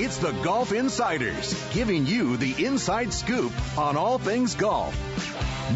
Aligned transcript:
It's 0.00 0.18
the 0.18 0.30
Golf 0.30 0.70
Insiders, 0.72 1.52
giving 1.72 2.06
you 2.06 2.36
the 2.36 2.64
inside 2.64 3.12
scoop 3.12 3.52
on 3.76 3.96
all 3.96 4.16
things 4.16 4.54
golf. 4.54 4.94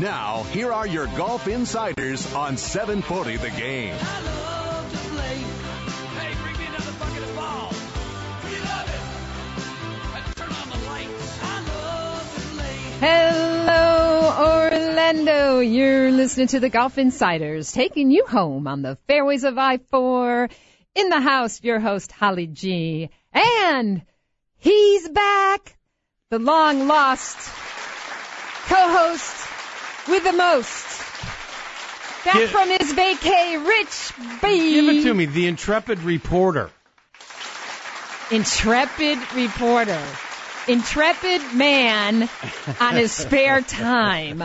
Now, 0.00 0.44
here 0.44 0.72
are 0.72 0.86
your 0.86 1.08
Golf 1.08 1.48
Insiders 1.48 2.32
on 2.32 2.56
740 2.56 3.38
The 3.38 3.50
Game. 3.50 3.96
I 4.00 4.20
love 4.22 4.92
to 4.92 4.98
play. 5.08 5.34
Hey, 6.20 6.34
bring 6.40 6.56
me 6.56 6.66
another 6.66 6.92
bucket 7.00 7.22
of 7.24 7.34
balls. 7.34 7.82
We 8.44 8.60
love 8.60 8.88
it. 8.94 10.36
Turn 10.36 10.52
on 10.52 10.70
the 10.70 10.86
lights. 10.86 11.38
I 11.42 11.60
love 11.74 12.34
to 12.36 12.40
play. 12.54 12.76
Hello, 13.00 14.70
Orlando. 14.70 15.58
You're 15.58 16.12
listening 16.12 16.46
to 16.46 16.60
the 16.60 16.68
Golf 16.68 16.96
Insiders, 16.96 17.72
taking 17.72 18.12
you 18.12 18.24
home 18.26 18.68
on 18.68 18.82
the 18.82 18.96
fairways 19.08 19.42
of 19.42 19.58
I-4. 19.58 20.48
In 20.94 21.08
the 21.08 21.20
house, 21.20 21.60
your 21.64 21.80
host, 21.80 22.12
Holly 22.12 22.46
G. 22.46 23.10
And 23.32 24.02
he's 24.62 25.08
back. 25.08 25.76
The 26.30 26.38
long 26.38 26.88
lost 26.88 27.36
co-host 28.66 30.08
with 30.08 30.24
the 30.24 30.32
most. 30.32 30.86
Back 32.24 32.34
Give- 32.34 32.50
from 32.50 32.68
his 32.70 32.92
vacay, 32.94 33.66
Rich 33.66 34.12
B. 34.40 34.74
Give 34.74 34.88
it 34.88 35.02
to 35.02 35.12
me, 35.14 35.26
the 35.26 35.46
intrepid 35.48 35.98
reporter. 36.00 36.70
Intrepid 38.30 39.18
reporter. 39.34 40.02
Intrepid 40.68 41.54
man 41.54 42.28
on 42.80 42.94
his 42.94 43.12
spare 43.12 43.60
time. 43.86 44.42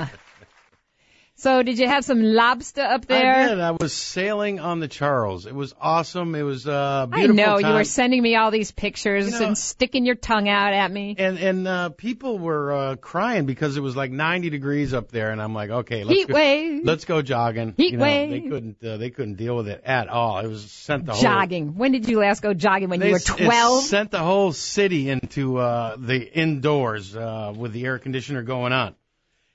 So 1.48 1.64
did 1.64 1.80
you 1.80 1.88
have 1.88 2.04
some 2.04 2.22
lobster 2.22 2.82
up 2.82 3.06
there? 3.06 3.34
I 3.34 3.48
did. 3.48 3.60
I 3.62 3.72
was 3.72 3.94
sailing 3.94 4.60
on 4.60 4.82
the 4.82 4.90
Charles. 4.90 5.46
It 5.46 5.56
was 5.56 5.74
awesome. 5.80 6.36
It 6.36 6.42
was 6.42 6.68
uh, 6.68 7.08
I 7.10 7.16
beautiful. 7.16 7.36
know 7.36 7.58
you 7.60 7.74
were 7.74 7.86
sending 7.86 8.22
me 8.22 8.36
all 8.36 8.52
these 8.52 8.72
pictures 8.72 9.28
You 9.32 9.40
know- 9.40 9.46
and 9.48 9.58
sticking 9.58 10.06
your 10.06 10.16
tongue 10.16 10.50
out 10.50 10.74
at 10.74 10.92
me. 10.92 11.16
and 11.18 11.38
and 11.40 11.66
uh, 11.66 11.90
people 11.92 12.38
were 12.38 12.74
uh, 12.74 12.96
crying 12.98 13.46
because 13.46 13.78
it 13.78 13.80
was 13.80 13.96
like 13.96 14.12
90 14.12 14.50
degrees 14.50 14.94
up 14.94 15.10
there, 15.10 15.32
and 15.32 15.42
I'm 15.42 15.54
like, 15.54 15.70
okay, 15.70 16.04
let's 16.04 16.20
Heat 16.20 16.28
go, 16.28 16.34
wave. 16.34 16.82
let's 16.84 17.06
go 17.06 17.22
jogging. 17.22 17.76
Heat 17.78 17.94
you 17.94 17.98
know, 17.98 18.04
wave. 18.04 18.30
They 18.30 18.50
couldn't 18.50 18.84
uh, 18.84 18.98
they 18.98 19.10
couldn't 19.10 19.36
deal 19.36 19.56
with 19.56 19.70
it 19.70 19.82
at 19.86 20.10
all. 20.10 20.40
It 20.40 20.50
was 20.50 20.70
sent 20.70 21.06
the 21.06 21.14
whole 21.14 21.22
Jogging. 21.22 21.78
When 21.78 21.94
did 21.94 22.10
you 22.10 22.20
last 22.20 22.42
go 22.42 22.54
jogging? 22.54 22.90
When 22.90 23.00
They 23.00 23.08
you 23.08 23.14
were 23.14 23.20
12? 23.20 23.84
sent 23.86 24.12
the 24.12 24.20
whole 24.20 24.52
city 24.52 25.10
into 25.10 25.60
uh, 25.60 25.96
the 25.98 26.20
indoors 26.38 27.16
uh, 27.16 27.54
with 27.56 27.72
the 27.72 27.86
air 27.86 28.00
conditioner 28.00 28.44
going 28.44 28.74
on. 28.74 28.96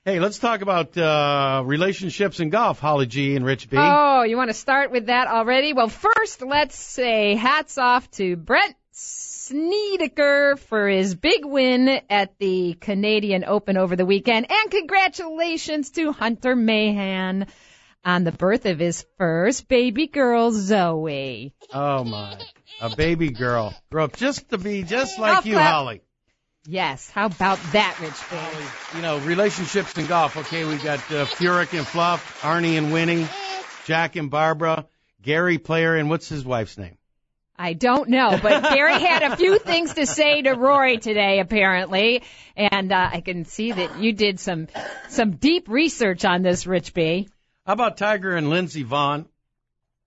Hey, 0.05 0.19
let's 0.19 0.37
talk 0.37 0.61
about 0.61 0.97
uh, 0.97 1.63
relationships 1.65 2.41
in 2.41 2.49
golf. 2.49 2.77
Holly 2.77 3.05
G 3.05 3.37
and 3.37 3.45
Rich 3.45 3.69
B. 3.69 3.77
Oh, 3.79 4.23
you 4.23 4.35
want 4.35 4.49
to 4.49 4.53
start 4.53 4.91
with 4.91 5.05
that 5.05 5.29
already? 5.29 5.71
Well, 5.71 5.87
first, 5.87 6.41
let's 6.41 6.75
say 6.75 7.35
hats 7.35 7.77
off 7.77 8.11
to 8.11 8.35
Brandt 8.35 8.75
Snedeker 8.91 10.57
for 10.57 10.89
his 10.89 11.15
big 11.15 11.45
win 11.45 12.01
at 12.09 12.37
the 12.37 12.73
Canadian 12.81 13.45
Open 13.45 13.77
over 13.77 13.95
the 13.95 14.05
weekend. 14.05 14.47
And 14.51 14.71
congratulations 14.71 15.91
to 15.91 16.11
Hunter 16.11 16.53
Mahan 16.53 17.47
on 18.03 18.25
the 18.25 18.33
birth 18.33 18.65
of 18.65 18.79
his 18.79 19.05
first 19.17 19.69
baby 19.69 20.07
girl, 20.07 20.51
Zoe. 20.51 21.53
Oh 21.73 22.03
my, 22.03 22.37
a 22.81 22.93
baby 22.93 23.29
girl, 23.29 23.73
grew 23.89 24.03
up 24.03 24.17
just 24.17 24.49
to 24.49 24.57
be 24.57 24.83
just 24.83 25.17
like 25.17 25.37
I'll 25.37 25.47
you, 25.47 25.53
clap. 25.53 25.71
Holly. 25.71 26.01
Yes, 26.65 27.09
how 27.09 27.25
about 27.25 27.59
that, 27.73 27.97
Rich 27.99 28.13
B? 28.31 28.97
You 28.97 29.01
know, 29.01 29.19
relationships 29.19 29.97
in 29.97 30.05
golf. 30.05 30.37
Okay, 30.37 30.63
we 30.63 30.77
got 30.77 30.99
uh, 31.11 31.25
Furyk 31.25 31.77
and 31.77 31.85
Fluff, 31.85 32.41
Arnie 32.41 32.77
and 32.77 32.93
Winnie, 32.93 33.27
Jack 33.85 34.15
and 34.15 34.31
Barbara, 34.31 34.85
Gary 35.21 35.57
Player, 35.57 35.95
and 35.95 36.09
what's 36.09 36.29
his 36.29 36.45
wife's 36.45 36.77
name? 36.77 36.97
I 37.57 37.73
don't 37.73 38.09
know, 38.09 38.39
but 38.41 38.63
Gary 38.73 38.99
had 38.99 39.23
a 39.23 39.35
few 39.35 39.59
things 39.59 39.93
to 39.95 40.05
say 40.05 40.41
to 40.41 40.51
Rory 40.51 40.97
today, 40.97 41.39
apparently, 41.39 42.23
and 42.55 42.91
uh, 42.91 43.09
I 43.11 43.19
can 43.19 43.43
see 43.43 43.73
that 43.73 43.99
you 43.99 44.13
did 44.13 44.39
some 44.39 44.67
some 45.09 45.31
deep 45.31 45.67
research 45.67 46.23
on 46.23 46.43
this, 46.43 46.65
Rich 46.65 46.93
B. 46.93 47.27
How 47.65 47.73
about 47.73 47.97
Tiger 47.97 48.35
and 48.35 48.49
Lindsey 48.49 48.83
Vonn? 48.85 49.25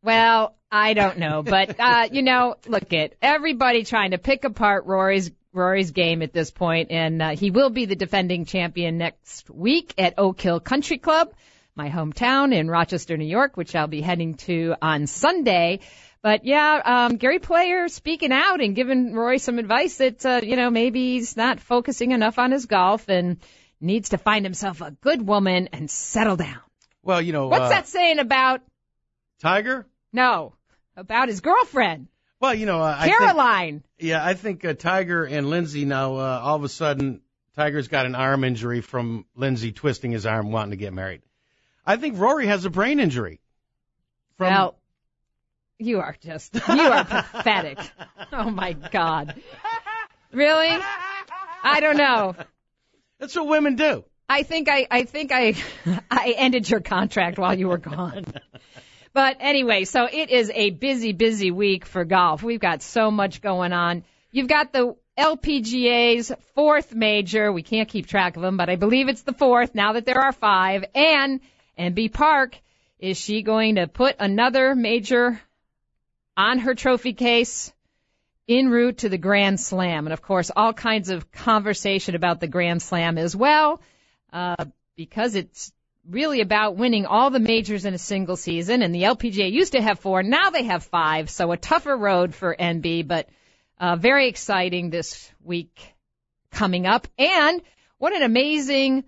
Well, 0.03 0.55
I 0.73 0.94
don't 0.94 1.19
know, 1.19 1.43
but 1.43 1.78
uh, 1.78 2.09
you 2.11 2.23
know, 2.23 2.56
look 2.67 2.93
at 2.93 3.15
everybody 3.21 3.84
trying 3.84 4.11
to 4.12 4.19
pick 4.19 4.44
apart 4.44 4.87
Rory's 4.87 5.31
Rory's 5.56 5.91
game 5.91 6.22
at 6.22 6.33
this 6.33 6.50
point, 6.50 6.91
and 6.91 7.22
uh, 7.22 7.31
he 7.31 7.50
will 7.50 7.71
be 7.71 7.87
the 7.87 7.97
defending 7.97 8.44
champion 8.44 8.99
next 8.99 9.50
week 9.50 9.94
at 9.99 10.15
Oak 10.19 10.41
Hill 10.41 10.61
Country 10.61 10.99
Club, 10.99 11.33
my 11.75 11.91
hometown 11.91 12.55
in 12.55 12.69
Rochester, 12.69 13.17
New 13.17 13.27
York, 13.27 13.56
which 13.56 13.75
I'll 13.75 13.87
be 13.87 14.00
heading 14.00 14.34
to 14.34 14.75
on 14.81 15.06
Sunday. 15.06 15.81
But 16.22 16.44
yeah, 16.44 16.81
um, 16.84 17.17
Gary 17.17 17.39
Player 17.39 17.89
speaking 17.89 18.33
out 18.33 18.61
and 18.61 18.75
giving 18.75 19.12
Rory 19.12 19.39
some 19.39 19.59
advice 19.59 19.99
that 19.99 20.25
uh, 20.27 20.41
you 20.43 20.56
know 20.56 20.71
maybe 20.71 21.15
he's 21.15 21.37
not 21.37 21.61
focusing 21.61 22.11
enough 22.11 22.38
on 22.38 22.50
his 22.50 22.67
golf 22.67 23.09
and 23.09 23.38
needs 23.81 24.11
to 24.11 24.19
find 24.19 24.44
himself 24.44 24.81
a 24.81 24.91
good 24.91 25.27
woman 25.27 25.69
and 25.73 25.91
settle 25.91 26.37
down. 26.37 26.61
Well, 27.03 27.23
you 27.23 27.33
know, 27.33 27.49
What's 27.49 27.62
uh, 27.62 27.69
that 27.69 27.88
saying 27.88 28.19
about 28.19 28.62
Tiger? 29.41 29.87
no 30.12 30.55
about 30.97 31.28
his 31.28 31.41
girlfriend? 31.41 32.09
Well, 32.47 32.55
you 32.55 32.67
know, 32.67 32.81
uh, 32.81 32.97
I 32.97 33.07
think, 33.07 33.19
Caroline. 33.19 33.83
yeah, 33.99 34.25
I 34.25 34.34
think 34.34 34.65
uh, 34.65 34.75
Tiger 34.75 35.25
and 35.25 35.51
Lindsay 35.51 35.84
now, 35.84 36.15
uh, 36.15 36.41
all 36.45 36.55
of 36.55 36.62
a 36.62 36.69
sudden, 36.69 37.21
Tiger's 37.57 37.89
got 37.89 38.07
an 38.07 38.15
arm 38.15 38.45
injury 38.45 38.83
from 38.83 39.27
Lindsay 39.34 39.73
twisting 39.73 40.12
his 40.12 40.27
arm 40.27 40.53
wanting 40.53 40.71
to 40.71 40.77
get 40.77 40.93
married. 40.93 41.23
I 41.85 41.97
think 41.97 42.21
Rory 42.21 42.47
has 42.47 42.65
a 42.65 42.71
brain 42.71 43.01
injury. 43.01 43.41
From, 44.39 44.47
well, 44.47 44.77
you 45.81 45.99
are 45.99 46.17
just 46.23 46.55
you 46.55 46.83
are 46.83 47.05
pathetic. 47.05 47.79
Oh 48.33 48.51
my 48.51 48.75
God. 48.75 49.35
Really? 50.33 50.69
I 51.62 51.81
don't 51.81 51.97
know. 51.97 52.35
that's 53.19 53.35
what 53.35 53.49
women 53.49 53.75
do. 53.75 54.05
I 54.29 54.43
think 54.45 54.69
I 54.69 54.87
I 54.91 55.03
think 55.05 55.33
I 55.33 55.55
I 56.11 56.35
ended 56.37 56.69
your 56.71 56.81
contract 56.81 57.39
while 57.39 57.59
you 57.59 57.67
were 57.69 57.79
gone. 57.79 58.25
But 59.16 59.38
anyway, 59.41 59.84
so 59.84 60.04
it 60.04 60.28
is 60.28 60.53
a 60.54 60.69
busy, 60.69 61.15
busy 61.15 61.50
week 61.50 61.87
for 61.87 62.04
golf. 62.04 62.43
We've 62.43 62.60
got 62.60 62.82
so 62.82 63.10
much 63.10 63.41
going 63.41 63.72
on. 63.72 64.04
You've 64.31 64.47
got 64.47 64.75
the 64.75 64.94
LPGA's 65.16 66.32
fourth 66.54 66.94
major. 66.94 67.50
We 67.50 67.62
can't 67.62 67.88
keep 67.88 68.09
track 68.09 68.37
of 68.37 68.43
them, 68.43 68.59
but 68.59 68.69
I 68.69 68.76
believe 68.76 69.09
it's 69.09 69.22
the 69.22 69.32
fourth 69.32 69.75
now 69.75 69.94
that 69.94 70.05
there 70.05 70.21
are 70.21 70.32
five. 70.32 70.84
And 70.94 71.41
Inbee 71.78 72.12
Park, 72.12 72.60
is 72.99 73.16
she 73.16 73.41
going 73.41 73.76
to 73.76 73.87
put 73.87 74.16
another 74.19 74.75
major 74.75 75.41
on 76.37 76.59
her 76.59 76.75
trophy 76.75 77.15
case 77.15 77.72
en 78.50 78.69
route 78.69 78.99
to 78.99 79.09
the 79.09 79.16
Grand 79.16 79.59
Slam? 79.59 80.05
And 80.05 80.12
of 80.12 80.21
course, 80.21 80.50
all 80.55 80.75
kinds 80.75 81.09
of 81.09 81.32
conversation 81.32 82.16
about 82.16 82.41
the 82.41 82.49
Grand 82.49 82.82
Slam 82.82 83.16
as 83.16 83.34
well, 83.34 83.81
uh, 84.31 84.66
because 84.94 85.37
it's 85.37 85.72
really 86.09 86.41
about 86.41 86.77
winning 86.77 87.06
all 87.06 87.31
the 87.31 87.41
majors 87.41 87.84
in 87.84 87.94
a 87.94 87.99
single 87.99 88.37
season. 88.37 88.83
And 88.83 88.94
the 88.94 89.03
LPGA 89.03 89.50
used 89.50 89.72
to 89.72 89.83
have 89.83 89.99
four, 89.99 90.22
now 90.22 90.50
they 90.50 90.65
have 90.65 90.84
five, 90.84 91.31
so 91.31 91.53
a 91.53 91.56
tougher 91.56 91.97
road 91.97 92.34
for 92.34 92.55
Inbee, 92.59 93.06
but 93.06 93.28
uh, 93.78 93.97
very 93.97 94.28
exciting 94.28 94.91
this 94.91 95.31
week 95.43 95.94
coming 96.50 96.87
up. 96.87 97.08
And 97.19 97.61
what 97.99 98.14
an 98.14 98.23
amazing 98.23 99.05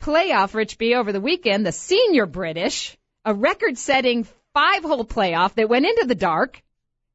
playoff, 0.00 0.54
Rich 0.54 0.78
B, 0.78 0.94
over 0.94 1.12
the 1.12 1.20
weekend. 1.20 1.66
The 1.66 1.72
senior 1.72 2.26
British, 2.26 2.96
a 3.24 3.34
record-setting 3.34 4.26
five-hole 4.54 5.04
playoff 5.04 5.54
that 5.54 5.68
went 5.68 5.86
into 5.86 6.06
the 6.06 6.14
dark. 6.14 6.62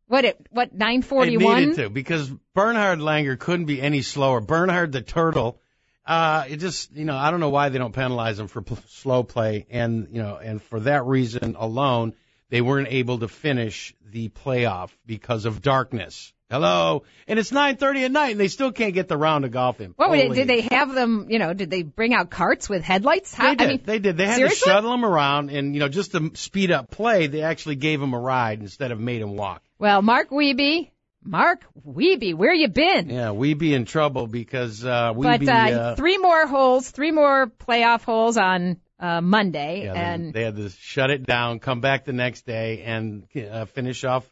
What 0.07 0.25
it? 0.25 0.47
What 0.51 0.67
It 0.67 0.73
941? 0.75 1.59
needed 1.59 1.75
to 1.77 1.89
because 1.89 2.29
Bernhard 2.53 2.99
Langer 2.99 3.39
couldn't 3.39 3.65
be 3.65 3.81
any 3.81 4.01
slower. 4.01 4.41
Bernhard 4.41 4.91
the 4.91 5.01
turtle, 5.01 5.59
uh, 6.05 6.45
it 6.49 6.57
just 6.57 6.91
you 6.95 7.05
know 7.05 7.15
I 7.15 7.31
don't 7.31 7.39
know 7.39 7.49
why 7.49 7.69
they 7.69 7.77
don't 7.77 7.93
penalize 7.93 8.37
them 8.37 8.47
for 8.47 8.61
pl- 8.61 8.79
slow 8.87 9.23
play, 9.23 9.65
and 9.69 10.09
you 10.11 10.21
know 10.21 10.37
and 10.37 10.61
for 10.61 10.79
that 10.81 11.05
reason 11.05 11.55
alone 11.57 12.13
they 12.49 12.61
weren't 12.61 12.89
able 12.89 13.19
to 13.19 13.27
finish 13.27 13.95
the 14.11 14.29
playoff 14.29 14.89
because 15.05 15.45
of 15.45 15.61
darkness. 15.61 16.33
Hello, 16.51 17.01
and 17.27 17.39
it's 17.39 17.51
9:30 17.51 18.03
at 18.05 18.11
night, 18.11 18.31
and 18.33 18.39
they 18.39 18.47
still 18.47 18.71
can't 18.71 18.93
get 18.93 19.07
the 19.07 19.17
round 19.17 19.43
of 19.43 19.49
golf 19.49 19.81
in. 19.81 19.93
What 19.95 20.09
Holy- 20.09 20.35
did 20.35 20.47
they 20.47 20.61
have 20.61 20.93
them? 20.93 21.25
You 21.29 21.39
know, 21.39 21.53
did 21.53 21.71
they 21.71 21.81
bring 21.81 22.13
out 22.13 22.29
carts 22.29 22.69
with 22.69 22.83
headlights? 22.83 23.33
How, 23.33 23.49
They 23.49 23.55
did. 23.55 23.65
I 23.65 23.71
mean, 23.71 23.81
they 23.85 23.97
did. 23.99 24.17
They 24.17 24.27
had 24.27 24.35
seriously? 24.35 24.59
to 24.59 24.69
shuttle 24.69 24.91
them 24.91 25.03
around, 25.03 25.49
and 25.49 25.73
you 25.73 25.79
know, 25.79 25.87
just 25.89 26.11
to 26.11 26.29
speed 26.35 26.69
up 26.69 26.91
play, 26.91 27.25
they 27.25 27.41
actually 27.41 27.77
gave 27.77 27.99
him 27.99 28.13
a 28.13 28.19
ride 28.19 28.59
instead 28.59 28.91
of 28.91 28.99
made 28.99 29.21
him 29.21 29.35
walk. 29.35 29.63
Well, 29.79 30.03
Mark 30.03 30.29
Wiebe, 30.29 30.91
Mark 31.23 31.65
Wiebe, 31.85 32.33
where 32.35 32.53
you 32.53 32.67
been? 32.67 33.09
Yeah, 33.09 33.31
we 33.31 33.53
be 33.53 33.73
in 33.73 33.85
trouble 33.85 34.27
because 34.27 34.83
uh, 34.83 35.13
we 35.15 35.23
but 35.25 35.47
uh, 35.47 35.51
uh, 35.51 35.95
three 35.95 36.17
more 36.17 36.47
holes, 36.47 36.89
three 36.89 37.11
more 37.11 37.47
playoff 37.47 38.03
holes 38.03 38.37
on 38.37 38.79
uh, 38.99 39.21
Monday, 39.21 39.85
yeah, 39.85 39.93
and 39.93 40.33
they 40.33 40.43
had 40.43 40.55
to 40.55 40.69
shut 40.69 41.09
it 41.09 41.25
down, 41.25 41.59
come 41.59 41.81
back 41.81 42.05
the 42.05 42.13
next 42.13 42.45
day, 42.45 42.83
and 42.83 43.23
uh, 43.51 43.65
finish 43.65 44.03
off 44.03 44.25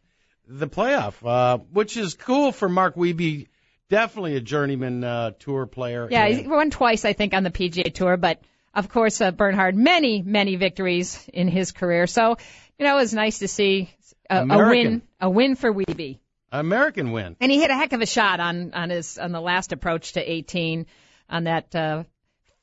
the 0.47 0.67
playoff, 0.67 1.13
uh, 1.25 1.57
which 1.71 1.97
is 1.97 2.13
cool 2.13 2.51
for 2.51 2.69
Mark 2.69 2.95
Wiebe. 2.95 3.47
Definitely 3.89 4.37
a 4.37 4.41
journeyman 4.41 5.03
uh, 5.03 5.31
tour 5.39 5.65
player. 5.65 6.07
yeah, 6.09 6.25
and- 6.25 6.39
he 6.39 6.47
won 6.47 6.69
twice, 6.69 7.03
I 7.03 7.11
think, 7.13 7.33
on 7.33 7.43
the 7.43 7.51
PGA 7.51 7.93
Tour. 7.93 8.15
But 8.15 8.39
of 8.73 8.87
course, 8.87 9.19
uh, 9.19 9.31
Bernhard, 9.31 9.75
many, 9.75 10.21
many 10.21 10.55
victories 10.55 11.27
in 11.33 11.49
his 11.49 11.73
career. 11.73 12.07
So 12.07 12.37
you 12.79 12.85
know, 12.87 12.95
it 12.97 13.01
was 13.01 13.13
nice 13.13 13.39
to 13.39 13.47
see 13.47 13.93
a, 14.29 14.39
a 14.39 14.69
win, 14.69 15.01
a 15.19 15.29
win 15.29 15.55
for 15.55 15.73
Wiebe. 15.73 16.17
American 16.51 17.11
win. 17.11 17.35
And 17.39 17.51
he 17.51 17.59
hit 17.59 17.71
a 17.71 17.75
heck 17.75 17.93
of 17.93 18.01
a 18.01 18.05
shot 18.05 18.39
on 18.39 18.73
on 18.73 18.89
his 18.89 19.17
on 19.17 19.31
the 19.31 19.41
last 19.41 19.71
approach 19.71 20.13
to 20.13 20.31
18 20.31 20.85
on 21.29 21.45
that 21.45 21.73
uh, 21.75 22.03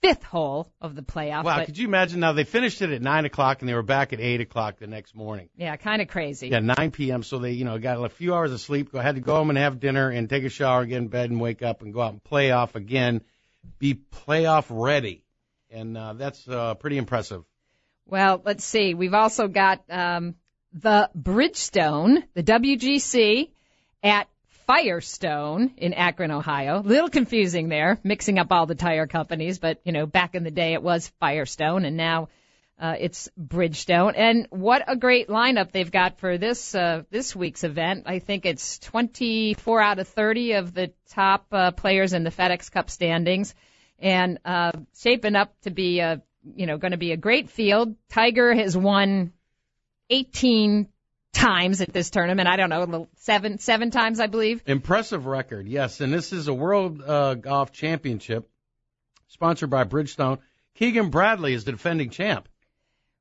fifth 0.03 0.23
hole 0.23 0.71
of 0.81 0.95
the 0.95 1.03
playoff. 1.03 1.45
Wow, 1.45 1.57
But, 1.59 1.67
could 1.67 1.79
you 1.79 1.89
imagine? 1.89 2.21
Now 2.21 2.33
they 2.33 2.45
finished 2.45 2.83
it 2.83 2.91
at 2.91 3.03
nine 3.03 3.25
o'clock, 3.25 3.61
and 3.61 3.69
they 3.69 3.75
were 3.75 3.83
back 3.83 4.13
at 4.13 4.21
eight 4.21 4.41
o'clock 4.41 4.79
the 4.79 4.87
next 4.87 5.15
morning. 5.15 5.49
yeah, 5.57 5.75
kind 5.77 6.03
of 6.03 6.09
crazy. 6.09 6.49
Yeah, 6.49 6.61
9 6.61 6.91
p.m. 6.91 7.23
So 7.23 7.39
they, 7.39 7.53
you 7.53 7.65
know, 7.65 7.79
got 7.79 8.05
a 8.05 8.09
few 8.09 8.35
hours 8.35 8.53
of 8.53 8.61
sleep. 8.61 8.93
Go 8.93 8.99
had 9.01 9.17
to 9.17 9.21
go 9.21 9.35
home 9.35 9.51
and 9.51 9.59
have 9.59 9.81
dinner 9.81 10.11
and 10.11 10.29
take 10.29 10.45
a 10.45 10.49
shower, 10.49 10.85
get 10.85 10.99
in 10.99 11.09
bed, 11.09 11.31
and 11.31 11.41
wake 11.41 11.63
up 11.63 11.83
and 11.83 11.93
go 11.93 12.03
out 12.03 12.13
and 12.13 12.23
play 12.23 12.51
off 12.51 12.75
again. 12.75 13.23
Be 13.79 13.95
playoff 13.95 14.67
ready, 14.71 15.25
and 15.71 15.97
uh, 15.97 16.13
that's 16.15 16.47
uh, 16.49 16.75
pretty 16.75 16.99
impressive. 16.99 17.45
Well, 18.07 18.41
let's 18.45 18.65
see. 18.65 18.95
We've 18.95 19.15
also 19.15 19.49
got 19.49 19.83
um, 19.91 20.37
the 20.73 21.11
Bridgestone, 21.17 22.23
the 22.35 22.43
WGC 22.43 23.51
at 24.03 24.29
Firestone 24.67 25.73
in 25.79 25.95
Akron, 25.95 26.31
Ohio. 26.31 26.81
A 26.81 26.83
Little 26.83 27.09
confusing 27.09 27.69
there, 27.69 27.99
mixing 28.05 28.39
up 28.39 28.53
all 28.53 28.67
the 28.67 28.75
tire 28.75 29.07
companies, 29.07 29.59
but 29.59 29.81
you 29.85 29.93
know, 29.93 30.07
back 30.07 30.35
in 30.35 30.45
the 30.45 30.51
day 30.51 30.75
it 30.75 30.83
was 30.83 31.11
Firestone, 31.21 31.85
and 31.87 31.97
now 31.97 32.29
uh, 32.79 32.95
it's 33.01 33.29
Bridgestone. 33.41 34.13
And 34.15 34.47
what 34.51 34.85
a 34.87 34.95
great 34.95 35.29
lineup 35.29 35.73
they've 35.73 35.91
got 35.91 36.19
for 36.19 36.39
this 36.39 36.75
uh, 36.75 37.03
this 37.11 37.35
week's 37.35 37.65
event. 37.65 38.05
I 38.07 38.19
think 38.19 38.45
it's 38.47 38.79
24 38.81 39.81
out 39.81 39.99
of 39.99 40.09
30 40.09 40.53
of 40.53 40.75
the 40.75 40.93
top 41.11 41.47
uh, 41.51 41.71
players 41.71 42.13
in 42.13 42.25
the 42.25 42.31
FedEx 42.31 42.71
Cup 42.71 42.91
standings, 42.91 43.55
and 43.99 44.39
uh, 44.45 44.73
shaping 44.99 45.35
up 45.35 45.59
to 45.63 45.71
be 45.71 46.01
a 46.01 46.23
you 46.55 46.67
know 46.67 46.77
going 46.77 46.93
to 46.93 46.99
be 46.99 47.13
a 47.13 47.17
great 47.17 47.49
field. 47.49 47.97
Tiger 48.11 48.55
has 48.55 48.77
won 48.77 49.33
18 50.11 50.89
times 51.33 51.81
at 51.81 51.93
this 51.93 52.11
tournament. 52.11 52.49
I 52.49 52.57
don't 52.57 52.71
know, 52.71 53.09
seven 53.17 53.59
seven 53.59 53.91
times 53.91 54.21
I 54.21 54.27
believe. 54.27 54.63
Impressive 54.67 55.27
record, 55.27 55.69
yes. 55.69 56.01
And 56.01 56.13
this 56.13 56.33
is 56.33 56.49
a 56.49 56.55
World 56.55 57.03
uh, 57.03 57.35
Golf 57.35 57.73
Championship 57.73 58.49
sponsored 59.29 59.71
by 59.71 59.85
Bridgestone. 59.85 60.39
Keegan 60.75 61.11
Bradley 61.11 61.55
is 61.55 61.65
the 61.65 61.73
defending 61.73 62.11
champ. 62.11 62.49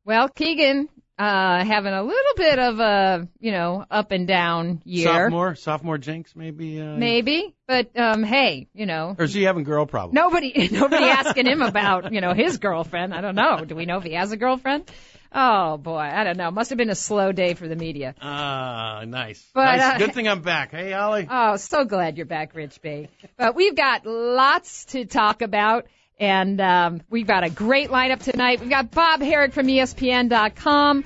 Well, 0.06 0.30
Keegan 0.30 0.90
uh 1.18 1.64
having 1.66 1.94
a 1.94 2.04
little 2.04 2.34
bit 2.36 2.60
of 2.60 2.80
a 2.80 3.28
you 3.40 3.52
know 3.52 3.84
up 3.90 4.12
and 4.12 4.28
down 4.28 4.82
year. 4.86 5.08
Sophomore, 5.08 5.56
sophomore 5.56 5.98
jinx, 5.98 6.36
maybe. 6.36 6.80
Uh, 6.80 6.96
Maybe, 6.96 7.56
but 7.68 7.90
um 7.98 8.24
hey, 8.24 8.68
you 8.74 8.86
know, 8.86 9.16
Or 9.18 9.26
is 9.26 9.34
he 9.34 9.44
having 9.44 9.64
girl 9.64 9.86
problems? 9.86 10.14
Nobody, 10.16 10.70
nobody 10.72 11.06
asking 11.06 11.48
him 11.48 11.62
about, 11.62 12.14
you 12.14 12.22
know, 12.22 12.34
his 12.34 12.58
girlfriend. 12.58 13.14
I 13.14 13.22
don't 13.22 13.36
know. 13.36 13.66
Do 13.66 13.76
we 13.76 13.86
know 13.86 13.98
if 13.98 14.04
he 14.04 14.14
has 14.14 14.32
a 14.32 14.38
girlfriend? 14.38 14.92
Oh 15.34 15.78
boy, 15.78 15.98
I 15.98 16.24
don't 16.24 16.38
know. 16.38 16.52
Must 16.52 16.70
have 16.70 16.78
been 16.78 16.90
a 16.90 16.96
slow 16.96 17.32
day 17.32 17.54
for 17.54 17.68
the 17.68 17.76
media. 17.76 18.16
Ah, 18.22 19.04
nice. 19.06 19.46
But, 19.54 19.66
nice. 19.76 19.82
uh, 19.82 19.98
Good 19.98 20.14
thing 20.14 20.28
I'm 20.28 20.42
back. 20.42 20.72
Hey, 20.72 20.94
Ollie. 20.94 21.28
Oh, 21.30 21.58
so 21.58 21.84
glad 21.84 22.16
you're 22.16 22.26
back, 22.26 22.56
Rich 22.56 22.82
B. 22.82 23.10
But 23.38 23.54
we've 23.54 23.76
got 23.76 24.06
lots 24.06 24.86
to 24.86 25.04
talk 25.06 25.42
about, 25.42 25.88
and 26.20 26.60
um, 26.60 27.02
we've 27.10 27.28
got 27.28 27.44
a 27.44 27.50
great 27.50 27.90
lineup 27.90 28.22
tonight. 28.22 28.60
We've 28.60 28.70
got 28.70 28.92
Bob 28.92 29.22
Harig 29.22 29.54
from 29.54 29.68
ESPN.com, 29.68 31.04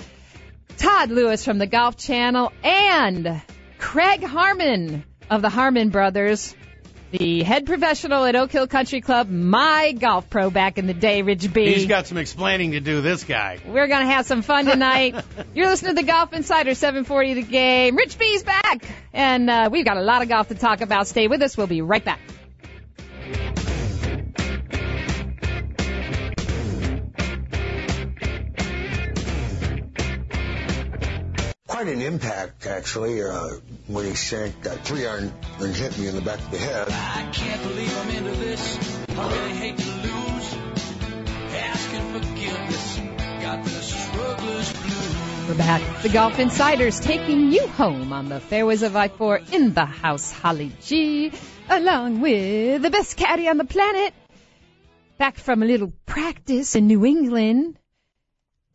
Todd 0.78 1.10
Lewis 1.10 1.44
from 1.44 1.58
the 1.58 1.68
Golf 1.68 1.98
Channel, 1.98 2.52
and 2.64 3.42
Craig 3.78 4.24
Harmon 4.24 5.04
of 5.30 5.42
the 5.42 5.50
Harmon 5.50 5.90
Brothers, 5.90 6.56
the 7.12 7.44
head 7.44 7.66
professional 7.66 8.24
at 8.24 8.36
Oak 8.38 8.52
Hill 8.52 8.68
Country 8.68 9.02
Club, 9.02 9.30
my 9.30 9.92
golf 9.92 10.30
pro 10.30 10.50
back 10.50 10.78
in 10.78 10.88
the 10.88 10.94
day, 10.94 11.24
Rich 11.24 11.54
B. 11.54 11.74
He's 11.74 11.86
got 11.86 12.08
some 12.08 12.18
explaining 12.18 12.72
to 12.72 12.80
do, 12.80 13.02
this 13.02 13.26
guy. 13.26 13.60
We're 13.66 13.88
going 13.88 14.08
to 14.08 14.14
have 14.14 14.26
some 14.26 14.42
fun 14.42 14.66
tonight. 14.66 15.16
You're 15.54 15.68
listening 15.68 15.96
to 15.96 16.02
the 16.02 16.08
Golf 16.08 16.32
Insider 16.32 16.74
740 16.74 17.34
the 17.34 17.42
game. 17.42 17.98
Rich 17.98 18.18
B's 18.18 18.44
back. 18.44 18.86
And 19.12 19.50
uh, 19.50 19.70
we've 19.72 19.84
got 19.84 19.98
a 19.98 20.02
lot 20.02 20.22
of 20.22 20.30
golf 20.30 20.48
to 20.48 20.56
talk 20.56 20.80
about. 20.80 21.08
Stay 21.08 21.28
with 21.28 21.42
us. 21.42 21.58
We'll 21.58 21.68
be 21.68 21.82
right 21.82 22.04
back. 22.04 22.22
Quite 31.82 31.96
an 31.96 32.02
impact, 32.04 32.68
actually, 32.68 33.24
uh, 33.24 33.50
when 33.88 34.06
he 34.06 34.14
sank 34.14 34.62
that 34.62 34.86
three 34.86 35.08
iron 35.08 35.34
and 35.60 35.76
hit 35.76 35.98
me 35.98 36.08
in 36.08 36.14
the 36.14 36.22
back 36.22 36.38
of 36.38 36.52
the 36.52 36.58
head. 36.60 36.88
I 36.88 37.28
can't 37.34 37.64
believe 37.64 37.98
I'm 37.98 38.10
into 38.18 38.32
this. 38.40 39.08
I 39.10 39.34
really 39.34 39.54
hate 39.54 39.78
to 39.80 39.90
lose. 39.90 40.56
Asking 41.56 42.14
forgiveness. 42.14 42.98
Got 43.42 43.64
the 43.64 43.70
struggler's 43.72 44.74
blues. 44.74 45.50
We're 45.50 45.58
back. 45.58 46.04
The 46.04 46.10
Golf 46.10 46.38
Insiders 46.38 47.00
taking 47.00 47.52
you 47.52 47.66
home 47.66 48.14
on 48.14 48.30
the 48.30 48.40
fairways 48.40 48.84
of 48.84 48.96
I-4 48.96 49.52
in 49.52 49.74
the 49.74 49.86
house, 49.86 50.32
Holly 50.32 50.72
G, 50.82 51.32
along 51.68 52.22
with 52.22 52.84
the 52.84 52.92
best 52.92 53.18
caddy 53.18 53.48
on 53.48 53.58
the 53.58 53.66
planet. 53.66 54.14
Back 55.18 55.38
from 55.38 55.64
a 55.64 55.66
little 55.66 55.92
practice 56.06 56.76
in 56.76 56.86
New 56.86 57.04
England, 57.06 57.80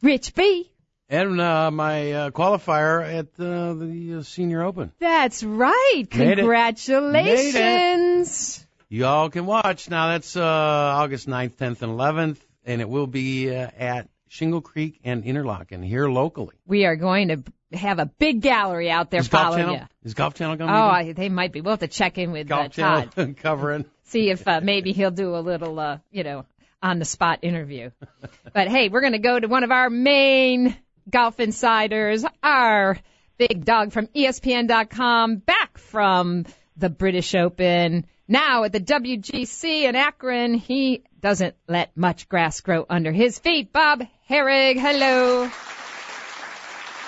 Rich 0.02 0.35
B. 0.35 0.73
And 1.08 1.41
uh, 1.41 1.70
my 1.70 2.12
uh, 2.12 2.31
qualifier 2.31 3.00
at 3.03 3.26
uh, 3.38 3.75
the 3.75 4.17
uh, 4.19 4.23
Senior 4.23 4.62
Open. 4.62 4.91
That's 4.99 5.44
right. 5.44 6.03
Made. 6.12 6.38
Congratulations. 6.38 8.67
Y'all 8.88 9.31
can 9.31 9.47
watch. 9.47 9.88
Now 9.88 10.08
that's 10.08 10.37
uh, 10.37 10.43
August 10.43 11.29
9th, 11.29 11.55
10th, 11.56 11.82
and 11.82 11.93
11th, 11.93 12.38
and 12.64 12.81
it 12.81 12.88
will 12.88 13.06
be 13.06 13.55
uh, 13.55 13.69
at 13.79 14.08
Shingle 14.29 14.61
Creek 14.61 14.99
and 15.05 15.23
Interlachen 15.25 15.85
here 15.85 16.08
locally. 16.08 16.56
We 16.67 16.85
are 16.87 16.97
going 16.97 17.29
to 17.29 17.44
have 17.73 17.99
a 18.00 18.06
big 18.06 18.41
gallery 18.43 18.91
out 18.91 19.11
there 19.11 19.20
Is 19.20 19.29
Golf 19.29 19.44
following 19.44 19.61
Channel? 19.64 19.75
you. 19.76 19.82
Is 20.05 20.14
Golf 20.14 20.35
Channel 20.35 20.56
going 20.56 20.70
Oh, 20.70 20.75
I, 20.75 21.12
they 21.12 21.29
might 21.29 21.52
be. 21.52 21.61
We'll 21.61 21.73
have 21.73 21.81
to 21.81 21.88
check 21.88 22.17
in 22.19 22.32
with 22.32 22.50
uh, 22.50 22.56
Golf 22.56 22.75
Todd. 22.75 23.12
Channel 23.14 23.35
covering? 23.43 23.85
see 24.05 24.31
if 24.31 24.47
uh, 24.47 24.61
maybe 24.62 24.93
he'll 24.93 25.11
do 25.11 25.37
a 25.37 25.40
little, 25.40 25.78
uh, 25.78 25.99
you 26.11 26.25
know, 26.25 26.47
on 26.83 26.99
the 26.99 27.04
spot 27.04 27.40
interview. 27.42 27.90
but 28.52 28.69
hey, 28.69 28.88
we're 28.88 29.00
going 29.00 29.12
to 29.12 29.19
go 29.19 29.38
to 29.38 29.47
one 29.49 29.64
of 29.64 29.71
our 29.71 29.90
main 29.90 30.76
golf 31.08 31.40
insiders, 31.40 32.25
our 32.42 32.98
big 33.38 33.64
dog 33.64 33.92
from 33.92 34.06
ESPN.com, 34.08 35.36
back 35.36 35.78
from 35.78 36.46
the 36.76 36.90
British 36.90 37.34
Open. 37.34 38.06
Now 38.28 38.64
at 38.64 38.72
the 38.72 38.80
WGC 38.80 39.82
in 39.82 39.94
Akron, 39.94 40.54
he 40.54 41.04
doesn't 41.20 41.54
let 41.68 41.96
much 41.96 42.28
grass 42.28 42.60
grow 42.60 42.84
under 42.88 43.12
his 43.12 43.38
feet. 43.38 43.72
Bob 43.72 44.02
Harig, 44.28 44.78
hello. 44.78 45.46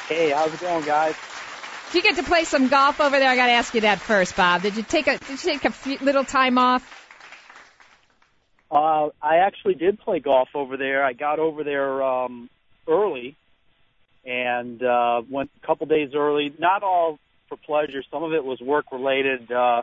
Hey, 0.08 0.30
how's 0.30 0.52
it 0.54 0.60
going, 0.60 0.84
guys? 0.84 1.14
Did 1.92 2.04
you 2.04 2.10
get 2.10 2.16
to 2.16 2.22
play 2.22 2.44
some 2.44 2.68
golf 2.68 3.00
over 3.00 3.18
there? 3.18 3.28
I 3.28 3.36
got 3.36 3.46
to 3.46 3.52
ask 3.52 3.74
you 3.74 3.80
that 3.82 3.98
first, 3.98 4.36
Bob. 4.36 4.62
Did 4.62 4.76
you 4.76 4.82
take 4.82 5.06
a 5.06 5.18
did 5.18 5.28
you 5.30 5.36
take 5.36 5.64
a 5.64 5.70
few, 5.70 5.98
little 5.98 6.24
time 6.24 6.58
off? 6.58 6.94
Uh, 8.70 9.08
I 9.22 9.38
actually 9.38 9.74
did 9.74 9.98
play 9.98 10.20
golf 10.20 10.50
over 10.54 10.76
there. 10.76 11.02
I 11.02 11.14
got 11.14 11.38
over 11.38 11.64
there 11.64 12.02
um, 12.02 12.50
early 12.86 13.36
and 14.28 14.82
uh, 14.82 15.22
went 15.30 15.50
a 15.62 15.66
couple 15.66 15.86
days 15.86 16.10
early. 16.14 16.52
Not 16.58 16.82
all 16.82 17.18
for 17.48 17.56
pleasure. 17.56 18.02
Some 18.10 18.22
of 18.22 18.32
it 18.34 18.44
was 18.44 18.60
work 18.60 18.92
related. 18.92 19.50
Uh, 19.50 19.82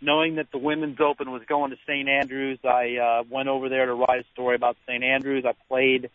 knowing 0.00 0.36
that 0.36 0.46
the 0.52 0.58
Women's 0.58 0.98
Open 1.00 1.32
was 1.32 1.42
going 1.48 1.70
to 1.72 1.76
St. 1.86 2.08
Andrews, 2.08 2.60
I 2.64 2.96
uh, 2.96 3.22
went 3.28 3.48
over 3.48 3.68
there 3.68 3.86
to 3.86 3.94
write 3.94 4.20
a 4.20 4.24
story 4.32 4.54
about 4.54 4.76
St. 4.86 5.02
Andrews. 5.02 5.44
I 5.44 5.54
played 5.68 6.10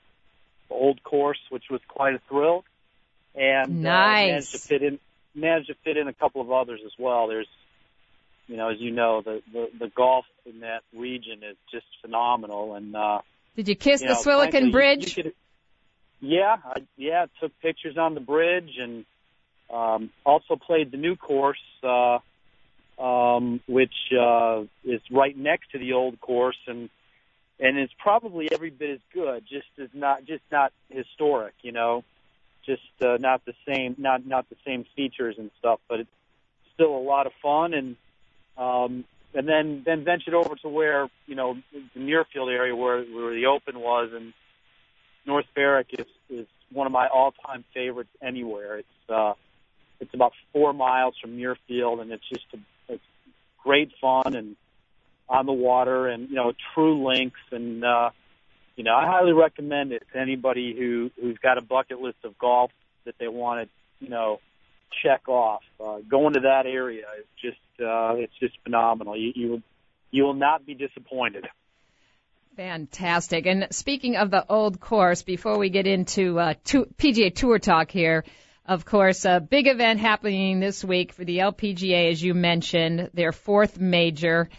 the 0.69 0.73
old 0.73 1.03
course, 1.03 1.39
which 1.49 1.65
was 1.69 1.81
quite 1.89 2.15
a 2.15 2.21
thrill, 2.29 2.63
and 3.35 3.85
uh, 3.85 3.89
managed 3.89 4.51
to 4.53 4.59
fit 4.59 4.81
in 4.81 4.99
managed 5.35 5.67
to 5.67 5.75
fit 5.83 5.97
in 5.97 6.07
a 6.07 6.13
couple 6.13 6.41
of 6.41 6.51
others 6.51 6.79
as 6.85 6.93
well. 6.97 7.27
There's 7.27 7.47
you 8.47 8.55
know, 8.55 8.69
as 8.69 8.79
you 8.79 8.91
know, 8.91 9.21
the, 9.21 9.41
the, 9.51 9.67
the 9.77 9.87
golf 9.93 10.25
in 10.45 10.61
that 10.61 10.81
region 10.95 11.43
is 11.43 11.57
just 11.69 11.85
phenomenal. 12.01 12.75
And, 12.75 12.95
uh, 12.95 13.19
Did 13.57 13.67
you 13.67 13.75
kiss 13.75 14.01
you 14.01 14.07
the 14.07 14.13
know, 14.13 14.21
Swilcan 14.21 14.51
frankly, 14.51 14.65
you- 14.67 14.71
Bridge? 14.71 15.17
You 15.17 15.23
could, 15.23 15.33
yeah, 16.19 16.57
I, 16.63 16.81
yeah, 16.97 17.25
took 17.39 17.51
pictures 17.61 17.97
on 17.97 18.13
the 18.13 18.19
bridge 18.19 18.71
and, 18.79 19.05
um, 19.73 20.09
also 20.25 20.55
played 20.55 20.91
the 20.91 20.97
new 20.97 21.15
course, 21.15 21.59
uh, 21.83 22.19
um, 23.01 23.59
which, 23.67 23.93
uh, 24.17 24.63
is 24.83 25.01
right 25.11 25.37
next 25.37 25.71
to 25.71 25.79
the 25.79 25.93
old 25.93 26.19
course 26.19 26.57
and, 26.67 26.89
and 27.59 27.77
it's 27.77 27.93
probably 27.97 28.49
every 28.51 28.69
bit 28.69 28.91
as 28.91 28.99
good, 29.13 29.43
just 29.47 29.67
as 29.81 29.89
not, 29.93 30.25
just 30.25 30.43
not 30.51 30.71
historic, 30.89 31.53
you 31.63 31.71
know, 31.71 32.03
just, 32.65 32.81
uh, 33.01 33.17
not 33.19 33.43
the 33.45 33.53
same, 33.67 33.95
not, 33.97 34.25
not 34.25 34.47
the 34.49 34.57
same 34.65 34.85
features 34.95 35.35
and 35.37 35.49
stuff, 35.59 35.79
but 35.89 36.01
it's 36.01 36.09
still 36.77 36.95
a 36.95 37.01
lot 37.01 37.25
of 37.25 37.33
fun, 37.41 37.73
and 37.73 37.95
um, 38.57 39.03
and 39.33 39.47
then 39.47 39.83
then 39.85 40.03
ventured 40.03 40.35
over 40.35 40.55
to 40.55 40.69
where 40.69 41.09
you 41.25 41.35
know 41.35 41.57
the 41.73 41.99
Muirfield 41.99 42.51
area 42.51 42.75
where 42.75 43.03
where 43.03 43.33
the 43.33 43.47
Open 43.47 43.79
was, 43.79 44.11
and 44.13 44.33
North 45.27 45.45
Berwick 45.53 45.87
is 45.91 46.07
is 46.29 46.47
one 46.71 46.87
of 46.87 46.93
my 46.93 47.07
all-time 47.07 47.63
favorites 47.73 48.09
anywhere. 48.21 48.79
It's 48.79 49.09
uh, 49.09 49.33
it's 49.99 50.13
about 50.13 50.31
four 50.53 50.73
miles 50.73 51.15
from 51.21 51.37
Muirfield, 51.37 52.01
and 52.01 52.11
it's 52.11 52.27
just 52.29 52.45
a, 52.53 52.93
it's 52.93 53.03
great 53.63 53.91
fun 53.99 54.35
and 54.35 54.55
on 55.29 55.45
the 55.45 55.53
water, 55.53 56.07
and 56.07 56.29
you 56.29 56.35
know 56.35 56.53
true 56.73 57.05
links, 57.05 57.39
and 57.51 57.83
uh, 57.83 58.09
you 58.75 58.83
know 58.83 58.95
I 58.95 59.05
highly 59.05 59.33
recommend 59.33 59.91
it 59.91 60.03
to 60.13 60.19
anybody 60.19 60.73
who 60.77 61.11
who's 61.21 61.37
got 61.37 61.57
a 61.57 61.61
bucket 61.61 61.99
list 61.99 62.17
of 62.23 62.37
golf 62.37 62.71
that 63.05 63.15
they 63.19 63.27
want 63.27 63.67
to 63.67 64.05
you 64.05 64.09
know 64.09 64.39
check 65.03 65.27
off. 65.27 65.61
Uh, 65.83 65.97
going 66.09 66.33
to 66.33 66.41
that 66.41 66.65
area 66.65 67.05
is 67.19 67.25
just 67.41 67.81
uh, 67.81 68.15
it's 68.15 68.33
just 68.39 68.57
phenomenal. 68.63 69.17
You 69.17 69.33
you 69.35 69.63
you 70.11 70.23
will 70.23 70.33
not 70.33 70.65
be 70.65 70.73
disappointed. 70.73 71.47
Fantastic. 72.57 73.45
And 73.45 73.67
speaking 73.69 74.15
of 74.15 74.31
the 74.31 74.43
old 74.49 74.79
course, 74.79 75.21
before 75.21 75.59
we 75.59 75.69
get 75.69 75.85
into 75.85 76.39
uh, 76.39 76.55
to, 76.65 76.87
PGA 76.97 77.31
Tour 77.33 77.59
talk 77.59 77.91
here, 77.91 78.23
of 78.65 78.83
course, 78.83 79.25
a 79.25 79.39
big 79.39 79.67
event 79.67 79.99
happening 79.99 80.59
this 80.59 80.83
week 80.83 81.13
for 81.13 81.23
the 81.23 81.37
LPGA, 81.37 82.09
as 82.09 82.19
you 82.19 82.33
mentioned, 82.33 83.11
their 83.13 83.31
fourth 83.31 83.79
major. 83.79 84.49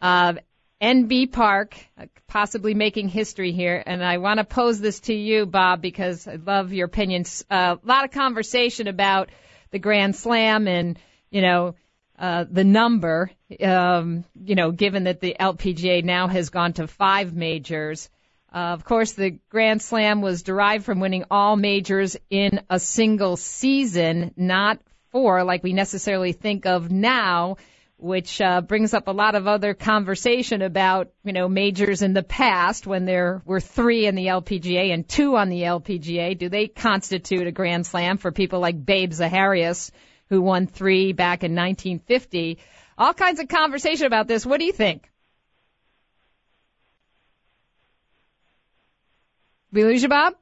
Uh, 0.00 0.34
Inbee 0.80 1.32
Park, 1.32 1.74
uh, 2.00 2.06
possibly 2.28 2.74
making 2.74 3.08
history 3.08 3.50
here. 3.50 3.82
And 3.84 4.04
I 4.04 4.18
want 4.18 4.38
to 4.38 4.44
pose 4.44 4.78
this 4.78 5.00
to 5.00 5.12
you, 5.12 5.44
Bob, 5.44 5.82
because 5.82 6.28
I 6.28 6.36
love 6.36 6.72
your 6.72 6.86
opinions. 6.86 7.44
Uh, 7.50 7.74
a 7.82 7.86
lot 7.86 8.04
of 8.04 8.12
conversation 8.12 8.86
about 8.86 9.30
the 9.72 9.80
Grand 9.80 10.14
Slam 10.14 10.68
and, 10.68 10.96
you 11.32 11.42
know, 11.42 11.74
uh, 12.18 12.44
the 12.50 12.64
number, 12.64 13.30
um, 13.62 14.24
you 14.44 14.54
know, 14.54 14.72
given 14.72 15.04
that 15.04 15.20
the 15.20 15.36
LPGA 15.38 16.02
now 16.02 16.26
has 16.26 16.50
gone 16.50 16.72
to 16.74 16.88
five 16.88 17.34
majors. 17.34 18.10
Uh, 18.52 18.72
of 18.72 18.84
course, 18.84 19.12
the 19.12 19.38
Grand 19.50 19.82
Slam 19.82 20.20
was 20.20 20.42
derived 20.42 20.84
from 20.84 21.00
winning 21.00 21.24
all 21.30 21.54
majors 21.54 22.16
in 22.30 22.60
a 22.68 22.80
single 22.80 23.36
season, 23.36 24.32
not 24.36 24.80
four 25.12 25.44
like 25.44 25.62
we 25.62 25.72
necessarily 25.72 26.32
think 26.32 26.66
of 26.66 26.90
now, 26.90 27.56
which 27.98 28.40
uh, 28.40 28.62
brings 28.62 28.94
up 28.94 29.08
a 29.08 29.12
lot 29.12 29.34
of 29.34 29.46
other 29.46 29.74
conversation 29.74 30.62
about, 30.62 31.10
you 31.24 31.32
know, 31.32 31.48
majors 31.48 32.02
in 32.02 32.14
the 32.14 32.22
past 32.22 32.86
when 32.86 33.04
there 33.04 33.42
were 33.44 33.60
three 33.60 34.06
in 34.06 34.14
the 34.14 34.26
LPGA 34.26 34.92
and 34.92 35.08
two 35.08 35.36
on 35.36 35.50
the 35.50 35.62
LPGA. 35.62 36.36
Do 36.36 36.48
they 36.48 36.68
constitute 36.68 37.46
a 37.46 37.52
Grand 37.52 37.86
Slam 37.86 38.18
for 38.18 38.32
people 38.32 38.60
like 38.60 38.84
Babe 38.84 39.12
Zaharias? 39.12 39.90
Who 40.28 40.42
won 40.42 40.66
three 40.66 41.12
back 41.12 41.42
in 41.44 41.52
1950. 41.52 42.58
All 42.96 43.14
kinds 43.14 43.40
of 43.40 43.48
conversation 43.48 44.06
about 44.06 44.26
this. 44.26 44.44
What 44.44 44.58
do 44.58 44.66
you 44.66 44.72
think? 44.72 45.10
We 49.70 49.84
lose 49.84 50.02
you, 50.02 50.08
Bob? 50.08 50.34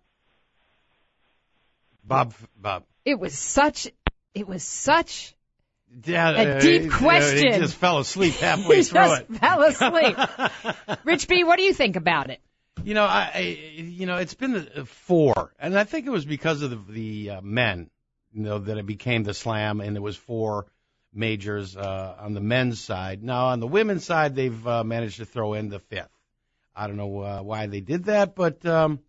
Bob, 2.04 2.34
Bob. 2.56 2.84
It 3.04 3.18
was 3.18 3.36
such, 3.36 3.88
it 4.34 4.46
was 4.46 4.62
such 4.62 5.34
yeah, 6.04 6.30
a 6.30 6.60
deep 6.60 6.92
uh, 6.92 6.98
question. 6.98 7.52
He 7.52 7.58
just 7.58 7.76
fell 7.76 7.98
asleep 7.98 8.34
halfway 8.40 8.76
he 8.76 8.82
through 8.82 9.00
just 9.00 9.22
it. 9.22 9.36
fell 9.36 9.62
asleep. 9.62 10.16
Rich 11.04 11.28
B, 11.28 11.44
what 11.44 11.56
do 11.56 11.62
you 11.62 11.72
think 11.72 11.96
about 11.96 12.30
it? 12.30 12.40
You 12.84 12.94
know, 12.94 13.04
I, 13.04 13.30
I 13.34 13.40
you 13.40 14.06
know, 14.06 14.18
it's 14.18 14.34
been 14.34 14.52
the 14.52 14.84
four, 14.84 15.52
and 15.58 15.76
I 15.76 15.84
think 15.84 16.06
it 16.06 16.10
was 16.10 16.24
because 16.24 16.62
of 16.62 16.70
the, 16.70 16.92
the 16.92 17.30
uh, 17.30 17.40
men 17.40 17.90
that 18.36 18.78
it 18.78 18.86
became 18.86 19.22
the 19.22 19.34
slam, 19.34 19.80
and 19.80 19.96
there 19.96 20.02
was 20.02 20.16
four 20.16 20.66
majors 21.12 21.76
uh, 21.76 22.16
on 22.18 22.34
the 22.34 22.40
men's 22.40 22.80
side. 22.80 23.22
Now 23.22 23.46
on 23.46 23.60
the 23.60 23.66
women's 23.66 24.04
side, 24.04 24.34
they've 24.34 24.66
uh, 24.66 24.84
managed 24.84 25.16
to 25.18 25.24
throw 25.24 25.54
in 25.54 25.68
the 25.68 25.78
fifth. 25.78 26.10
I 26.74 26.86
don't 26.86 26.96
know 26.96 27.20
uh, 27.20 27.42
why 27.42 27.66
they 27.66 27.80
did 27.80 28.04
that, 28.04 28.34
but 28.34 28.64
um, 28.66 29.00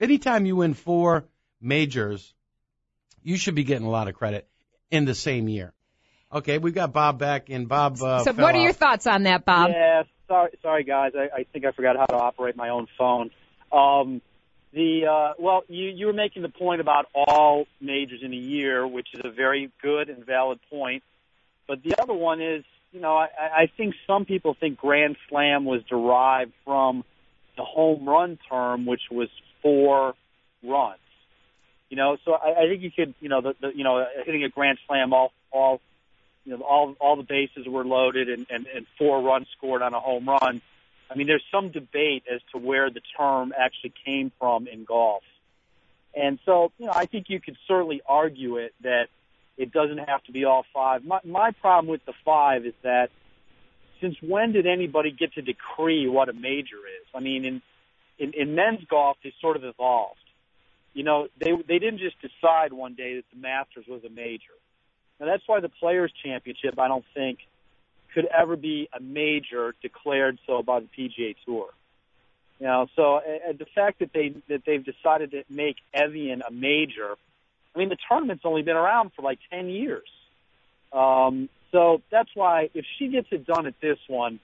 anytime 0.00 0.46
you 0.46 0.56
win 0.56 0.74
four 0.74 1.26
majors, 1.60 2.32
you 3.22 3.36
should 3.36 3.54
be 3.54 3.64
getting 3.64 3.86
a 3.86 3.90
lot 3.90 4.08
of 4.08 4.14
credit 4.14 4.48
in 4.90 5.04
the 5.04 5.14
same 5.14 5.48
year. 5.48 5.74
Okay, 6.32 6.56
we've 6.56 6.74
got 6.74 6.94
Bob 6.94 7.18
back, 7.18 7.50
and 7.50 7.68
Bob. 7.68 8.00
Uh, 8.02 8.24
so, 8.24 8.32
what 8.32 8.54
are 8.54 8.60
your 8.60 8.72
thoughts 8.72 9.06
on 9.06 9.24
that, 9.24 9.44
Bob? 9.44 9.70
Yeah, 9.70 10.04
sorry, 10.26 10.50
sorry 10.62 10.84
guys. 10.84 11.12
I, 11.14 11.40
I 11.40 11.44
think 11.52 11.66
I 11.66 11.72
forgot 11.72 11.96
how 11.96 12.06
to 12.06 12.16
operate 12.16 12.56
my 12.56 12.70
own 12.70 12.86
phone. 12.96 13.30
Um, 13.70 14.22
the 14.72 15.06
uh, 15.06 15.32
well, 15.38 15.64
you 15.68 15.88
you 15.88 16.06
were 16.06 16.12
making 16.12 16.42
the 16.42 16.48
point 16.48 16.80
about 16.80 17.06
all 17.14 17.66
majors 17.80 18.20
in 18.22 18.32
a 18.32 18.36
year, 18.36 18.86
which 18.86 19.08
is 19.12 19.20
a 19.22 19.30
very 19.30 19.70
good 19.82 20.08
and 20.08 20.24
valid 20.24 20.60
point. 20.70 21.02
But 21.68 21.82
the 21.82 21.94
other 22.00 22.14
one 22.14 22.40
is, 22.40 22.64
you 22.92 23.00
know, 23.00 23.16
I, 23.16 23.28
I 23.38 23.66
think 23.76 23.94
some 24.06 24.24
people 24.24 24.54
think 24.54 24.78
Grand 24.78 25.16
Slam 25.28 25.64
was 25.64 25.82
derived 25.84 26.52
from 26.64 27.04
the 27.56 27.64
home 27.64 28.08
run 28.08 28.38
term, 28.48 28.86
which 28.86 29.02
was 29.10 29.28
four 29.60 30.14
runs. 30.62 30.98
You 31.90 31.98
know, 31.98 32.16
so 32.24 32.32
I, 32.32 32.62
I 32.62 32.68
think 32.68 32.82
you 32.82 32.90
could, 32.90 33.14
you 33.20 33.28
know, 33.28 33.42
the, 33.42 33.54
the 33.60 33.76
you 33.76 33.84
know, 33.84 34.06
hitting 34.24 34.42
a 34.44 34.48
Grand 34.48 34.78
Slam, 34.86 35.12
all 35.12 35.32
all 35.50 35.82
you 36.46 36.56
know, 36.56 36.64
all 36.64 36.96
all 36.98 37.16
the 37.16 37.22
bases 37.22 37.66
were 37.68 37.84
loaded 37.84 38.30
and, 38.30 38.46
and, 38.48 38.66
and 38.74 38.86
four 38.96 39.20
runs 39.20 39.48
scored 39.56 39.82
on 39.82 39.92
a 39.92 40.00
home 40.00 40.26
run 40.26 40.62
I 41.12 41.16
mean, 41.16 41.26
there's 41.26 41.44
some 41.50 41.70
debate 41.70 42.24
as 42.32 42.40
to 42.52 42.58
where 42.58 42.90
the 42.90 43.02
term 43.16 43.52
actually 43.56 43.92
came 44.04 44.32
from 44.38 44.66
in 44.66 44.84
golf. 44.84 45.22
And 46.14 46.38
so, 46.44 46.72
you 46.78 46.86
know, 46.86 46.92
I 46.94 47.06
think 47.06 47.26
you 47.28 47.40
could 47.40 47.56
certainly 47.66 48.02
argue 48.06 48.56
it 48.56 48.74
that 48.82 49.08
it 49.56 49.72
doesn't 49.72 49.98
have 49.98 50.22
to 50.24 50.32
be 50.32 50.44
all 50.44 50.64
five. 50.74 51.04
My, 51.04 51.20
my 51.24 51.50
problem 51.52 51.90
with 51.90 52.04
the 52.04 52.12
five 52.24 52.66
is 52.66 52.74
that 52.82 53.10
since 54.00 54.16
when 54.20 54.52
did 54.52 54.66
anybody 54.66 55.10
get 55.10 55.34
to 55.34 55.42
decree 55.42 56.08
what 56.08 56.28
a 56.28 56.32
major 56.32 56.76
is? 56.76 57.06
I 57.14 57.20
mean, 57.20 57.44
in, 57.44 57.62
in, 58.18 58.32
in 58.32 58.54
men's 58.54 58.84
golf, 58.88 59.16
they 59.22 59.32
sort 59.40 59.56
of 59.56 59.64
evolved. 59.64 60.18
You 60.94 61.04
know, 61.04 61.28
they, 61.38 61.52
they 61.52 61.78
didn't 61.78 62.00
just 62.00 62.16
decide 62.20 62.72
one 62.72 62.94
day 62.94 63.16
that 63.16 63.24
the 63.32 63.40
Masters 63.40 63.86
was 63.88 64.04
a 64.04 64.10
major. 64.10 64.52
Now 65.20 65.26
that's 65.26 65.42
why 65.46 65.60
the 65.60 65.68
Players 65.68 66.12
Championship, 66.24 66.78
I 66.78 66.88
don't 66.88 67.04
think, 67.14 67.38
could 68.14 68.26
ever 68.26 68.56
be 68.56 68.88
a 68.96 69.00
major 69.00 69.74
declared 69.82 70.38
so 70.46 70.62
by 70.62 70.80
the 70.80 70.86
PGA 70.86 71.34
Tour. 71.44 71.68
You 72.60 72.66
know, 72.66 72.86
so 72.94 73.16
uh, 73.16 73.52
the 73.58 73.66
fact 73.74 73.98
that 74.00 74.12
they 74.12 74.34
that 74.48 74.62
they've 74.64 74.84
decided 74.84 75.32
to 75.32 75.42
make 75.50 75.76
Evian 75.92 76.42
a 76.46 76.52
major, 76.52 77.16
I 77.74 77.78
mean, 77.78 77.88
the 77.88 77.96
tournament's 78.08 78.44
only 78.44 78.62
been 78.62 78.76
around 78.76 79.12
for 79.16 79.22
like 79.22 79.40
ten 79.50 79.68
years. 79.68 80.08
Um, 80.92 81.48
so 81.72 82.02
that's 82.10 82.28
why 82.34 82.70
if 82.74 82.84
she 82.98 83.08
gets 83.08 83.28
it 83.30 83.46
done 83.46 83.66
at 83.66 83.74
this 83.80 83.98
one, 84.06 84.38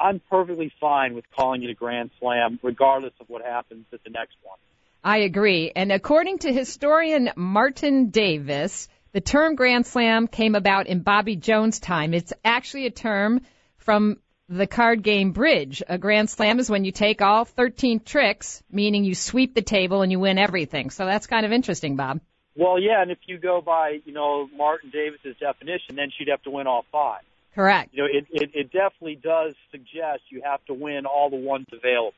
I'm 0.00 0.20
perfectly 0.30 0.72
fine 0.80 1.14
with 1.14 1.24
calling 1.36 1.62
it 1.62 1.70
a 1.70 1.74
Grand 1.74 2.10
Slam, 2.18 2.58
regardless 2.62 3.12
of 3.20 3.28
what 3.28 3.42
happens 3.42 3.84
at 3.92 4.02
the 4.02 4.10
next 4.10 4.36
one. 4.42 4.58
I 5.04 5.18
agree. 5.18 5.72
And 5.74 5.92
according 5.92 6.38
to 6.38 6.52
historian 6.52 7.30
Martin 7.36 8.10
Davis, 8.10 8.88
the 9.12 9.20
term 9.20 9.54
Grand 9.54 9.86
Slam 9.86 10.26
came 10.26 10.54
about 10.54 10.86
in 10.86 11.00
Bobby 11.00 11.36
Jones' 11.36 11.80
time. 11.80 12.14
It's 12.14 12.32
actually 12.44 12.86
a 12.86 12.90
term 12.90 13.42
from 13.76 14.18
the 14.48 14.66
card 14.66 15.02
game 15.02 15.32
Bridge. 15.32 15.82
A 15.88 15.98
Grand 15.98 16.30
Slam 16.30 16.58
is 16.58 16.70
when 16.70 16.84
you 16.84 16.92
take 16.92 17.22
all 17.22 17.44
13 17.44 18.00
tricks, 18.00 18.62
meaning 18.70 19.04
you 19.04 19.14
sweep 19.14 19.54
the 19.54 19.62
table 19.62 20.02
and 20.02 20.10
you 20.10 20.18
win 20.18 20.38
everything. 20.38 20.90
So 20.90 21.06
that's 21.06 21.26
kind 21.26 21.46
of 21.46 21.52
interesting, 21.52 21.96
Bob. 21.96 22.20
Well, 22.54 22.78
yeah, 22.78 23.00
and 23.00 23.10
if 23.10 23.18
you 23.26 23.38
go 23.38 23.62
by, 23.62 24.00
you 24.04 24.12
know, 24.12 24.48
Martin 24.54 24.90
Davis's 24.90 25.36
definition, 25.38 25.96
then 25.96 26.10
she'd 26.16 26.28
have 26.28 26.42
to 26.42 26.50
win 26.50 26.66
all 26.66 26.84
five. 26.92 27.22
Correct. 27.54 27.90
You 27.92 28.02
know, 28.02 28.08
it, 28.10 28.26
it, 28.30 28.50
it 28.54 28.72
definitely 28.72 29.16
does 29.16 29.54
suggest 29.70 30.22
you 30.28 30.42
have 30.44 30.64
to 30.66 30.74
win 30.74 31.06
all 31.06 31.30
the 31.30 31.36
ones 31.36 31.66
available. 31.72 32.14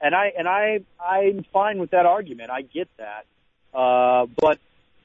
And 0.00 0.14
I 0.14 0.32
and 0.36 0.48
I 0.48 0.80
I'm 1.00 1.44
fine 1.52 1.78
with 1.78 1.90
that 1.90 2.06
argument. 2.06 2.50
I 2.50 2.62
get 2.62 2.88
that. 2.98 3.24
Uh, 3.72 4.26
but 4.40 4.58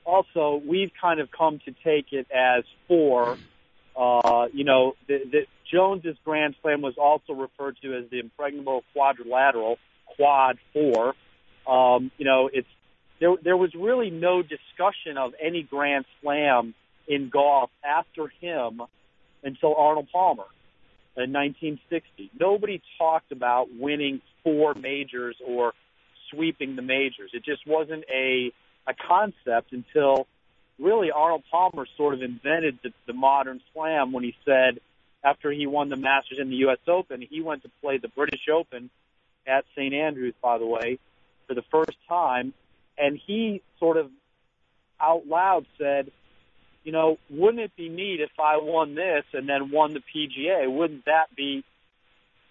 also 0.08 0.62
we've 0.66 0.92
kind 1.00 1.20
of 1.20 1.30
come 1.32 1.60
to 1.66 1.72
take 1.84 2.14
it 2.14 2.28
as 2.32 2.64
four. 2.88 3.38
Uh, 3.96 4.46
you 4.54 4.64
know, 4.64 4.94
the, 5.08 5.20
the 5.32 5.42
Jones's 5.72 6.18
Grand 6.24 6.56
Slam 6.62 6.82
was 6.82 6.96
also 6.98 7.34
referred 7.34 7.78
to 7.82 7.96
as 7.96 8.10
the 8.10 8.20
impregnable 8.20 8.84
quadrilateral, 8.94 9.78
quad 10.16 10.58
four. 10.72 11.14
Um, 11.68 12.12
you 12.18 12.26
know, 12.26 12.50
it's 12.52 12.68
there. 13.20 13.36
There 13.44 13.58
was 13.58 13.74
really 13.76 14.10
no 14.10 14.42
discussion 14.42 15.18
of 15.18 15.34
any 15.42 15.64
Grand 15.64 16.06
Slam 16.22 16.74
in 17.08 17.30
golf 17.30 17.70
after 17.84 18.32
him 18.40 18.82
until 19.44 19.76
Arnold 19.76 20.08
Palmer 20.12 20.46
in 21.18 21.34
1960. 21.34 22.32
Nobody 22.40 22.82
talked 22.98 23.32
about 23.32 23.68
winning 23.78 24.22
four 24.44 24.74
majors 24.74 25.36
or 25.46 25.74
sweeping 26.32 26.76
the 26.76 26.82
majors. 26.82 27.32
It 27.34 27.44
just 27.44 27.66
wasn't 27.66 28.04
a 28.14 28.52
a 28.88 28.94
concept 28.94 29.74
until 29.74 30.28
really 30.80 31.12
Arnold 31.12 31.44
Palmer 31.52 31.86
sort 31.98 32.14
of 32.14 32.22
invented 32.22 32.80
the, 32.84 32.94
the 33.06 33.14
modern 33.14 33.62
slam 33.74 34.12
when 34.12 34.24
he 34.24 34.36
said 34.46 34.80
after 35.24 35.52
he 35.52 35.68
won 35.68 35.90
the 35.90 35.96
Masters 35.96 36.40
in 36.40 36.50
the 36.50 36.58
U.S. 36.58 36.78
Open, 36.88 37.22
he 37.22 37.42
went 37.42 37.64
to 37.64 37.70
play 37.82 37.98
the 37.98 38.08
British 38.08 38.48
Open 38.52 38.90
at 39.46 39.66
St. 39.76 39.94
Andrews, 39.94 40.36
by 40.42 40.58
the 40.58 40.66
way, 40.66 41.00
for 41.48 41.54
the 41.54 41.64
first 41.72 41.98
time, 42.08 42.54
and 42.98 43.20
he 43.26 43.62
sort 43.80 43.98
of 43.98 44.10
out 45.02 45.28
loud 45.28 45.66
said, 45.78 46.12
you 46.84 46.92
know, 46.92 47.18
wouldn't 47.30 47.60
it 47.60 47.76
be 47.76 47.90
neat 47.90 48.22
if 48.22 48.32
I 48.40 48.58
won 48.58 48.96
this 48.96 49.26
and 49.34 49.48
then 49.48 49.72
won 49.72 49.94
the 49.94 50.00
PGA? 50.02 50.72
Wouldn't 50.72 51.06
that 51.06 51.36
be, 51.36 51.64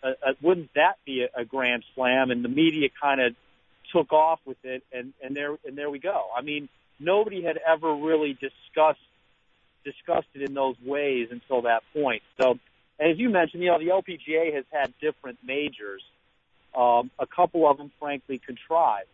a, 0.03 0.13
wouldn't 0.43 0.75
that 0.75 0.97
be 1.05 1.23
a, 1.23 1.41
a 1.41 1.45
grand 1.45 1.85
slam? 1.95 2.31
And 2.31 2.45
the 2.45 2.49
media 2.49 2.89
kind 3.01 3.21
of 3.21 3.35
took 3.93 4.13
off 4.13 4.41
with 4.45 4.59
it, 4.65 4.83
and 4.93 5.13
and 5.23 5.35
there 5.37 5.57
and 5.65 5.77
there 5.77 5.91
we 5.91 5.99
go. 5.99 6.27
I 6.37 6.43
mean, 6.43 6.69
nobody 6.99 7.43
had 7.43 7.59
ever 7.67 7.95
really 7.95 8.33
discussed 8.33 9.01
discussed 9.85 10.29
it 10.35 10.43
in 10.43 10.55
those 10.55 10.75
ways 10.85 11.29
until 11.31 11.63
that 11.63 11.83
point. 11.93 12.23
So, 12.41 12.59
as 12.99 13.19
you 13.19 13.31
mentioned, 13.31 13.63
you 13.63 13.71
know, 13.71 13.79
the 13.79 13.89
LPGA 13.89 14.53
has 14.55 14.65
had 14.71 14.93
different 15.01 15.39
majors. 15.45 16.03
Um, 16.75 17.11
a 17.19 17.27
couple 17.27 17.69
of 17.69 17.79
them, 17.79 17.91
frankly, 17.99 18.39
contrived. 18.39 19.09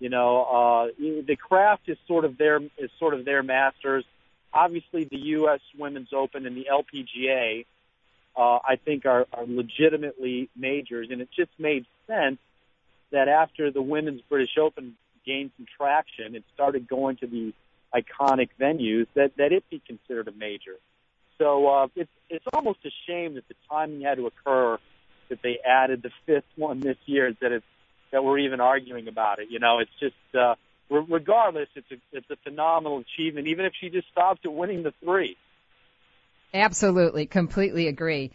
You 0.00 0.08
know, 0.08 0.42
uh, 0.44 0.86
the 0.98 1.36
Kraft 1.36 1.88
is 1.88 1.98
sort 2.06 2.24
of 2.24 2.38
their 2.38 2.60
is 2.78 2.90
sort 2.98 3.14
of 3.14 3.24
their 3.24 3.42
masters. 3.42 4.04
Obviously, 4.52 5.04
the 5.04 5.18
U.S. 5.18 5.60
Women's 5.76 6.12
Open 6.12 6.46
and 6.46 6.56
the 6.56 6.68
LPGA, 6.72 7.66
uh, 8.36 8.58
I 8.66 8.76
think, 8.82 9.04
are, 9.04 9.26
are 9.32 9.44
legitimately 9.46 10.48
majors, 10.56 11.08
and 11.10 11.20
it 11.20 11.28
just 11.36 11.50
made 11.58 11.84
sense 12.06 12.38
that 13.12 13.28
after 13.28 13.70
the 13.70 13.82
Women's 13.82 14.20
British 14.28 14.56
Open 14.60 14.96
gained 15.24 15.50
some 15.56 15.66
traction 15.76 16.34
and 16.34 16.44
started 16.54 16.88
going 16.88 17.16
to 17.16 17.26
the 17.26 17.52
iconic 17.94 18.50
venues, 18.60 19.06
that 19.14 19.36
that 19.36 19.52
it 19.52 19.64
be 19.70 19.80
considered 19.86 20.28
a 20.28 20.32
major. 20.32 20.76
So 21.38 21.66
uh, 21.66 21.86
it's 21.94 22.10
it's 22.28 22.44
almost 22.52 22.80
a 22.84 22.90
shame 23.06 23.34
that 23.34 23.46
the 23.48 23.54
timing 23.70 24.02
had 24.02 24.18
to 24.18 24.26
occur 24.26 24.78
that 25.28 25.42
they 25.42 25.58
added 25.64 26.02
the 26.02 26.10
fifth 26.26 26.44
one 26.56 26.80
this 26.80 26.96
year 27.06 27.34
that 27.40 27.52
it's 27.52 27.66
that 28.10 28.24
we're 28.24 28.38
even 28.38 28.60
arguing 28.60 29.08
about 29.08 29.38
it. 29.38 29.48
You 29.50 29.58
know, 29.58 29.78
it's 29.80 29.90
just 30.00 30.14
uh, 30.34 30.54
regardless, 30.90 31.68
it's 31.74 31.90
a 31.90 31.96
it's 32.12 32.30
a 32.30 32.36
phenomenal 32.36 32.98
achievement. 32.98 33.48
Even 33.48 33.64
if 33.64 33.72
she 33.80 33.90
just 33.90 34.08
stops 34.08 34.40
at 34.44 34.52
winning 34.52 34.82
the 34.82 34.92
three. 35.02 35.36
Absolutely, 36.54 37.26
completely 37.26 37.88
agree. 37.88 38.32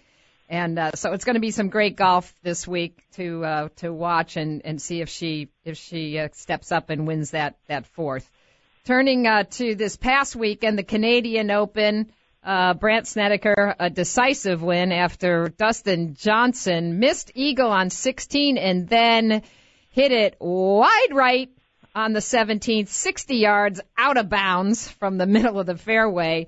And 0.53 0.77
uh, 0.77 0.91
so 0.93 1.13
it's 1.13 1.25
going 1.25 1.33
to 1.33 1.39
be 1.39 1.49
some 1.49 1.69
great 1.69 1.95
golf 1.95 2.31
this 2.43 2.67
week 2.67 3.01
to 3.13 3.43
uh, 3.43 3.69
to 3.77 3.91
watch 3.91 4.37
and, 4.37 4.61
and 4.63 4.79
see 4.79 5.01
if 5.01 5.09
she 5.09 5.49
if 5.65 5.79
she 5.79 6.19
uh, 6.19 6.27
steps 6.33 6.71
up 6.71 6.91
and 6.91 7.07
wins 7.07 7.31
that 7.31 7.57
that 7.67 7.87
fourth. 7.87 8.29
Turning 8.85 9.25
uh, 9.25 9.45
to 9.45 9.73
this 9.73 9.95
past 9.97 10.35
week 10.35 10.61
weekend, 10.61 10.77
the 10.77 10.83
Canadian 10.83 11.49
Open, 11.49 12.11
uh, 12.43 12.75
Brandt 12.75 13.07
Snedeker 13.07 13.75
a 13.79 13.89
decisive 13.89 14.61
win 14.61 14.91
after 14.91 15.47
Dustin 15.47 16.13
Johnson 16.13 16.99
missed 16.99 17.31
eagle 17.33 17.71
on 17.71 17.89
16 17.89 18.59
and 18.59 18.87
then 18.87 19.41
hit 19.89 20.11
it 20.11 20.35
wide 20.39 21.13
right 21.13 21.49
on 21.95 22.13
the 22.13 22.19
17th, 22.19 22.89
60 22.89 23.37
yards 23.37 23.81
out 23.97 24.17
of 24.17 24.29
bounds 24.29 24.87
from 24.87 25.17
the 25.17 25.25
middle 25.25 25.59
of 25.59 25.65
the 25.65 25.77
fairway. 25.77 26.45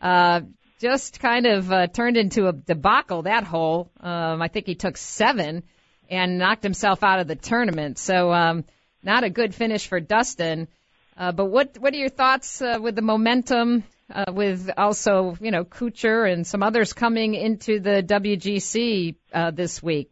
Uh, 0.00 0.42
just 0.78 1.20
kind 1.20 1.46
of 1.46 1.70
uh, 1.72 1.86
turned 1.88 2.16
into 2.16 2.46
a 2.46 2.52
debacle 2.52 3.22
that 3.22 3.44
hole. 3.44 3.90
Um, 4.00 4.40
I 4.40 4.48
think 4.48 4.66
he 4.66 4.74
took 4.74 4.96
seven 4.96 5.64
and 6.08 6.38
knocked 6.38 6.62
himself 6.62 7.02
out 7.02 7.18
of 7.18 7.26
the 7.26 7.36
tournament. 7.36 7.98
So 7.98 8.32
um, 8.32 8.64
not 9.02 9.24
a 9.24 9.30
good 9.30 9.54
finish 9.54 9.86
for 9.86 10.00
Dustin. 10.00 10.68
Uh, 11.16 11.32
but 11.32 11.46
what 11.46 11.76
what 11.78 11.92
are 11.92 11.96
your 11.96 12.08
thoughts 12.08 12.62
uh, 12.62 12.78
with 12.80 12.94
the 12.94 13.02
momentum? 13.02 13.84
Uh, 14.10 14.32
with 14.32 14.70
also 14.78 15.36
you 15.40 15.50
know 15.50 15.64
Kuchar 15.64 16.32
and 16.32 16.46
some 16.46 16.62
others 16.62 16.94
coming 16.94 17.34
into 17.34 17.78
the 17.80 18.02
WGC 18.02 19.16
uh, 19.34 19.50
this 19.50 19.82
week. 19.82 20.10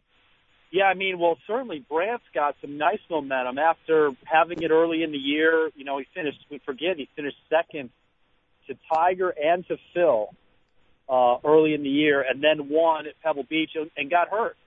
Yeah, 0.69 0.83
I 0.83 0.93
mean, 0.95 1.17
well, 1.17 1.37
certainly 1.47 1.83
Brandt's 1.89 2.25
got 2.35 2.57
some 2.61 2.77
nice 2.77 2.99
momentum 3.09 3.57
after 3.57 4.11
having 4.25 4.61
it 4.61 4.69
early 4.69 5.01
in 5.01 5.11
the 5.11 5.17
year. 5.17 5.71
You 5.75 5.85
know, 5.85 5.97
he 5.97 6.05
finished. 6.13 6.39
We 6.51 6.59
forget 6.59 6.97
he 6.97 7.07
finished 7.15 7.37
second 7.49 7.89
to 8.67 8.75
Tiger 8.93 9.29
and 9.29 9.65
to 9.69 9.77
Phil 9.93 10.29
uh, 11.09 11.37
early 11.43 11.73
in 11.73 11.83
the 11.83 11.89
year, 11.89 12.21
and 12.27 12.43
then 12.43 12.69
won 12.69 13.07
at 13.07 13.19
Pebble 13.21 13.43
Beach 13.43 13.71
and, 13.75 13.89
and 13.95 14.09
got 14.09 14.29
hurt. 14.29 14.57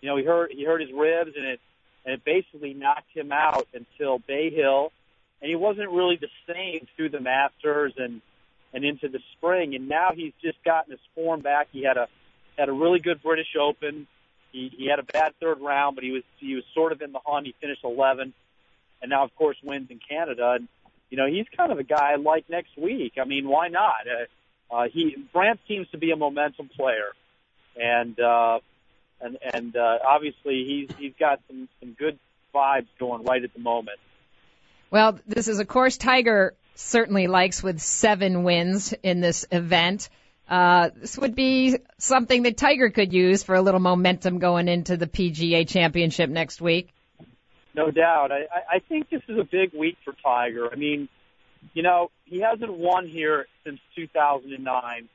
You 0.00 0.08
know, 0.08 0.16
he 0.16 0.24
hurt 0.24 0.52
he 0.52 0.64
hurt 0.64 0.80
his 0.80 0.90
ribs, 0.92 1.32
and 1.36 1.46
it 1.46 1.60
and 2.04 2.14
it 2.14 2.24
basically 2.24 2.74
knocked 2.74 3.10
him 3.14 3.32
out 3.32 3.68
until 3.74 4.18
Bay 4.18 4.50
Hill, 4.50 4.92
and 5.40 5.48
he 5.48 5.56
wasn't 5.56 5.90
really 5.90 6.16
the 6.16 6.30
same 6.52 6.86
through 6.96 7.10
the 7.10 7.20
Masters 7.20 7.92
and 7.96 8.20
and 8.72 8.84
into 8.84 9.08
the 9.08 9.20
spring. 9.36 9.74
And 9.74 9.88
now 9.88 10.10
he's 10.14 10.32
just 10.42 10.62
gotten 10.64 10.92
his 10.92 11.00
form 11.14 11.40
back. 11.40 11.68
He 11.72 11.82
had 11.82 11.96
a 11.96 12.08
had 12.58 12.68
a 12.68 12.72
really 12.72 13.00
good 13.00 13.22
British 13.22 13.54
Open. 13.60 14.06
He 14.52 14.72
he 14.76 14.88
had 14.88 14.98
a 14.98 15.04
bad 15.04 15.34
third 15.40 15.60
round, 15.60 15.96
but 15.96 16.04
he 16.04 16.10
was 16.10 16.22
he 16.38 16.54
was 16.54 16.64
sort 16.74 16.92
of 16.92 17.02
in 17.02 17.12
the 17.12 17.20
hunt. 17.24 17.46
He 17.46 17.54
finished 17.60 17.84
11, 17.84 18.32
and 19.02 19.10
now 19.10 19.24
of 19.24 19.34
course 19.36 19.56
wins 19.62 19.90
in 19.90 20.00
Canada. 20.08 20.52
And 20.56 20.68
you 21.10 21.18
know 21.18 21.26
he's 21.26 21.46
kind 21.56 21.70
of 21.70 21.78
a 21.78 21.84
guy 21.84 22.12
I 22.12 22.16
like 22.16 22.48
next 22.48 22.76
week. 22.76 23.14
I 23.20 23.24
mean, 23.24 23.48
why 23.48 23.68
not? 23.68 24.06
Uh, 24.06 24.24
uh, 24.70 24.84
he 24.92 25.16
Brandt 25.32 25.60
seems 25.66 25.88
to 25.90 25.98
be 25.98 26.10
a 26.10 26.16
momentum 26.16 26.68
player, 26.68 27.12
and 27.76 28.18
uh, 28.20 28.58
and 29.20 29.38
and 29.52 29.76
uh, 29.76 29.98
obviously 30.06 30.64
he's 30.64 30.96
he's 30.98 31.14
got 31.18 31.40
some 31.48 31.68
some 31.80 31.92
good 31.92 32.18
vibes 32.54 32.88
going 32.98 33.24
right 33.24 33.42
at 33.42 33.52
the 33.52 33.60
moment. 33.60 33.98
Well, 34.90 35.18
this 35.26 35.48
is 35.48 35.58
of 35.58 35.68
course 35.68 35.96
Tiger 35.96 36.54
certainly 36.74 37.26
likes 37.26 37.62
with 37.62 37.80
seven 37.80 38.42
wins 38.42 38.94
in 39.02 39.20
this 39.20 39.46
event. 39.50 40.08
Uh, 40.48 40.90
this 40.96 41.16
would 41.16 41.36
be 41.36 41.78
something 41.98 42.42
that 42.42 42.56
Tiger 42.56 42.90
could 42.90 43.12
use 43.12 43.44
for 43.44 43.54
a 43.54 43.62
little 43.62 43.78
momentum 43.78 44.38
going 44.38 44.66
into 44.66 44.96
the 44.96 45.06
PGA 45.06 45.66
Championship 45.68 46.28
next 46.28 46.60
week. 46.60 46.92
No 47.74 47.92
doubt. 47.92 48.32
I, 48.32 48.46
I 48.68 48.78
think 48.80 49.10
this 49.10 49.22
is 49.28 49.38
a 49.38 49.44
big 49.44 49.72
week 49.72 49.96
for 50.04 50.12
Tiger. 50.24 50.68
I 50.72 50.74
mean, 50.74 51.08
you 51.74 51.82
know, 51.82 52.10
he 52.24 52.40
hasn't 52.40 52.72
won 52.72 53.06
here 53.06 53.46
since 53.64 53.80
2009. 53.96 55.08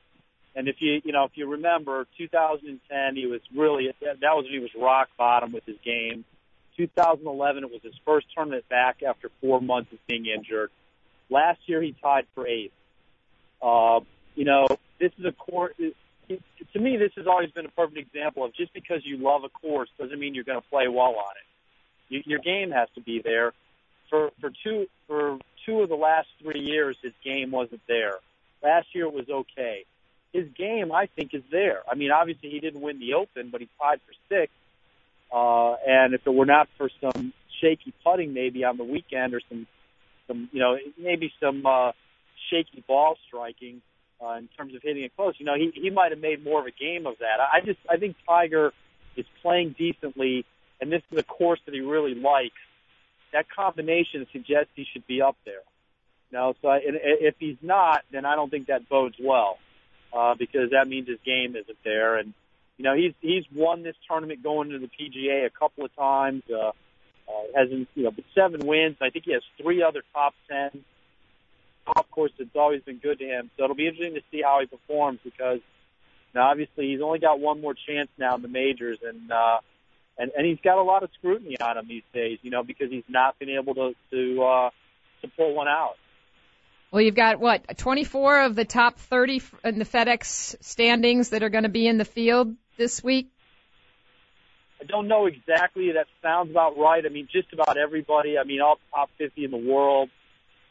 And 0.54 0.68
if 0.68 0.76
you, 0.78 1.00
you 1.04 1.12
know, 1.12 1.24
if 1.24 1.32
you 1.34 1.46
remember, 1.50 2.06
2010, 2.16 3.16
he 3.16 3.26
was 3.26 3.40
really, 3.54 3.88
that 4.00 4.18
was 4.22 4.44
when 4.44 4.52
he 4.52 4.58
was 4.58 4.70
rock 4.74 5.08
bottom 5.18 5.52
with 5.52 5.64
his 5.66 5.76
game. 5.84 6.24
2011, 6.76 7.64
it 7.64 7.70
was 7.70 7.82
his 7.82 7.94
first 8.04 8.26
tournament 8.34 8.68
back 8.68 9.02
after 9.02 9.30
four 9.40 9.60
months 9.60 9.92
of 9.92 9.98
being 10.06 10.26
injured. 10.26 10.70
Last 11.28 11.60
year, 11.66 11.82
he 11.82 11.94
tied 12.02 12.26
for 12.34 12.46
eighth. 12.46 12.72
Uh, 13.62 14.00
you 14.34 14.44
know, 14.44 14.66
this 14.98 15.12
is 15.18 15.24
a 15.24 15.32
course, 15.32 15.74
to 16.28 16.78
me, 16.78 16.96
this 16.96 17.12
has 17.16 17.26
always 17.26 17.50
been 17.50 17.66
a 17.66 17.70
perfect 17.70 17.98
example 17.98 18.44
of 18.44 18.54
just 18.54 18.72
because 18.72 19.00
you 19.04 19.18
love 19.18 19.42
a 19.44 19.48
course 19.48 19.88
doesn't 19.98 20.18
mean 20.18 20.34
you're 20.34 20.44
going 20.44 20.60
to 20.60 20.68
play 20.68 20.88
well 20.88 21.16
on 21.16 21.34
it. 21.36 22.14
You, 22.14 22.22
your 22.26 22.38
game 22.38 22.70
has 22.70 22.88
to 22.94 23.00
be 23.00 23.20
there. 23.22 23.52
For, 24.10 24.30
for 24.40 24.50
two, 24.62 24.86
for 25.06 25.38
two 25.66 25.80
of 25.80 25.88
the 25.88 25.96
last 25.96 26.28
three 26.40 26.60
years, 26.60 26.96
his 27.02 27.12
game 27.22 27.50
wasn't 27.50 27.82
there. 27.86 28.14
Last 28.62 28.86
year 28.94 29.06
it 29.06 29.12
was 29.12 29.28
okay. 29.28 29.84
His 30.32 30.46
game, 30.56 30.92
I 30.92 31.06
think, 31.06 31.34
is 31.34 31.42
there. 31.50 31.82
I 31.90 31.94
mean, 31.94 32.10
obviously 32.10 32.50
he 32.50 32.60
didn't 32.60 32.80
win 32.80 32.98
the 32.98 33.14
Open, 33.14 33.50
but 33.50 33.60
he 33.60 33.68
tied 33.80 34.00
for 34.06 34.12
sixth. 34.28 34.54
Uh, 35.32 35.74
and 35.86 36.14
if 36.14 36.26
it 36.26 36.32
were 36.32 36.46
not 36.46 36.68
for 36.78 36.88
some 37.00 37.32
shaky 37.60 37.92
putting 38.04 38.32
maybe 38.32 38.64
on 38.64 38.76
the 38.76 38.84
weekend 38.84 39.34
or 39.34 39.40
some, 39.48 39.66
some, 40.28 40.48
you 40.52 40.60
know, 40.60 40.78
maybe 40.98 41.32
some, 41.40 41.66
uh, 41.66 41.92
shaky 42.50 42.84
ball 42.86 43.16
striking, 43.26 43.82
uh, 44.22 44.34
in 44.34 44.48
terms 44.56 44.74
of 44.74 44.82
hitting 44.82 45.02
it 45.02 45.14
close, 45.16 45.34
you 45.38 45.44
know, 45.44 45.56
he, 45.56 45.72
he 45.74 45.90
might 45.90 46.12
have 46.12 46.20
made 46.20 46.44
more 46.44 46.60
of 46.60 46.66
a 46.66 46.70
game 46.70 47.06
of 47.06 47.18
that. 47.18 47.38
I 47.40 47.60
just, 47.60 47.78
I 47.90 47.96
think 47.96 48.16
Tiger 48.26 48.72
is 49.16 49.26
playing 49.42 49.74
decently 49.76 50.44
and 50.80 50.92
this 50.92 51.02
is 51.10 51.18
a 51.18 51.22
course 51.22 51.60
that 51.66 51.74
he 51.74 51.80
really 51.80 52.14
likes 52.14 52.54
that 53.36 53.50
combination 53.50 54.26
suggests 54.32 54.70
he 54.74 54.86
should 54.90 55.06
be 55.06 55.20
up 55.20 55.36
there. 55.44 55.60
You 56.30 56.54
so 56.62 56.70
and 56.70 56.98
if 57.02 57.34
he's 57.38 57.58
not, 57.60 58.02
then 58.10 58.24
I 58.24 58.34
don't 58.34 58.50
think 58.50 58.68
that 58.68 58.88
bodes 58.88 59.16
well, 59.20 59.58
uh, 60.12 60.34
because 60.34 60.70
that 60.70 60.88
means 60.88 61.06
his 61.06 61.18
game 61.24 61.54
isn't 61.54 61.78
there. 61.84 62.16
And 62.16 62.32
you 62.78 62.84
know, 62.84 62.96
he's 62.96 63.12
he's 63.20 63.44
won 63.54 63.82
this 63.82 63.94
tournament 64.08 64.42
going 64.42 64.70
to 64.70 64.78
the 64.78 64.88
PGA 64.88 65.46
a 65.46 65.50
couple 65.50 65.84
of 65.84 65.94
times. 65.94 66.42
Uh, 66.50 66.72
uh, 67.28 67.42
hasn't 67.54 67.88
you 67.94 68.04
know, 68.04 68.12
seven 68.34 68.66
wins. 68.66 68.96
I 69.02 69.10
think 69.10 69.26
he 69.26 69.32
has 69.32 69.42
three 69.60 69.82
other 69.82 70.02
top 70.14 70.34
ten. 70.48 70.82
Of 71.86 72.10
course, 72.10 72.32
it's 72.38 72.56
always 72.56 72.82
been 72.82 72.98
good 72.98 73.18
to 73.18 73.24
him. 73.24 73.50
So 73.56 73.64
it'll 73.64 73.76
be 73.76 73.86
interesting 73.86 74.14
to 74.14 74.22
see 74.30 74.42
how 74.42 74.60
he 74.60 74.66
performs 74.66 75.20
because 75.22 75.60
now 76.34 76.50
obviously 76.50 76.90
he's 76.90 77.02
only 77.02 77.18
got 77.18 77.38
one 77.38 77.60
more 77.60 77.74
chance 77.74 78.08
now 78.18 78.34
in 78.34 78.42
the 78.42 78.48
majors, 78.48 78.98
and 79.06 79.30
uh, 79.30 79.58
and 80.18 80.30
and 80.36 80.46
he's 80.46 80.58
got 80.62 80.78
a 80.78 80.82
lot 80.82 81.02
of 81.02 81.10
scrutiny 81.18 81.58
on 81.60 81.78
him 81.78 81.88
these 81.88 82.02
days, 82.12 82.38
you 82.42 82.50
know, 82.50 82.62
because 82.62 82.90
he's 82.90 83.04
not 83.08 83.38
been 83.38 83.50
able 83.50 83.74
to 83.74 83.94
to 84.10 84.42
uh, 84.42 84.70
to 85.22 85.28
pull 85.36 85.54
one 85.54 85.68
out. 85.68 85.94
Well, 86.90 87.02
you've 87.02 87.14
got 87.14 87.40
what 87.40 87.76
24 87.76 88.42
of 88.42 88.54
the 88.54 88.64
top 88.64 88.98
30 88.98 89.42
in 89.64 89.78
the 89.78 89.84
FedEx 89.84 90.56
standings 90.62 91.30
that 91.30 91.42
are 91.42 91.48
going 91.48 91.64
to 91.64 91.68
be 91.68 91.86
in 91.86 91.98
the 91.98 92.04
field 92.04 92.54
this 92.76 93.02
week. 93.02 93.28
I 94.80 94.84
don't 94.84 95.08
know 95.08 95.26
exactly. 95.26 95.92
That 95.92 96.06
sounds 96.22 96.50
about 96.50 96.78
right. 96.78 97.04
I 97.04 97.08
mean, 97.08 97.28
just 97.32 97.52
about 97.52 97.76
everybody. 97.76 98.38
I 98.38 98.44
mean, 98.44 98.60
all 98.60 98.78
top 98.94 99.10
50 99.18 99.44
in 99.44 99.50
the 99.50 99.56
world. 99.56 100.10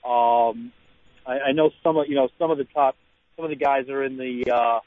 Um, 0.04 0.72
I, 1.26 1.50
I 1.50 1.52
know 1.52 1.72
some 1.84 1.98
of 1.98 2.08
you 2.08 2.16
know 2.16 2.30
some 2.40 2.52
of 2.52 2.58
the 2.58 2.66
top 2.66 2.96
some 3.36 3.46
of 3.46 3.50
the 3.50 3.56
guys 3.56 3.90
are 3.90 4.04
in 4.04 4.18
the 4.18 4.52
uh, 4.52 4.80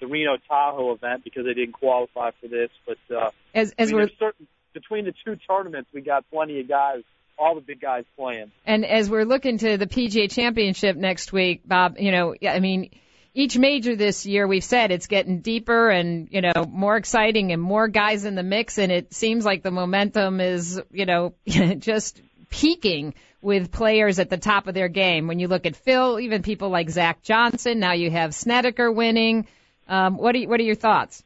the 0.00 0.06
Reno 0.06 0.36
Tahoe 0.48 0.92
event 0.92 1.24
because 1.24 1.44
they 1.44 1.54
didn't 1.54 1.72
qualify 1.72 2.30
for 2.40 2.48
this. 2.48 2.70
But 2.86 2.98
uh, 3.14 3.30
as 3.54 3.72
as 3.78 3.88
I 3.88 3.92
mean, 3.92 4.02
we're 4.02 4.10
certain, 4.18 4.48
between 4.72 5.04
the 5.04 5.14
two 5.24 5.36
tournaments, 5.36 5.90
we 5.92 6.00
got 6.00 6.24
plenty 6.30 6.60
of 6.60 6.68
guys 6.68 7.02
all 7.40 7.54
the 7.54 7.60
big 7.62 7.80
guys 7.80 8.04
playing. 8.16 8.52
And 8.66 8.84
as 8.84 9.08
we're 9.08 9.24
looking 9.24 9.58
to 9.58 9.78
the 9.78 9.86
PGA 9.86 10.30
Championship 10.30 10.96
next 10.96 11.32
week, 11.32 11.62
Bob, 11.66 11.96
you 11.98 12.12
know, 12.12 12.34
I 12.46 12.60
mean, 12.60 12.90
each 13.32 13.56
major 13.56 13.96
this 13.96 14.26
year, 14.26 14.46
we've 14.46 14.62
said 14.62 14.90
it's 14.90 15.06
getting 15.06 15.40
deeper 15.40 15.88
and, 15.88 16.28
you 16.30 16.42
know, 16.42 16.66
more 16.68 16.96
exciting 16.96 17.52
and 17.52 17.62
more 17.62 17.88
guys 17.88 18.24
in 18.24 18.34
the 18.34 18.42
mix. 18.42 18.78
And 18.78 18.92
it 18.92 19.14
seems 19.14 19.44
like 19.44 19.62
the 19.62 19.70
momentum 19.70 20.40
is, 20.40 20.80
you 20.90 21.06
know, 21.06 21.34
just 21.46 22.20
peaking 22.50 23.14
with 23.40 23.72
players 23.72 24.18
at 24.18 24.28
the 24.28 24.36
top 24.36 24.66
of 24.66 24.74
their 24.74 24.88
game. 24.88 25.26
When 25.26 25.38
you 25.38 25.48
look 25.48 25.64
at 25.64 25.76
Phil, 25.76 26.20
even 26.20 26.42
people 26.42 26.68
like 26.68 26.90
Zach 26.90 27.22
Johnson, 27.22 27.78
now 27.78 27.94
you 27.94 28.10
have 28.10 28.34
Snedeker 28.34 28.92
winning. 28.92 29.46
Um, 29.90 30.16
what 30.16 30.36
are 30.36 30.38
you, 30.38 30.48
what 30.48 30.60
are 30.60 30.62
your 30.62 30.76
thoughts? 30.76 31.24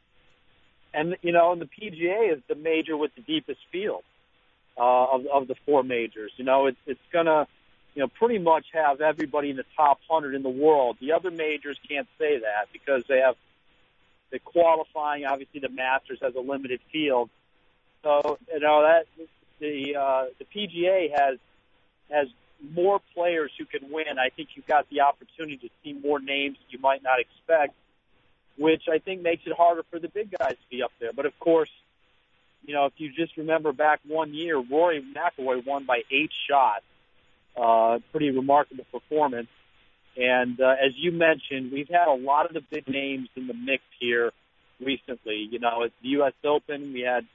And 0.93 1.15
you 1.21 1.31
know, 1.31 1.51
and 1.51 1.61
the 1.61 1.67
PGA 1.67 2.33
is 2.33 2.41
the 2.49 2.55
major 2.55 2.97
with 2.97 3.13
the 3.15 3.21
deepest 3.21 3.59
field 3.71 4.03
uh, 4.75 5.05
of 5.05 5.25
of 5.27 5.47
the 5.47 5.55
four 5.65 5.83
majors. 5.83 6.31
You 6.37 6.45
know, 6.45 6.65
it's 6.65 6.77
it's 6.87 6.99
gonna 7.13 7.47
you 7.93 8.01
know 8.01 8.07
pretty 8.07 8.39
much 8.39 8.65
have 8.73 9.01
everybody 9.01 9.51
in 9.51 9.57
the 9.57 9.65
top 9.77 9.99
hundred 10.09 10.33
in 10.33 10.41
the 10.41 10.49
world. 10.49 10.97
The 10.99 11.11
other 11.11 11.29
majors 11.29 11.77
can't 11.87 12.07
say 12.17 12.39
that 12.39 12.69
because 12.73 13.03
they 13.07 13.19
have 13.19 13.35
the 14.31 14.39
qualifying. 14.39 15.25
Obviously, 15.25 15.59
the 15.59 15.69
Masters 15.69 16.19
has 16.23 16.33
a 16.33 16.41
limited 16.41 16.79
field, 16.91 17.29
so 18.03 18.39
you 18.51 18.59
know 18.61 18.81
that 18.81 19.05
the 19.59 19.95
uh, 19.95 20.25
the 20.39 20.45
PGA 20.45 21.11
has 21.15 21.37
has 22.09 22.27
more 22.73 22.99
players 23.13 23.51
who 23.59 23.65
can 23.65 23.91
win. 23.91 24.17
I 24.17 24.29
think 24.29 24.49
you've 24.55 24.65
got 24.65 24.89
the 24.89 25.01
opportunity 25.01 25.57
to 25.57 25.69
see 25.83 25.93
more 25.93 26.19
names 26.19 26.57
you 26.69 26.79
might 26.79 27.03
not 27.03 27.19
expect 27.19 27.75
which 28.57 28.83
I 28.91 28.99
think 28.99 29.21
makes 29.21 29.43
it 29.45 29.53
harder 29.55 29.83
for 29.89 29.99
the 29.99 30.07
big 30.07 30.31
guys 30.37 30.51
to 30.51 30.69
be 30.69 30.83
up 30.83 30.91
there. 30.99 31.11
But 31.13 31.25
of 31.25 31.37
course, 31.39 31.69
you 32.65 32.73
know, 32.73 32.85
if 32.85 32.93
you 32.97 33.11
just 33.11 33.37
remember 33.37 33.73
back 33.73 33.99
one 34.07 34.33
year, 34.33 34.57
Rory 34.57 35.03
McIlroy 35.03 35.65
won 35.65 35.85
by 35.85 36.01
eight 36.11 36.31
shots. 36.49 36.83
Uh, 37.55 37.99
pretty 38.11 38.31
remarkable 38.31 38.85
performance. 38.91 39.47
And 40.17 40.59
uh, 40.59 40.75
as 40.83 40.93
you 40.95 41.11
mentioned, 41.11 41.71
we've 41.71 41.89
had 41.89 42.07
a 42.07 42.15
lot 42.15 42.45
of 42.45 42.53
the 42.53 42.61
big 42.61 42.87
names 42.87 43.29
in 43.35 43.47
the 43.47 43.53
mix 43.53 43.83
here 43.99 44.31
recently. 44.79 45.47
You 45.49 45.59
know, 45.59 45.83
at 45.83 45.91
the 46.01 46.09
U.S. 46.09 46.33
Open. 46.43 46.93
We 46.93 47.01
had 47.01 47.25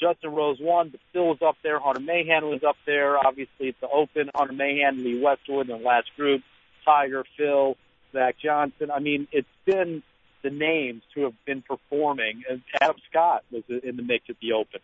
Justin 0.00 0.32
Rose 0.32 0.58
won, 0.60 0.88
but 0.88 1.00
Phil 1.12 1.26
was 1.26 1.38
up 1.46 1.56
there. 1.62 1.78
Hunter 1.78 2.00
Mahan 2.00 2.46
was 2.46 2.62
up 2.66 2.76
there. 2.86 3.18
Obviously, 3.18 3.68
at 3.68 3.80
the 3.80 3.88
Open. 3.88 4.30
Hunter 4.34 4.54
Mahan, 4.54 5.04
Lee 5.04 5.20
Westwood 5.22 5.68
in 5.68 5.78
the 5.78 5.84
last 5.84 6.08
group. 6.16 6.42
Tiger, 6.84 7.24
Phil, 7.36 7.76
Zach 8.12 8.36
Johnson. 8.42 8.90
I 8.90 9.00
mean, 9.00 9.28
it's 9.32 9.48
been 9.64 10.02
the 10.42 10.50
names 10.50 11.02
who 11.14 11.24
have 11.24 11.34
been 11.44 11.62
performing. 11.62 12.42
And 12.48 12.62
Adam 12.80 12.96
Scott 13.10 13.44
was 13.50 13.62
in 13.68 13.96
the 13.96 14.02
mix 14.02 14.24
at 14.28 14.36
the 14.40 14.52
Open. 14.52 14.80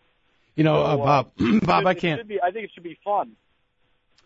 You 0.55 0.65
know, 0.65 0.75
So, 0.75 0.83
uh, 0.83 0.97
Bob, 0.97 1.33
Bob, 1.63 1.83
it 1.83 1.89
I 1.89 1.95
can't, 1.95 2.27
be, 2.27 2.41
I 2.43 2.51
think 2.51 2.65
it 2.65 2.71
should 2.75 2.83
be 2.83 2.99
fun. 3.05 3.33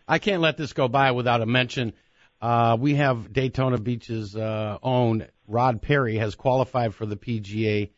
I 0.07 0.19
can't 0.19 0.41
let 0.41 0.57
this 0.57 0.73
go 0.73 0.87
by 0.87 1.11
without 1.11 1.41
a 1.41 1.45
mention. 1.45 1.93
Uh, 2.41 2.75
we 2.79 2.95
have 2.95 3.31
Daytona 3.31 3.77
Beach's 3.77 4.35
uh, 4.35 4.77
own 4.81 5.27
Rod 5.47 5.81
Perry 5.81 6.17
has 6.17 6.35
qualified 6.35 6.95
for 6.95 7.05
the 7.05 7.15
PGA 7.15 7.91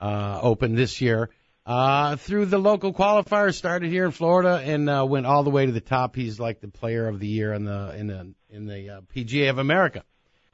uh, 0.00 0.40
Open 0.42 0.74
this 0.74 1.00
year. 1.00 1.30
Uh, 1.64 2.16
through 2.16 2.46
the 2.46 2.58
local 2.58 2.92
qualifiers, 2.92 3.54
started 3.54 3.88
here 3.88 4.04
in 4.04 4.10
Florida 4.10 4.60
and 4.64 4.90
uh, 4.90 5.06
went 5.08 5.26
all 5.26 5.44
the 5.44 5.50
way 5.50 5.66
to 5.66 5.70
the 5.70 5.80
top. 5.80 6.16
He's 6.16 6.40
like 6.40 6.60
the 6.60 6.68
player 6.68 7.06
of 7.06 7.20
the 7.20 7.28
year 7.28 7.52
in 7.52 7.64
the 7.64 7.94
in 7.96 8.06
the 8.08 8.34
in 8.50 8.66
the 8.66 8.90
uh, 8.90 9.00
PGA 9.14 9.48
of 9.48 9.58
America, 9.58 10.02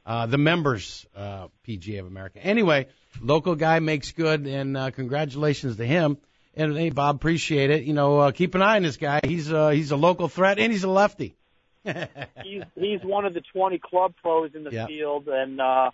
uh, 0.08 0.24
the 0.26 0.38
members 0.38 1.06
uh, 1.14 1.48
PGA 1.66 2.00
of 2.00 2.06
America. 2.06 2.40
Anyway, 2.42 2.88
local 3.20 3.54
guy 3.54 3.78
makes 3.78 4.12
good, 4.12 4.46
and 4.46 4.74
uh, 4.76 4.90
congratulations 4.90 5.76
to 5.76 5.84
him. 5.84 6.16
And 6.56 6.76
hey, 6.76 6.90
Bob, 6.90 7.16
appreciate 7.16 7.70
it. 7.70 7.84
You 7.84 7.92
know, 7.92 8.18
uh, 8.18 8.30
keep 8.32 8.54
an 8.54 8.62
eye 8.62 8.76
on 8.76 8.82
this 8.82 8.96
guy. 8.96 9.20
He's 9.22 9.52
uh, 9.52 9.68
he's 9.68 9.90
a 9.90 9.96
local 9.96 10.28
threat, 10.28 10.58
and 10.58 10.72
he's 10.72 10.82
a 10.82 10.88
lefty. 10.88 11.36
he's 11.84 12.62
he's 12.74 13.00
one 13.02 13.26
of 13.26 13.34
the 13.34 13.42
20 13.52 13.78
club 13.78 14.14
pros 14.22 14.50
in 14.54 14.64
the 14.64 14.70
Yeah. 14.72 14.86
field, 14.86 15.28
and 15.28 15.60
uh, 15.60 15.90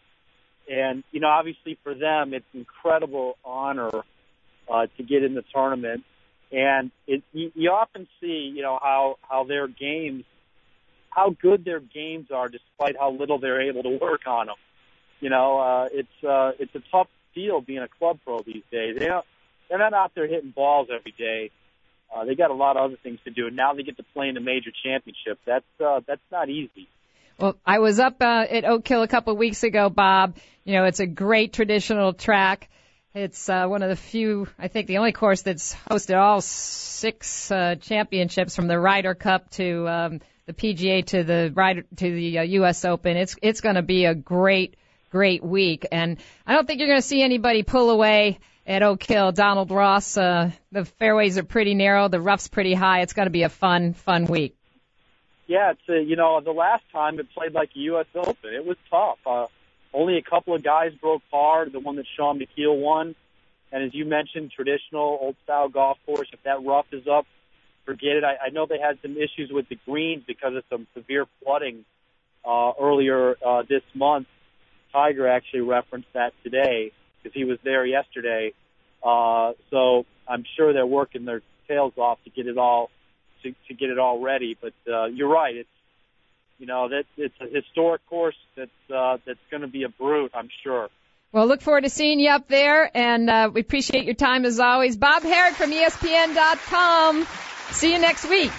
and 0.70 1.03
you 1.11 1.20
know, 1.20 1.29
obviously 1.29 1.77
for 1.83 1.94
them, 1.94 2.33
it's 2.35 2.46
incredible 2.55 3.37
honor 3.44 3.90
uh, 4.72 4.87
to 4.96 5.03
get 5.03 5.24
in 5.24 5.35
the 5.35 5.44
tournament. 5.53 6.05
And 6.53 6.92
it, 7.09 7.24
you, 7.33 7.50
you 7.57 7.70
often 7.70 8.07
see, 8.20 8.53
you 8.55 8.62
know, 8.62 8.79
how 8.81 9.16
how 9.29 9.42
their 9.44 9.66
games, 9.66 10.24
how 11.14 11.31
good 11.31 11.64
their 11.64 11.81
games 11.81 12.29
are, 12.35 12.48
despite 12.48 12.96
how 12.98 13.12
little 13.12 13.38
they're 13.38 13.62
able 13.70 13.83
to 13.83 13.98
work 14.00 14.22
on 14.27 14.46
them. 14.46 14.57
You 15.20 15.31
know, 15.31 15.59
uh, 15.59 15.88
it's 15.92 16.24
uh, 16.24 16.53
it's 16.59 16.74
a 16.74 16.83
tough 16.90 17.09
deal 17.35 17.61
being 17.61 17.79
a 17.79 17.88
club 17.88 18.18
pro 18.24 18.42
these 18.42 18.62
days. 18.70 18.96
They 18.98 19.07
don't, 19.07 19.24
they're 19.68 19.79
not 19.79 19.94
out 19.94 20.12
there 20.14 20.27
hitting 20.27 20.50
balls 20.50 20.88
every 20.94 21.14
day. 21.16 21.50
Uh, 22.14 22.24
they 22.24 22.35
got 22.35 22.50
a 22.50 22.55
lot 22.55 22.77
of 22.77 22.85
other 22.85 22.98
things 23.03 23.18
to 23.24 23.31
do, 23.31 23.46
and 23.46 23.57
now 23.57 23.74
they 23.74 23.83
get 23.83 23.96
to 23.96 24.05
play 24.14 24.29
in 24.29 24.37
a 24.37 24.40
major 24.40 24.70
championship. 24.85 25.38
That's 25.46 25.64
uh, 25.85 26.00
that's 26.07 26.20
not 26.31 26.48
easy. 26.48 26.88
Well, 27.38 27.57
I 27.66 27.79
was 27.79 27.98
up 27.98 28.16
uh, 28.20 28.46
at 28.48 28.64
Oak 28.64 28.87
Hill 28.87 29.03
a 29.03 29.09
couple 29.09 29.33
of 29.33 29.38
weeks 29.38 29.64
ago, 29.64 29.88
Bob. 29.88 30.37
You 30.64 30.74
know, 30.74 30.85
it's 30.85 31.00
a 31.00 31.07
great 31.07 31.53
traditional 31.53 32.12
track. 32.12 32.68
It's 33.14 33.48
uh, 33.48 33.66
one 33.66 33.83
of 33.83 33.88
the 33.88 33.96
few, 33.96 34.48
I 34.59 34.68
think, 34.68 34.88
the 34.88 34.98
only 34.98 35.12
course 35.12 35.42
that's 35.42 35.74
hosted 35.88 36.16
all 36.18 36.40
six 36.40 37.50
uh, 37.50 37.77
championships 37.81 38.57
from 38.57 38.66
the 38.66 38.79
Ryder 38.79 39.14
Cup 39.14 39.50
to 39.50 39.88
um, 39.88 40.20
the 40.46 40.52
PGA 40.52 41.04
to 41.07 41.24
the 41.24 41.52
Ryder 41.54 41.85
to 41.96 42.14
the 42.14 42.38
uh, 42.38 42.42
U.S. 42.42 42.85
Open. 42.85 43.16
It's 43.16 43.37
it's 43.42 43.61
going 43.61 43.76
to 43.76 43.83
be 43.83 44.04
a 44.04 44.14
great, 44.14 44.76
great 45.11 45.42
week, 45.42 45.87
and 45.90 46.18
I 46.46 46.54
don't 46.54 46.66
think 46.66 46.80
you're 46.80 46.88
going 46.88 47.00
to 47.00 47.07
see 47.07 47.22
anybody 47.22 47.62
pull 47.62 47.90
away 47.90 48.38
at 48.66 48.83
Oak 48.83 49.02
Hill. 49.02 49.33
Donald 49.33 49.70
Ross, 49.70 50.16
uh, 50.16 50.50
the 50.72 50.85
fairways 50.85 51.38
are 51.38 51.44
pretty 51.44 51.74
narrow, 51.74 52.09
the 52.09 52.20
rough's 52.20 52.48
pretty 52.48 52.74
high. 52.74 53.00
It's 53.00 53.12
going 53.12 53.26
to 53.26 53.30
be 53.30 53.42
a 53.42 53.48
fun, 53.48 53.94
fun 53.94 54.26
week. 54.26 54.57
Yeah, 55.46 55.72
it's 55.72 55.80
uh, 55.88 55.94
you 55.94 56.16
know 56.16 56.40
the 56.40 56.52
last 56.52 56.85
time 56.92 57.18
it 57.18 57.26
played 57.35 57.52
like 57.52 57.70
a 57.74 57.78
U.S. 57.80 58.07
Open, 58.14 58.54
it 58.54 58.64
was 58.64 58.76
tough. 58.90 59.18
Uh, 59.26 59.46
only 59.92 60.18
a 60.18 60.22
couple 60.22 60.54
of 60.54 60.62
guys 60.62 60.92
broke 61.00 61.22
par. 61.30 61.68
The 61.70 61.80
one 61.80 61.96
that 61.96 62.07
Shaun 62.16 62.38
Micheel 62.38 62.78
won, 62.78 63.14
and 63.72 63.85
as 63.85 63.94
you 63.94 64.04
mentioned, 64.04 64.52
traditional 64.52 65.18
old 65.20 65.37
style 65.44 65.68
golf 65.68 65.98
course. 66.07 66.28
If 66.33 66.42
that 66.44 66.64
rough 66.64 66.87
is 66.92 67.07
up, 67.07 67.26
forget 67.84 68.16
it. 68.16 68.24
I, 68.24 68.46
I 68.46 68.50
know 68.50 68.66
they 68.66 68.78
had 68.78 68.98
some 69.02 69.16
issues 69.16 69.50
with 69.50 69.68
the 69.68 69.78
greens 69.86 70.24
because 70.26 70.54
of 70.56 70.64
some 70.70 70.86
severe 70.94 71.26
flooding 71.42 71.84
uh, 72.44 72.72
earlier 72.80 73.36
uh, 73.44 73.62
this 73.68 73.82
month. 73.94 74.26
Tiger 74.92 75.26
actually 75.28 75.62
referenced 75.62 76.12
that 76.14 76.32
today 76.42 76.92
because 77.22 77.34
he 77.34 77.44
was 77.44 77.58
there 77.64 77.84
yesterday. 77.84 78.52
Uh, 79.02 79.52
so 79.70 80.06
I'm 80.28 80.44
sure 80.56 80.72
they're 80.72 80.86
working 80.86 81.24
their 81.24 81.42
tails 81.68 81.94
off 81.96 82.18
to 82.24 82.30
get 82.30 82.46
it 82.46 82.58
all 82.58 82.90
to, 83.42 83.54
to 83.68 83.74
get 83.74 83.90
it 83.90 83.98
all 83.98 84.20
ready. 84.20 84.56
But 84.60 84.74
uh, 84.90 85.06
you're 85.06 85.28
right. 85.28 85.56
It's 85.56 85.68
you 86.58 86.66
know 86.66 86.88
that 86.88 87.04
it's 87.16 87.34
a 87.40 87.46
historic 87.46 88.06
course 88.06 88.36
that's 88.56 88.70
uh, 88.94 89.18
that's 89.26 89.38
going 89.50 89.62
to 89.62 89.68
be 89.68 89.82
a 89.82 89.88
brute. 89.88 90.30
I'm 90.34 90.48
sure. 90.62 90.88
Well, 91.32 91.48
look 91.48 91.62
forward 91.62 91.82
to 91.82 91.90
seeing 91.90 92.20
you 92.20 92.30
up 92.30 92.46
there, 92.46 92.88
and 92.96 93.28
uh, 93.28 93.50
we 93.52 93.60
appreciate 93.60 94.04
your 94.04 94.14
time 94.14 94.44
as 94.44 94.60
always. 94.60 94.96
Bob 94.96 95.24
Harig 95.24 95.54
from 95.54 95.72
ESPN.com. 95.72 97.26
See 97.74 97.92
you 97.92 97.98
next 97.98 98.28
week. 98.28 98.50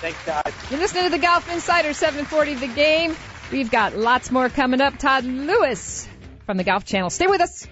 Thanks, 0.00 0.24
guys. 0.24 0.52
You're 0.70 0.80
listening 0.80 1.04
to 1.04 1.10
the 1.10 1.18
Golf 1.18 1.50
Insider 1.52 1.92
740 1.94 2.54
The 2.54 2.74
Game. 2.74 3.16
We've 3.50 3.70
got 3.70 3.96
lots 3.96 4.30
more 4.30 4.48
coming 4.48 4.80
up. 4.80 4.98
Todd 4.98 5.24
Lewis 5.24 6.06
from 6.46 6.58
the 6.58 6.64
Golf 6.64 6.84
Channel. 6.84 7.10
Stay 7.10 7.26
with 7.26 7.40
us. 7.40 7.66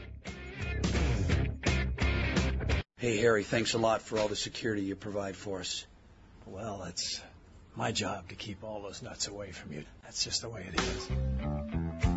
Hey, 2.96 3.16
Harry, 3.18 3.44
thanks 3.44 3.74
a 3.74 3.78
lot 3.78 4.02
for 4.02 4.18
all 4.18 4.28
the 4.28 4.36
security 4.36 4.82
you 4.82 4.94
provide 4.96 5.36
for 5.36 5.60
us. 5.60 5.86
Well, 6.46 6.84
it's 6.88 7.20
my 7.76 7.92
job 7.92 8.28
to 8.28 8.34
keep 8.34 8.64
all 8.64 8.82
those 8.82 9.02
nuts 9.02 9.28
away 9.28 9.52
from 9.52 9.72
you. 9.72 9.84
That's 10.02 10.24
just 10.24 10.42
the 10.42 10.48
way 10.48 10.66
it 10.72 10.80
is. 10.80 11.08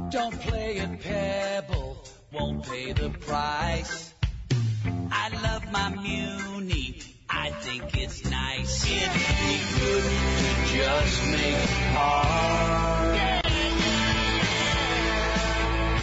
Don't 0.10 0.40
play 0.42 0.80
at 0.80 1.02
Pebble, 1.02 2.04
won't 2.32 2.66
pay 2.66 2.94
the 2.94 3.10
price. 3.10 4.14
I 5.12 5.30
love 5.42 5.72
my 5.72 5.90
Muni, 5.90 7.02
I 7.36 7.50
think 7.50 7.98
it's 7.98 8.24
nice. 8.30 8.86
Just 10.72 11.32
make 11.32 11.68
par. 11.96 13.42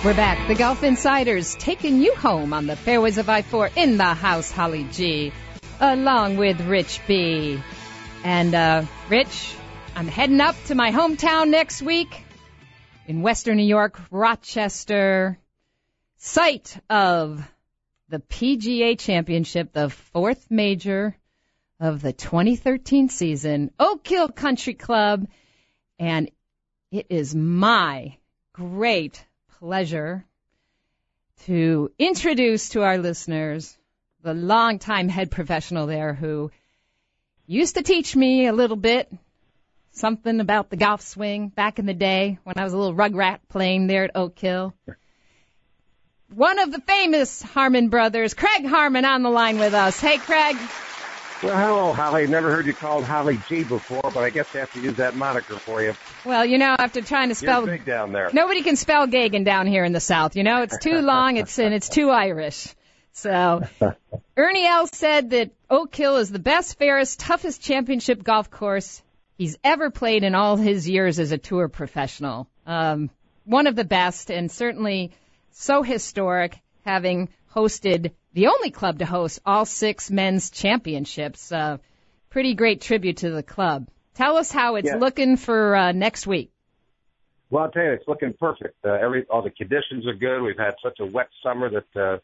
We're 0.04 0.14
back. 0.14 0.48
The 0.48 0.56
Golf 0.56 0.82
Insiders 0.82 1.54
taking 1.54 2.00
you 2.00 2.16
home 2.16 2.52
on 2.52 2.66
the 2.66 2.74
fairways 2.74 3.16
of 3.16 3.28
I-4 3.28 3.76
in 3.76 3.96
the 3.96 4.12
house, 4.12 4.50
Holly 4.50 4.88
G, 4.90 5.32
along 5.78 6.36
with 6.36 6.60
Rich 6.62 7.00
B. 7.06 7.62
And, 8.24 8.52
uh, 8.52 8.82
Rich, 9.08 9.54
I'm 9.94 10.08
heading 10.08 10.40
up 10.40 10.56
to 10.66 10.74
my 10.74 10.90
hometown 10.90 11.50
next 11.50 11.80
week 11.80 12.24
in 13.06 13.22
Western 13.22 13.56
New 13.56 13.66
York, 13.66 14.00
Rochester, 14.10 15.38
site 16.16 16.76
of 16.90 17.48
the 18.08 18.18
PGA 18.18 18.98
Championship, 18.98 19.72
the 19.72 19.90
fourth 19.90 20.50
major 20.50 21.16
of 21.80 22.02
the 22.02 22.12
2013 22.12 23.08
season, 23.08 23.70
Oak 23.80 24.06
Hill 24.06 24.28
Country 24.28 24.74
Club. 24.74 25.26
And 25.98 26.30
it 26.92 27.06
is 27.08 27.34
my 27.34 28.16
great 28.52 29.24
pleasure 29.58 30.24
to 31.46 31.90
introduce 31.98 32.70
to 32.70 32.82
our 32.82 32.98
listeners 32.98 33.76
the 34.22 34.34
longtime 34.34 35.08
head 35.08 35.30
professional 35.30 35.86
there 35.86 36.12
who 36.12 36.50
used 37.46 37.76
to 37.76 37.82
teach 37.82 38.14
me 38.14 38.46
a 38.46 38.52
little 38.52 38.76
bit, 38.76 39.10
something 39.92 40.40
about 40.40 40.68
the 40.68 40.76
golf 40.76 41.00
swing 41.00 41.48
back 41.48 41.78
in 41.78 41.86
the 41.86 41.94
day 41.94 42.38
when 42.44 42.58
I 42.58 42.64
was 42.64 42.74
a 42.74 42.78
little 42.78 42.94
rugrat 42.94 43.38
playing 43.48 43.86
there 43.86 44.04
at 44.04 44.10
Oak 44.14 44.38
Hill. 44.38 44.74
One 46.32 46.58
of 46.58 46.70
the 46.70 46.80
famous 46.80 47.42
Harmon 47.42 47.88
brothers, 47.88 48.34
Craig 48.34 48.66
Harmon, 48.66 49.04
on 49.04 49.22
the 49.22 49.30
line 49.30 49.58
with 49.58 49.74
us. 49.74 49.98
Hey, 49.98 50.18
Craig. 50.18 50.56
Well, 51.42 51.56
hello, 51.56 51.92
Holly. 51.94 52.26
Never 52.26 52.50
heard 52.50 52.66
you 52.66 52.74
called 52.74 53.04
Holly 53.04 53.38
G 53.48 53.64
before, 53.64 54.02
but 54.02 54.18
I 54.18 54.28
guess 54.28 54.54
I 54.54 54.58
have 54.58 54.72
to 54.74 54.80
use 54.80 54.96
that 54.96 55.16
moniker 55.16 55.54
for 55.56 55.82
you. 55.82 55.94
Well, 56.26 56.44
you 56.44 56.58
know, 56.58 56.76
after 56.78 57.00
trying 57.00 57.30
to 57.30 57.34
spell, 57.34 57.64
You're 57.64 57.78
big 57.78 57.86
down 57.86 58.12
there. 58.12 58.28
nobody 58.34 58.62
can 58.62 58.76
spell 58.76 59.06
Gagan 59.06 59.42
down 59.46 59.66
here 59.66 59.84
in 59.84 59.92
the 59.94 60.00
South. 60.00 60.36
You 60.36 60.42
know, 60.42 60.60
it's 60.60 60.78
too 60.78 61.00
long. 61.00 61.38
It's 61.38 61.58
and 61.58 61.72
it's 61.72 61.88
too 61.88 62.10
Irish. 62.10 62.68
So, 63.12 63.62
Ernie 64.36 64.66
Els 64.66 64.90
said 64.92 65.30
that 65.30 65.50
Oak 65.70 65.94
Hill 65.94 66.18
is 66.18 66.30
the 66.30 66.38
best, 66.38 66.78
fairest, 66.78 67.20
toughest 67.20 67.62
championship 67.62 68.22
golf 68.22 68.50
course 68.50 69.02
he's 69.38 69.56
ever 69.64 69.88
played 69.90 70.24
in 70.24 70.34
all 70.34 70.56
his 70.56 70.86
years 70.86 71.18
as 71.18 71.32
a 71.32 71.38
tour 71.38 71.68
professional. 71.68 72.48
Um, 72.66 73.08
one 73.44 73.66
of 73.66 73.76
the 73.76 73.84
best, 73.84 74.30
and 74.30 74.52
certainly 74.52 75.12
so 75.52 75.82
historic, 75.82 76.60
having 76.84 77.30
hosted 77.54 78.12
the 78.32 78.48
only 78.48 78.70
club 78.70 78.98
to 78.98 79.06
host 79.06 79.40
all 79.44 79.64
six 79.64 80.10
men's 80.10 80.50
championships. 80.50 81.50
Uh, 81.50 81.78
pretty 82.30 82.54
great 82.54 82.80
tribute 82.80 83.18
to 83.18 83.30
the 83.30 83.42
club. 83.42 83.88
Tell 84.14 84.36
us 84.36 84.50
how 84.52 84.76
it's 84.76 84.88
Yeah. 84.88 84.96
looking 84.96 85.36
for 85.36 85.74
uh, 85.74 85.92
next 85.92 86.26
week. 86.26 86.50
Well, 87.50 87.64
I'll 87.64 87.70
tell 87.70 87.82
you, 87.82 87.92
it's 87.92 88.06
looking 88.06 88.32
perfect. 88.32 88.76
Uh, 88.84 88.92
every 88.92 89.26
all 89.28 89.42
the 89.42 89.50
conditions 89.50 90.06
are 90.06 90.14
good. 90.14 90.40
We've 90.40 90.56
had 90.58 90.74
such 90.82 91.00
a 91.00 91.06
wet 91.06 91.28
summer 91.42 91.68
that 91.70 92.00
uh, 92.00 92.18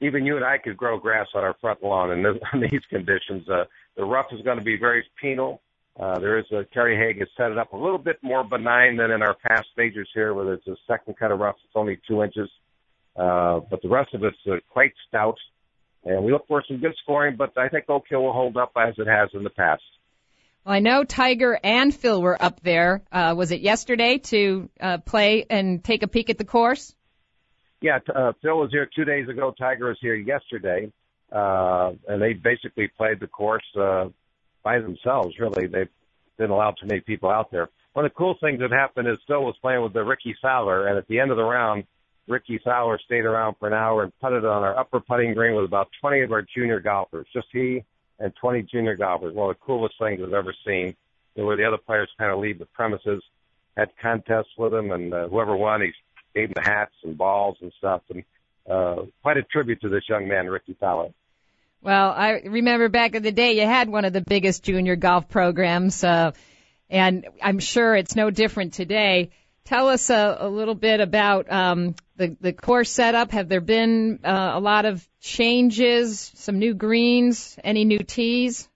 even 0.00 0.26
you 0.26 0.36
and 0.36 0.44
I 0.44 0.58
could 0.58 0.76
grow 0.76 0.98
grass 0.98 1.26
on 1.34 1.42
our 1.42 1.54
front 1.60 1.82
lawn 1.82 2.12
in, 2.12 2.22
this, 2.22 2.36
in 2.52 2.60
these 2.60 2.82
conditions. 2.90 3.48
Uh, 3.48 3.64
the 3.96 4.04
rough 4.04 4.26
is 4.32 4.42
going 4.42 4.58
to 4.58 4.64
be 4.64 4.76
very 4.76 5.04
penal. 5.20 5.62
Uh, 5.98 6.18
there 6.18 6.38
is 6.38 6.44
a 6.52 6.64
Kerry 6.72 6.96
Haigh 6.96 7.18
has 7.18 7.28
set 7.36 7.50
it 7.50 7.58
up 7.58 7.72
a 7.72 7.76
little 7.76 7.98
bit 7.98 8.18
more 8.22 8.44
benign 8.44 8.96
than 8.96 9.10
in 9.10 9.22
our 9.22 9.34
past 9.34 9.66
majors 9.76 10.08
here, 10.14 10.32
where 10.34 10.44
there's 10.44 10.66
a 10.68 10.76
second 10.86 11.16
cut 11.18 11.32
of 11.32 11.40
rough. 11.40 11.56
It's 11.64 11.72
only 11.74 11.98
two 12.06 12.22
inches, 12.22 12.48
uh, 13.18 13.60
but 13.70 13.82
the 13.82 13.88
rest 13.88 14.14
of 14.14 14.22
it's 14.24 14.36
uh, 14.50 14.56
quite 14.70 14.92
stout. 15.08 15.38
And 16.04 16.24
we 16.24 16.32
look 16.32 16.46
for 16.46 16.62
some 16.66 16.78
good 16.78 16.94
scoring, 17.02 17.36
but 17.36 17.58
I 17.58 17.68
think 17.68 17.86
Oak 17.88 18.04
Hill 18.08 18.22
will 18.22 18.32
hold 18.32 18.56
up 18.56 18.72
as 18.76 18.94
it 18.98 19.08
has 19.08 19.30
in 19.34 19.42
the 19.42 19.50
past. 19.50 19.82
Well, 20.64 20.74
I 20.74 20.78
know 20.78 21.02
Tiger 21.02 21.58
and 21.62 21.94
Phil 21.94 22.22
were 22.22 22.40
up 22.40 22.60
there. 22.60 23.02
Uh, 23.10 23.34
was 23.36 23.50
it 23.50 23.60
yesterday 23.60 24.18
to 24.18 24.70
uh, 24.80 24.98
play 24.98 25.44
and 25.50 25.82
take 25.82 26.02
a 26.02 26.08
peek 26.08 26.30
at 26.30 26.38
the 26.38 26.44
course? 26.44 26.94
Yeah, 27.80 27.98
t- 27.98 28.12
uh, 28.14 28.32
Phil 28.42 28.58
was 28.58 28.70
here 28.70 28.88
two 28.94 29.04
days 29.04 29.28
ago. 29.28 29.54
Tiger 29.56 29.88
was 29.88 29.98
here 30.00 30.14
yesterday, 30.14 30.92
uh, 31.32 31.92
and 32.08 32.22
they 32.22 32.32
basically 32.32 32.88
played 32.96 33.20
the 33.20 33.26
course 33.26 33.64
uh, 33.78 34.06
by 34.62 34.80
themselves. 34.80 35.38
Really, 35.38 35.66
they 35.66 35.88
didn't 36.38 36.50
allow 36.50 36.72
too 36.72 36.86
many 36.86 37.00
people 37.00 37.30
out 37.30 37.50
there. 37.50 37.68
One 37.92 38.04
of 38.04 38.12
the 38.12 38.16
cool 38.16 38.36
things 38.40 38.60
that 38.60 38.70
happened 38.70 39.08
is 39.08 39.18
Phil 39.26 39.42
was 39.42 39.56
playing 39.60 39.82
with 39.82 39.92
the 39.92 40.04
Rickie 40.04 40.36
Fowler, 40.40 40.86
and 40.86 40.98
at 40.98 41.08
the 41.08 41.18
end 41.18 41.30
of 41.30 41.36
the 41.36 41.44
round, 41.44 41.84
Rickie 42.28 42.60
Fowler 42.62 42.98
stayed 43.04 43.24
around 43.24 43.56
for 43.58 43.68
an 43.68 43.74
hour 43.74 44.02
and 44.02 44.12
putted 44.20 44.44
on 44.44 44.62
our 44.62 44.78
upper 44.78 45.00
putting 45.00 45.34
green 45.34 45.56
with 45.56 45.64
about 45.64 45.88
20 46.00 46.20
of 46.22 46.32
our 46.32 46.42
junior 46.42 46.80
golfers, 46.80 47.26
just 47.32 47.48
he 47.52 47.82
and 48.18 48.32
20 48.40 48.62
junior 48.62 48.96
golfers. 48.96 49.34
One 49.34 49.50
of 49.50 49.56
the 49.56 49.64
coolest 49.64 49.94
things 49.98 50.20
I've 50.22 50.32
ever 50.32 50.54
seen. 50.66 50.94
Where 51.34 51.56
the 51.56 51.64
other 51.64 51.76
players 51.78 52.10
kind 52.18 52.32
of 52.32 52.40
leave 52.40 52.58
the 52.58 52.66
premises, 52.66 53.22
had 53.76 53.90
contests 54.02 54.58
with 54.58 54.74
him, 54.74 54.90
and 54.90 55.14
uh, 55.14 55.28
whoever 55.28 55.56
won, 55.56 55.82
he 55.82 55.92
gave 56.34 56.52
them 56.52 56.64
hats 56.64 56.94
and 57.04 57.16
balls 57.16 57.56
and 57.60 57.72
stuff. 57.78 58.02
And 58.10 58.24
uh, 58.68 59.04
quite 59.22 59.36
a 59.36 59.44
tribute 59.44 59.80
to 59.82 59.88
this 59.88 60.02
young 60.08 60.26
man, 60.26 60.48
Rickie 60.48 60.76
Fowler. 60.80 61.10
Well, 61.80 62.10
I 62.10 62.40
remember 62.44 62.88
back 62.88 63.14
in 63.14 63.22
the 63.22 63.30
day 63.30 63.52
you 63.52 63.66
had 63.66 63.88
one 63.88 64.04
of 64.04 64.12
the 64.12 64.20
biggest 64.20 64.64
junior 64.64 64.96
golf 64.96 65.28
programs, 65.28 66.02
uh, 66.02 66.32
and 66.90 67.24
I'm 67.40 67.60
sure 67.60 67.94
it's 67.94 68.16
no 68.16 68.30
different 68.30 68.72
today. 68.72 69.30
Tell 69.68 69.90
us 69.90 70.08
a, 70.08 70.38
a 70.40 70.48
little 70.48 70.74
bit 70.74 71.00
about 71.00 71.52
um, 71.52 71.94
the 72.16 72.34
the 72.40 72.54
course 72.54 72.90
setup. 72.90 73.32
Have 73.32 73.50
there 73.50 73.60
been 73.60 74.20
uh, 74.24 74.52
a 74.54 74.60
lot 74.60 74.86
of 74.86 75.06
changes? 75.20 76.32
Some 76.36 76.58
new 76.58 76.72
greens? 76.72 77.54
Any 77.62 77.84
new 77.84 77.98
tees? 77.98 78.66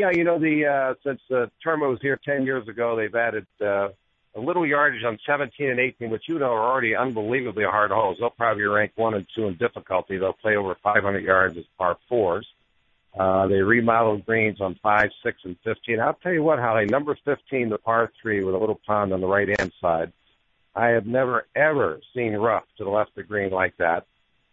Yeah, 0.00 0.10
you 0.10 0.24
know, 0.24 0.40
the 0.40 0.66
uh, 0.66 0.94
since 1.06 1.20
the 1.30 1.48
tournament 1.62 1.92
was 1.92 2.00
here 2.02 2.18
10 2.24 2.44
years 2.44 2.66
ago, 2.66 2.96
they've 2.96 3.14
added 3.14 3.46
uh, 3.60 3.90
a 4.34 4.40
little 4.40 4.66
yardage 4.66 5.04
on 5.04 5.16
17 5.24 5.70
and 5.70 5.78
18, 5.78 6.10
which 6.10 6.24
you 6.26 6.40
know 6.40 6.46
are 6.46 6.72
already 6.72 6.96
unbelievably 6.96 7.62
hard 7.62 7.92
holes. 7.92 8.16
They'll 8.18 8.30
probably 8.30 8.64
rank 8.64 8.90
one 8.96 9.14
and 9.14 9.28
two 9.32 9.46
in 9.46 9.58
difficulty. 9.58 10.18
They'll 10.18 10.32
play 10.32 10.56
over 10.56 10.74
500 10.82 11.22
yards 11.22 11.56
as 11.56 11.64
par 11.78 11.98
fours. 12.08 12.48
Uh, 13.18 13.48
they 13.48 13.60
remodeled 13.60 14.24
greens 14.24 14.60
on 14.60 14.78
five, 14.82 15.10
six, 15.22 15.38
and 15.44 15.56
15. 15.64 15.98
I'll 15.98 16.14
tell 16.14 16.32
you 16.32 16.42
what, 16.42 16.60
Holly, 16.60 16.86
number 16.86 17.18
15, 17.24 17.68
the 17.68 17.78
par 17.78 18.10
three 18.22 18.44
with 18.44 18.54
a 18.54 18.58
little 18.58 18.80
pond 18.86 19.12
on 19.12 19.20
the 19.20 19.26
right 19.26 19.48
hand 19.58 19.72
side. 19.80 20.12
I 20.74 20.88
have 20.88 21.06
never 21.06 21.46
ever 21.56 22.00
seen 22.14 22.34
rough 22.34 22.64
to 22.78 22.84
the 22.84 22.90
left 22.90 23.18
of 23.18 23.26
green 23.26 23.50
like 23.50 23.76
that. 23.78 24.06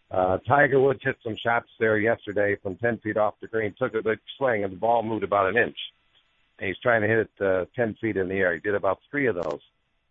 Uh, 0.09 0.37
Tiger 0.47 0.79
Woods 0.79 1.01
hit 1.03 1.17
some 1.23 1.35
shots 1.35 1.67
there 1.79 1.97
yesterday 1.97 2.55
from 2.63 2.75
10 2.77 2.99
feet 2.99 3.17
off 3.17 3.35
the 3.41 3.47
green, 3.47 3.75
took 3.77 3.93
a 3.93 4.01
big 4.01 4.19
swing, 4.37 4.63
and 4.63 4.73
the 4.73 4.77
ball 4.77 5.03
moved 5.03 5.23
about 5.23 5.49
an 5.49 5.57
inch. 5.57 5.77
And 6.57 6.67
he's 6.67 6.79
trying 6.79 7.01
to 7.01 7.07
hit 7.07 7.19
it 7.19 7.45
uh, 7.45 7.65
10 7.75 7.95
feet 7.95 8.17
in 8.17 8.29
the 8.29 8.35
air. 8.35 8.53
He 8.53 8.59
did 8.59 8.73
about 8.73 8.99
three 9.11 9.27
of 9.27 9.35
those. 9.35 9.59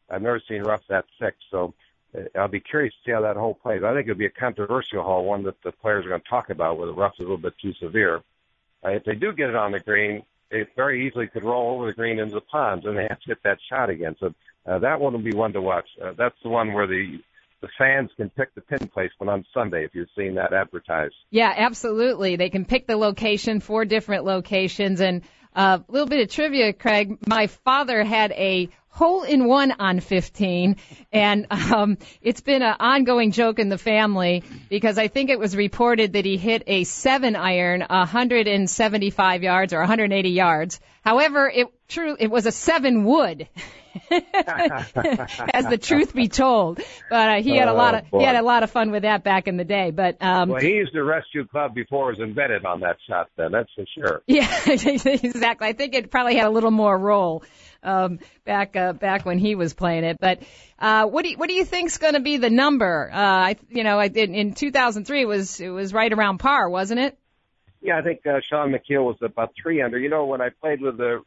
I've 0.09 0.23
never 0.23 0.41
seen 0.47 0.63
rough 0.63 0.83
that 0.89 1.07
thick, 1.19 1.35
so 1.51 1.75
uh, 2.17 2.21
I'll 2.39 2.47
be 2.47 2.61
curious 2.61 2.95
to 2.95 3.01
see 3.05 3.13
how 3.13 3.23
that 3.23 3.37
hole 3.37 3.55
plays. 3.55 3.83
I 3.83 3.93
think 3.95 4.07
it'll 4.07 4.19
be 4.19 4.27
a 4.27 4.31
controversial 4.31 5.03
hole, 5.03 5.25
one 5.25 5.43
that 5.45 5.61
the 5.63 5.73
players 5.73 6.05
are 6.05 6.11
going 6.11 6.21
to 6.21 6.29
talk 6.29 6.51
about 6.51 6.79
where 6.79 6.87
the 6.87 6.95
rough 6.95 7.15
is 7.15 7.21
a 7.21 7.23
little 7.23 7.39
bit 7.39 7.59
too 7.61 7.73
severe. 7.75 8.23
Uh, 8.87 8.91
if 8.91 9.05
they 9.05 9.15
do 9.15 9.33
get 9.33 9.49
it 9.49 9.57
on 9.57 9.73
the 9.73 9.81
green, 9.81 10.23
it 10.51 10.69
very 10.77 11.07
easily 11.07 11.27
could 11.27 11.43
roll 11.43 11.75
over 11.75 11.87
the 11.87 11.93
green 11.93 12.19
into 12.19 12.35
the 12.35 12.41
ponds, 12.41 12.85
and 12.87 12.97
they 12.97 13.07
have 13.09 13.21
to 13.21 13.29
hit 13.29 13.39
that 13.43 13.59
shot 13.69 13.91
again. 13.91 14.15
So 14.21 14.33
uh, 14.67 14.79
that 14.79 15.01
one 15.01 15.13
will 15.13 15.21
be 15.21 15.35
one 15.35 15.53
to 15.55 15.61
watch. 15.61 15.89
Uh, 16.03 16.13
that's 16.17 16.37
the 16.43 16.49
one 16.49 16.73
where 16.73 16.87
the 16.87 17.19
the 17.63 17.69
fans 17.79 18.11
can 18.19 18.29
pick 18.31 18.55
the 18.55 18.61
pin 18.61 18.87
placement 18.87 19.31
on 19.31 19.45
Sunday 19.55 19.83
if 19.85 19.95
you've 19.95 20.11
seen 20.17 20.35
that 20.35 20.53
advertised. 20.53 21.15
Yeah, 21.31 21.53
absolutely. 21.57 22.37
They 22.37 22.51
can 22.51 22.67
pick 22.67 22.87
the 22.87 22.97
location, 22.97 23.61
four 23.61 23.87
different 23.87 24.27
locations. 24.27 25.01
And 25.01 25.23
uh, 25.55 25.79
a 25.89 25.91
little 25.91 26.07
bit 26.07 26.21
of 26.21 26.29
trivia, 26.29 26.75
Craig. 26.75 27.17
My 27.27 27.47
father 27.47 28.05
had 28.05 28.31
a 28.33 28.69
hole 28.97 29.25
in 29.25 29.45
one 29.45 29.73
on 29.73 30.01
15, 30.01 30.77
and 31.13 31.47
um, 31.51 31.99
it's 32.23 32.41
been 32.41 32.63
an 32.63 32.77
ongoing 32.81 33.31
joke 33.31 33.59
in 33.59 33.69
the 33.69 33.77
family 33.77 34.43
because 34.71 34.97
I 34.97 35.09
think 35.09 35.29
it 35.29 35.39
was 35.39 35.55
reported 35.55 36.15
that 36.15 36.25
he 36.25 36.39
hit 36.39 36.63
a 36.67 36.85
seven 36.85 37.37
iron, 37.37 37.85
175 37.87 39.43
yards 39.43 39.75
or 39.75 39.81
180 39.81 40.31
yards. 40.31 40.81
However, 41.05 41.47
it 41.55 41.69
true 41.89 42.17
it 42.19 42.31
was 42.31 42.47
a 42.47 42.53
seven 42.53 43.05
wood. 43.05 43.49
as 44.11 45.67
the 45.69 45.79
truth 45.81 46.15
be 46.15 46.29
told, 46.29 46.81
but 47.09 47.31
uh, 47.31 47.43
he 47.43 47.57
had 47.57 47.69
a 47.69 47.73
lot 47.73 47.95
of 47.95 48.05
Oh, 48.13 48.19
he 48.19 48.25
had 48.27 48.37
a 48.37 48.43
lot 48.43 48.63
of 48.63 48.71
fun 48.71 48.91
with 48.91 49.03
that 49.03 49.25
back 49.25 49.49
in 49.49 49.57
the 49.57 49.65
day. 49.65 49.91
But 49.91 50.19
um, 50.21 50.51
Well, 50.51 50.61
he 50.61 50.75
used 50.75 50.93
the 50.93 51.03
rescue 51.03 51.47
club 51.47 51.75
before 51.75 52.11
it 52.11 52.19
was 52.19 52.29
invented 52.29 52.67
on 52.67 52.81
that 52.81 52.99
shot. 53.09 53.31
Then 53.37 53.53
that's 53.53 53.71
for 53.75 53.87
sure. 53.87 54.23
Yeah, 54.27 54.51
exactly. 54.67 55.69
I 55.69 55.73
think 55.73 55.95
it 55.95 56.11
probably 56.11 56.37
had 56.37 56.47
a 56.47 56.51
little 56.51 56.71
more 56.71 56.97
roll 56.97 57.43
um, 57.83 58.19
back 58.45 58.77
uh, 58.77 58.93
back 58.93 59.25
when 59.25 59.39
he 59.39 59.55
was 59.55 59.73
playing 59.73 60.05
it. 60.05 60.19
But 60.21 60.43
uh, 60.79 61.07
what 61.07 61.25
do 61.25 61.31
you, 61.31 61.39
what 61.39 61.49
do 61.49 61.55
you 61.55 61.65
think's 61.65 61.97
going 61.99 62.15
to 62.15 62.21
be 62.21 62.37
the 62.37 62.51
number? 62.51 63.11
Uh, 63.11 63.17
I 63.17 63.57
you 63.71 63.85
know 63.85 63.99
I 63.99 64.09
did 64.09 64.31
in 64.31 64.53
2003 64.53 65.23
it 65.23 65.25
was 65.25 65.61
it 65.61 65.71
was 65.71 65.95
right 65.95 66.13
around 66.13 66.39
par, 66.39 66.69
wasn't 66.69 67.01
it? 67.01 67.19
Yeah, 67.81 67.99
I 67.99 68.03
think 68.03 68.27
uh, 68.27 68.41
Shaun 68.49 68.73
Micheel 68.73 69.05
was 69.05 69.17
about 69.23 69.53
three 69.61 69.81
under. 69.81 69.99
You 69.99 70.09
know, 70.09 70.27
when 70.27 70.41
I 70.41 70.49
played 70.49 70.81
with 70.81 70.97
the 70.97 71.23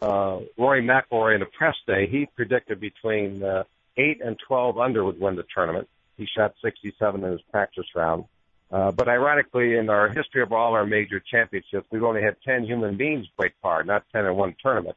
uh, 0.00 0.38
Rory 0.56 0.82
McIlroy 0.82 1.34
in 1.34 1.40
the 1.40 1.46
press 1.46 1.74
day, 1.86 2.06
he 2.06 2.26
predicted 2.36 2.80
between 2.80 3.42
uh, 3.42 3.64
eight 3.96 4.20
and 4.24 4.36
twelve 4.46 4.78
under 4.78 5.04
would 5.04 5.20
win 5.20 5.36
the 5.36 5.44
tournament. 5.54 5.88
He 6.16 6.26
shot 6.36 6.54
67 6.62 7.24
in 7.24 7.32
his 7.32 7.40
practice 7.52 7.86
round. 7.94 8.24
Uh, 8.70 8.90
but 8.90 9.08
ironically, 9.08 9.76
in 9.76 9.88
our 9.88 10.08
history 10.08 10.42
of 10.42 10.52
all 10.52 10.74
our 10.74 10.84
major 10.84 11.20
championships, 11.20 11.86
we've 11.90 12.02
only 12.02 12.22
had 12.22 12.36
10 12.44 12.64
human 12.64 12.96
beings 12.96 13.26
break 13.36 13.52
par, 13.62 13.82
not 13.82 14.04
10 14.12 14.26
in 14.26 14.34
one 14.34 14.54
tournament. 14.62 14.96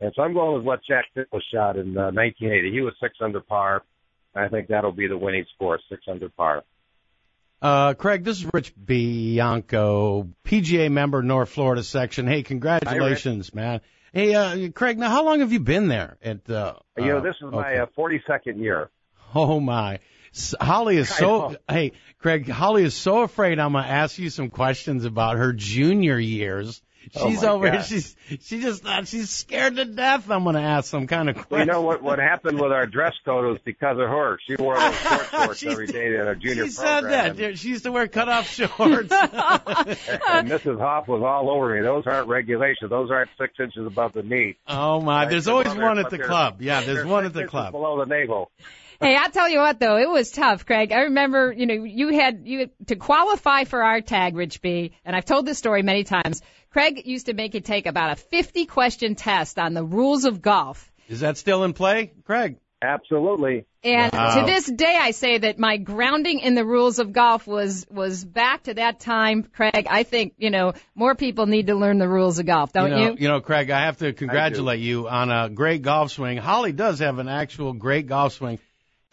And 0.00 0.12
so 0.14 0.22
I'm 0.22 0.32
going 0.32 0.54
with 0.54 0.64
what 0.64 0.80
Jack 0.86 1.06
Nicklaus 1.16 1.42
shot 1.52 1.76
in 1.76 1.96
uh, 1.98 2.12
1980. 2.12 2.70
He 2.70 2.80
was 2.82 2.94
six 3.02 3.16
under 3.20 3.40
par. 3.40 3.82
I 4.34 4.48
think 4.48 4.68
that'll 4.68 4.92
be 4.92 5.08
the 5.08 5.18
winning 5.18 5.44
score, 5.54 5.80
six 5.88 6.02
under 6.08 6.28
par. 6.28 6.62
Uh, 7.60 7.94
Craig, 7.94 8.24
this 8.24 8.38
is 8.38 8.48
Rich 8.54 8.72
Bianco, 8.82 10.28
PGA 10.44 10.90
member, 10.90 11.22
North 11.22 11.50
Florida 11.50 11.82
section. 11.82 12.26
Hey, 12.26 12.42
congratulations, 12.42 13.52
man. 13.54 13.80
Hey, 14.12 14.34
uh, 14.34 14.70
Craig, 14.70 14.98
now 14.98 15.08
how 15.08 15.24
long 15.24 15.40
have 15.40 15.52
you 15.52 15.60
been 15.60 15.88
there 15.88 16.16
at, 16.22 16.48
uh, 16.50 16.74
you 16.98 17.06
know, 17.06 17.18
uh, 17.18 17.20
this 17.20 17.36
is 17.36 17.52
my 17.52 17.76
uh, 17.76 17.86
42nd 17.96 18.58
year. 18.58 18.90
Oh 19.34 19.60
my. 19.60 20.00
S- 20.34 20.54
Holly 20.60 20.96
is 20.96 21.08
so, 21.08 21.56
hey, 21.68 21.92
Craig, 22.18 22.48
Holly 22.48 22.82
is 22.82 22.94
so 22.94 23.22
afraid 23.22 23.58
I'm 23.60 23.72
going 23.72 23.84
to 23.84 23.90
ask 23.90 24.18
you 24.18 24.30
some 24.30 24.50
questions 24.50 25.04
about 25.04 25.36
her 25.36 25.52
junior 25.52 26.18
years 26.18 26.82
Oh 27.16 27.28
she's 27.28 27.42
my 27.42 27.48
over 27.48 27.66
here. 27.66 27.76
God. 27.76 27.84
She's 27.86 28.14
she 28.42 28.60
just 28.60 28.82
thought 28.84 29.08
she's 29.08 29.30
scared 29.30 29.76
to 29.76 29.84
death. 29.84 30.30
I'm 30.30 30.44
going 30.44 30.54
to 30.54 30.60
ask 30.62 30.88
some 30.90 31.06
kind 31.06 31.28
of 31.28 31.34
question. 31.36 31.48
Well, 31.50 31.60
you 31.60 31.66
know 31.66 31.82
what? 31.82 32.02
What 32.02 32.18
happened 32.18 32.60
with 32.60 32.72
our 32.72 32.86
dress 32.86 33.14
code 33.24 33.44
was 33.46 33.58
because 33.64 33.98
of 33.98 34.08
her. 34.08 34.38
She 34.46 34.56
wore 34.56 34.78
those 34.78 34.94
short 35.00 35.26
shorts 35.30 35.62
every 35.64 35.86
day 35.86 36.06
in 36.14 36.20
a 36.28 36.36
junior 36.36 36.64
She 36.66 36.70
said 36.70 37.00
that. 37.02 37.58
She 37.58 37.68
used 37.70 37.84
to 37.84 37.92
wear 37.92 38.06
cutoff 38.06 38.48
shorts. 38.54 39.12
and 39.12 40.48
Mrs. 40.48 40.78
Hoff 40.78 41.08
was 41.08 41.22
all 41.22 41.50
over 41.50 41.74
me. 41.74 41.80
Those 41.82 42.06
aren't 42.06 42.28
regulations. 42.28 42.90
Those 42.90 43.10
aren't 43.10 43.30
six 43.38 43.54
inches 43.58 43.86
above 43.86 44.12
the 44.12 44.22
knee. 44.22 44.56
oh 44.68 45.00
my! 45.00 45.26
There's 45.26 45.48
always 45.48 45.74
one 45.74 45.98
at 45.98 46.10
the 46.10 46.18
club. 46.18 46.60
Yeah, 46.60 46.82
there's 46.82 47.04
one 47.06 47.24
at 47.24 47.32
the 47.32 47.46
club. 47.46 47.72
below 47.72 47.98
the 47.98 48.06
navel. 48.06 48.50
Hey, 49.00 49.16
I'll 49.16 49.30
tell 49.30 49.48
you 49.48 49.60
what 49.60 49.80
though, 49.80 49.96
it 49.96 50.10
was 50.10 50.30
tough, 50.30 50.66
Craig. 50.66 50.92
I 50.92 51.02
remember, 51.04 51.50
you 51.50 51.64
know, 51.64 51.84
you 51.84 52.08
had 52.08 52.42
you 52.44 52.68
to 52.88 52.96
qualify 52.96 53.64
for 53.64 53.82
our 53.82 54.02
tag, 54.02 54.36
Rich 54.36 54.60
B, 54.60 54.92
and 55.06 55.16
I've 55.16 55.24
told 55.24 55.46
this 55.46 55.56
story 55.56 55.82
many 55.82 56.04
times. 56.04 56.42
Craig 56.70 57.02
used 57.06 57.26
to 57.26 57.32
make 57.32 57.54
it 57.54 57.64
take 57.64 57.86
about 57.86 58.12
a 58.12 58.16
50 58.16 58.66
question 58.66 59.14
test 59.14 59.58
on 59.58 59.72
the 59.72 59.82
rules 59.82 60.26
of 60.26 60.42
golf. 60.42 60.92
Is 61.08 61.20
that 61.20 61.38
still 61.38 61.64
in 61.64 61.72
play, 61.72 62.12
Craig? 62.24 62.58
Absolutely. 62.82 63.64
And 63.82 64.12
Wow. 64.12 64.40
to 64.40 64.46
this 64.46 64.70
day, 64.70 64.96
I 65.00 65.10
say 65.12 65.38
that 65.38 65.58
my 65.58 65.78
grounding 65.78 66.40
in 66.40 66.54
the 66.54 66.64
rules 66.64 66.98
of 66.98 67.12
golf 67.12 67.46
was 67.46 67.86
was 67.90 68.22
back 68.22 68.64
to 68.64 68.74
that 68.74 69.00
time, 69.00 69.44
Craig. 69.44 69.86
I 69.88 70.02
think 70.02 70.34
you 70.36 70.50
know 70.50 70.74
more 70.94 71.14
people 71.14 71.46
need 71.46 71.68
to 71.68 71.74
learn 71.74 71.98
the 71.98 72.08
rules 72.08 72.38
of 72.38 72.44
golf, 72.46 72.72
don't 72.72 72.90
you 72.90 72.96
you? 72.98 73.16
you 73.18 73.28
know, 73.28 73.40
Craig, 73.40 73.70
I 73.70 73.80
have 73.86 73.98
to 73.98 74.12
congratulate 74.12 74.80
you 74.80 75.08
on 75.08 75.30
a 75.30 75.48
great 75.48 75.80
golf 75.80 76.10
swing. 76.10 76.36
Holly 76.36 76.72
does 76.72 76.98
have 76.98 77.18
an 77.18 77.28
actual 77.28 77.72
great 77.72 78.06
golf 78.06 78.34
swing. 78.34 78.58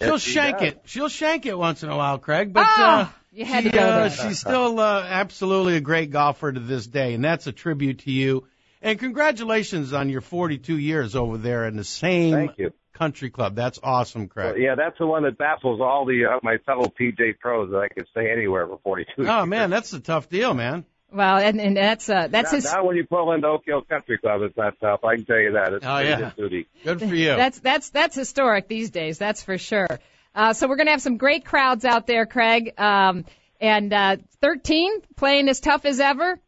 She'll 0.01 0.17
shank 0.17 0.61
it. 0.61 0.81
She'll 0.85 1.09
shank 1.09 1.45
it 1.45 1.57
once 1.57 1.83
in 1.83 1.89
a 1.89 1.97
while, 1.97 2.19
Craig. 2.19 2.53
But 2.53 2.65
Ah, 2.67 3.15
uh, 3.35 3.61
she, 3.61 3.69
uh, 3.77 4.09
she's 4.09 4.39
still 4.39 4.79
uh, 4.79 5.03
absolutely 5.07 5.75
a 5.77 5.81
great 5.81 6.11
golfer 6.11 6.51
to 6.51 6.59
this 6.59 6.85
day, 6.85 7.13
and 7.13 7.23
that's 7.23 7.47
a 7.47 7.51
tribute 7.51 7.99
to 7.99 8.11
you. 8.11 8.45
And 8.81 8.99
congratulations 8.99 9.93
on 9.93 10.09
your 10.09 10.21
42 10.21 10.77
years 10.77 11.15
over 11.15 11.37
there 11.37 11.65
in 11.65 11.75
the 11.77 11.83
same 11.83 12.51
country 12.93 13.29
club. 13.31 13.55
That's 13.55 13.79
awesome, 13.81 14.27
Craig. 14.27 14.53
Well, 14.53 14.57
yeah, 14.59 14.75
that's 14.75 14.97
the 14.99 15.07
one 15.07 15.23
that 15.23 15.37
baffles 15.37 15.81
all 15.81 16.05
the 16.05 16.25
uh, 16.25 16.39
my 16.43 16.57
fellow 16.65 16.87
PGA 16.87 17.37
pros 17.39 17.71
that 17.71 17.77
I 17.77 17.87
can 17.87 18.05
stay 18.11 18.31
anywhere 18.31 18.67
for 18.67 18.79
42 18.83 19.11
Oh 19.27 19.37
years. 19.39 19.47
man, 19.47 19.69
that's 19.69 19.93
a 19.93 19.99
tough 19.99 20.29
deal, 20.29 20.53
man. 20.53 20.85
Well, 21.11 21.37
and, 21.37 21.61
and 21.61 21.77
that's 21.77 22.09
uh, 22.09 22.27
that's 22.27 22.51
now, 22.51 22.55
his. 22.55 22.65
now 22.65 22.85
when 22.85 22.97
you 22.97 23.05
pull 23.05 23.31
into 23.31 23.47
Oak 23.47 23.63
Hill 23.65 23.81
Country 23.81 24.17
Club, 24.17 24.41
it's 24.41 24.57
not 24.57 24.79
tough. 24.79 25.03
I 25.03 25.15
can 25.15 25.25
tell 25.25 25.39
you 25.39 25.53
that. 25.53 25.73
It's 25.73 25.85
Oh, 25.85 25.99
yeah. 25.99 26.17
good 26.19 26.35
duty. 26.35 26.67
Good 26.83 26.99
for 26.99 27.15
you. 27.15 27.27
That's 27.27 27.59
that's 27.59 27.89
that's 27.89 28.15
historic 28.15 28.67
these 28.67 28.89
days. 28.89 29.17
That's 29.17 29.41
for 29.41 29.57
sure. 29.57 29.87
Uh, 30.35 30.53
so 30.53 30.67
we're 30.67 30.75
gonna 30.75 30.91
have 30.91 31.01
some 31.01 31.17
great 31.17 31.45
crowds 31.45 31.85
out 31.85 32.07
there, 32.07 32.25
Craig. 32.25 32.73
Um, 32.77 33.25
and 33.59 33.91
uh, 33.91 34.17
13 34.41 35.01
playing 35.15 35.49
as 35.49 35.59
tough 35.59 35.85
as 35.85 35.99
ever. 35.99 36.39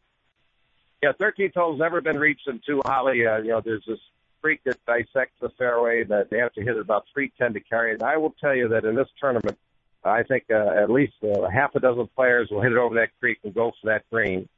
Yeah, 1.02 1.12
13 1.18 1.50
hole's 1.54 1.78
never 1.78 2.00
been 2.00 2.18
reached 2.18 2.46
in 2.46 2.60
two 2.64 2.82
Holly. 2.84 3.26
Uh, 3.26 3.38
you 3.38 3.48
know, 3.48 3.62
there's 3.64 3.84
this 3.86 3.98
freak 4.42 4.60
that 4.64 4.78
dissects 4.86 5.34
the 5.40 5.48
fairway 5.58 6.04
that 6.04 6.30
they 6.30 6.38
have 6.38 6.52
to 6.52 6.60
hit 6.60 6.76
it 6.76 6.80
about 6.80 7.04
310 7.14 7.54
to 7.54 7.68
carry 7.68 7.94
it. 7.94 8.02
I 8.02 8.16
will 8.18 8.34
tell 8.40 8.54
you 8.54 8.68
that 8.68 8.84
in 8.84 8.94
this 8.94 9.08
tournament, 9.18 9.58
I 10.04 10.22
think 10.22 10.44
uh, 10.50 10.82
at 10.82 10.90
least 10.90 11.14
uh, 11.22 11.48
half 11.48 11.74
a 11.74 11.80
dozen 11.80 12.08
players 12.16 12.48
will 12.50 12.62
hit 12.62 12.72
it 12.72 12.78
over 12.78 12.94
that 12.96 13.10
creek 13.20 13.38
and 13.44 13.54
go 13.54 13.72
for 13.80 13.90
that 13.90 14.08
green. 14.10 14.48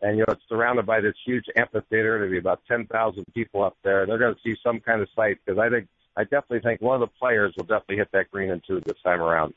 And 0.00 0.16
you 0.16 0.24
know, 0.26 0.32
it's 0.32 0.42
surrounded 0.48 0.86
by 0.86 1.00
this 1.00 1.14
huge 1.24 1.44
amphitheater. 1.56 2.18
There'll 2.18 2.30
be 2.30 2.38
about 2.38 2.60
10,000 2.68 3.24
people 3.34 3.62
up 3.62 3.76
there. 3.82 4.06
They're 4.06 4.18
going 4.18 4.34
to 4.34 4.40
see 4.42 4.56
some 4.62 4.80
kind 4.80 5.00
of 5.02 5.08
sight 5.14 5.38
because 5.44 5.58
I 5.58 5.68
think 5.68 5.88
I 6.16 6.24
definitely 6.24 6.60
think 6.60 6.80
one 6.80 7.00
of 7.00 7.08
the 7.08 7.14
players 7.18 7.54
will 7.56 7.64
definitely 7.64 7.96
hit 7.96 8.08
that 8.12 8.30
green 8.30 8.50
in 8.50 8.60
two 8.66 8.80
this 8.84 9.00
time 9.04 9.20
around. 9.20 9.54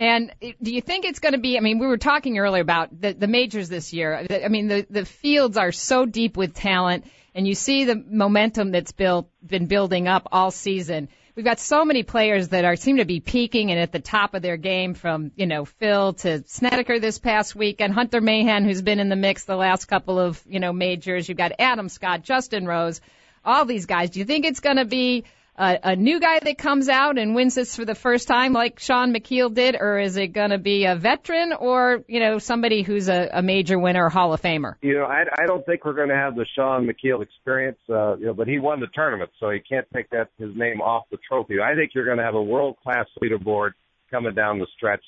And 0.00 0.32
do 0.40 0.72
you 0.72 0.80
think 0.80 1.04
it's 1.04 1.20
going 1.20 1.34
to 1.34 1.38
be? 1.38 1.56
I 1.56 1.60
mean, 1.60 1.78
we 1.78 1.86
were 1.86 1.98
talking 1.98 2.36
earlier 2.38 2.62
about 2.62 3.00
the, 3.00 3.12
the 3.12 3.28
majors 3.28 3.68
this 3.68 3.92
year. 3.92 4.26
I 4.28 4.48
mean, 4.48 4.66
the 4.66 4.86
the 4.90 5.04
fields 5.04 5.56
are 5.56 5.70
so 5.70 6.04
deep 6.04 6.36
with 6.36 6.52
talent, 6.52 7.04
and 7.32 7.46
you 7.46 7.54
see 7.54 7.84
the 7.84 7.94
momentum 7.94 8.72
that's 8.72 8.90
built 8.90 9.30
been 9.44 9.66
building 9.66 10.08
up 10.08 10.28
all 10.32 10.50
season. 10.50 11.08
We've 11.36 11.44
got 11.44 11.58
so 11.58 11.84
many 11.84 12.04
players 12.04 12.48
that 12.48 12.64
are 12.64 12.76
seem 12.76 12.98
to 12.98 13.04
be 13.04 13.18
peaking 13.18 13.72
and 13.72 13.80
at 13.80 13.90
the 13.90 13.98
top 13.98 14.34
of 14.34 14.42
their 14.42 14.56
game. 14.56 14.94
From 14.94 15.32
you 15.34 15.46
know 15.46 15.64
Phil 15.64 16.12
to 16.14 16.44
Snedeker 16.46 17.00
this 17.00 17.18
past 17.18 17.56
week, 17.56 17.80
and 17.80 17.92
Hunter 17.92 18.20
Mahan, 18.20 18.64
who's 18.64 18.82
been 18.82 19.00
in 19.00 19.08
the 19.08 19.16
mix 19.16 19.44
the 19.44 19.56
last 19.56 19.86
couple 19.86 20.20
of 20.20 20.40
you 20.46 20.60
know 20.60 20.72
majors. 20.72 21.28
You've 21.28 21.38
got 21.38 21.52
Adam 21.58 21.88
Scott, 21.88 22.22
Justin 22.22 22.66
Rose, 22.66 23.00
all 23.44 23.64
these 23.64 23.86
guys. 23.86 24.10
Do 24.10 24.20
you 24.20 24.24
think 24.24 24.44
it's 24.44 24.60
going 24.60 24.76
to 24.76 24.84
be 24.84 25.24
a, 25.56 25.96
new 25.96 26.20
guy 26.20 26.40
that 26.40 26.58
comes 26.58 26.88
out 26.88 27.18
and 27.18 27.34
wins 27.34 27.54
this 27.54 27.76
for 27.76 27.84
the 27.84 27.94
first 27.94 28.28
time, 28.28 28.52
like 28.52 28.80
Shaun 28.80 29.12
Micheel 29.14 29.52
did, 29.52 29.76
or 29.78 29.98
is 29.98 30.16
it 30.16 30.28
going 30.28 30.50
to 30.50 30.58
be 30.58 30.84
a 30.86 30.96
veteran 30.96 31.52
or 31.52 32.04
you 32.08 32.20
know 32.20 32.38
somebody 32.38 32.82
who's 32.82 33.08
a, 33.08 33.30
a 33.34 33.42
major 33.42 33.78
winner 33.78 34.08
Hall 34.08 34.32
of 34.32 34.42
Famer? 34.42 34.74
You 34.82 34.94
know, 34.94 35.04
I, 35.04 35.24
I 35.38 35.46
don't 35.46 35.64
think 35.64 35.84
we're 35.84 35.94
going 35.94 36.08
to 36.08 36.16
have 36.16 36.34
the 36.34 36.46
Shaun 36.56 36.86
Micheel 36.86 37.22
experience, 37.22 37.78
uh, 37.88 38.16
you 38.16 38.26
know, 38.26 38.34
but 38.34 38.48
he 38.48 38.58
won 38.58 38.80
the 38.80 38.88
tournament, 38.88 39.30
so 39.38 39.50
he 39.50 39.60
can't 39.60 39.86
take 39.94 40.10
that 40.10 40.30
his 40.38 40.54
name 40.56 40.80
off 40.80 41.04
the 41.10 41.18
trophy. 41.28 41.60
I 41.60 41.74
think 41.74 41.92
you're 41.94 42.06
going 42.06 42.18
to 42.18 42.24
have 42.24 42.34
a 42.34 42.42
world 42.42 42.76
class 42.82 43.06
leaderboard 43.22 43.72
coming 44.10 44.34
down 44.34 44.58
the 44.58 44.66
stretch, 44.76 45.04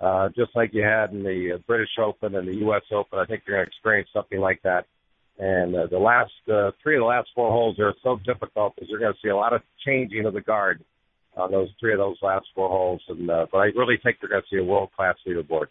uh, 0.00 0.30
just 0.30 0.54
like 0.54 0.72
you 0.72 0.82
had 0.82 1.12
in 1.12 1.22
the 1.22 1.52
uh, 1.54 1.58
British 1.66 1.90
Open 1.98 2.34
and 2.34 2.48
the 2.48 2.56
U.S. 2.60 2.82
Open. 2.92 3.18
I 3.18 3.26
think 3.26 3.42
you're 3.46 3.56
going 3.56 3.66
to 3.66 3.70
experience 3.70 4.08
something 4.12 4.40
like 4.40 4.62
that. 4.62 4.86
And 5.42 5.74
uh, 5.74 5.86
the 5.88 5.98
last 5.98 6.30
uh, 6.48 6.70
three 6.80 6.94
of 6.94 7.00
the 7.00 7.06
last 7.06 7.28
four 7.34 7.50
holes 7.50 7.76
are 7.80 7.94
so 8.04 8.16
difficult 8.24 8.76
because 8.76 8.88
you're 8.88 9.00
going 9.00 9.12
to 9.12 9.18
see 9.20 9.28
a 9.28 9.34
lot 9.34 9.52
of 9.52 9.60
changing 9.84 10.24
of 10.24 10.34
the 10.34 10.40
guard 10.40 10.84
on 11.36 11.50
those 11.50 11.68
three 11.80 11.92
of 11.92 11.98
those 11.98 12.16
last 12.22 12.46
four 12.54 12.68
holes. 12.68 13.02
And 13.08 13.28
uh, 13.28 13.46
but 13.50 13.58
I 13.58 13.64
really 13.74 13.96
think 14.00 14.18
you're 14.22 14.28
going 14.28 14.42
to 14.42 14.48
see 14.48 14.60
a 14.60 14.64
world 14.64 14.90
class 14.94 15.16
leaderboard. 15.26 15.66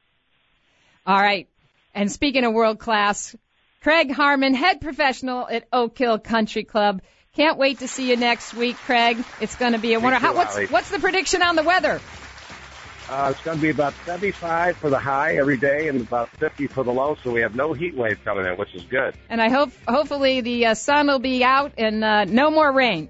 All 1.07 1.21
right. 1.21 1.47
And 1.95 2.11
speaking 2.11 2.43
of 2.43 2.51
world 2.51 2.79
class, 2.79 3.33
Craig 3.79 4.11
Harmon, 4.11 4.55
head 4.55 4.81
professional 4.81 5.47
at 5.47 5.69
Oak 5.71 5.97
Hill 5.97 6.19
Country 6.19 6.65
Club. 6.65 7.01
Can't 7.37 7.57
wait 7.57 7.79
to 7.79 7.87
see 7.87 8.09
you 8.09 8.17
next 8.17 8.53
week, 8.53 8.75
Craig. 8.75 9.23
It's 9.39 9.55
going 9.55 9.71
to 9.71 9.79
be 9.79 9.93
a 9.93 10.01
wonder. 10.01 10.19
How, 10.19 10.35
what's 10.35 10.69
what's 10.69 10.89
the 10.89 10.99
prediction 10.99 11.41
on 11.41 11.55
the 11.55 11.63
weather? 11.63 12.01
Uh, 13.11 13.29
it's 13.29 13.43
going 13.43 13.57
to 13.57 13.61
be 13.61 13.69
about 13.69 13.93
75 14.05 14.77
for 14.77 14.89
the 14.89 14.97
high 14.97 15.35
every 15.35 15.57
day 15.57 15.89
and 15.89 15.99
about 15.99 16.29
50 16.37 16.67
for 16.67 16.85
the 16.85 16.93
low, 16.93 17.17
so 17.21 17.29
we 17.29 17.41
have 17.41 17.55
no 17.55 17.73
heat 17.73 17.93
wave 17.93 18.17
coming 18.23 18.45
in, 18.45 18.55
which 18.55 18.73
is 18.73 18.83
good. 18.83 19.13
And 19.29 19.41
I 19.41 19.49
hope 19.49 19.71
hopefully 19.85 20.39
the 20.39 20.67
uh, 20.67 20.73
sun 20.75 21.07
will 21.07 21.19
be 21.19 21.43
out 21.43 21.73
and 21.77 22.05
uh, 22.05 22.23
no 22.23 22.49
more 22.49 22.71
rain. 22.71 23.09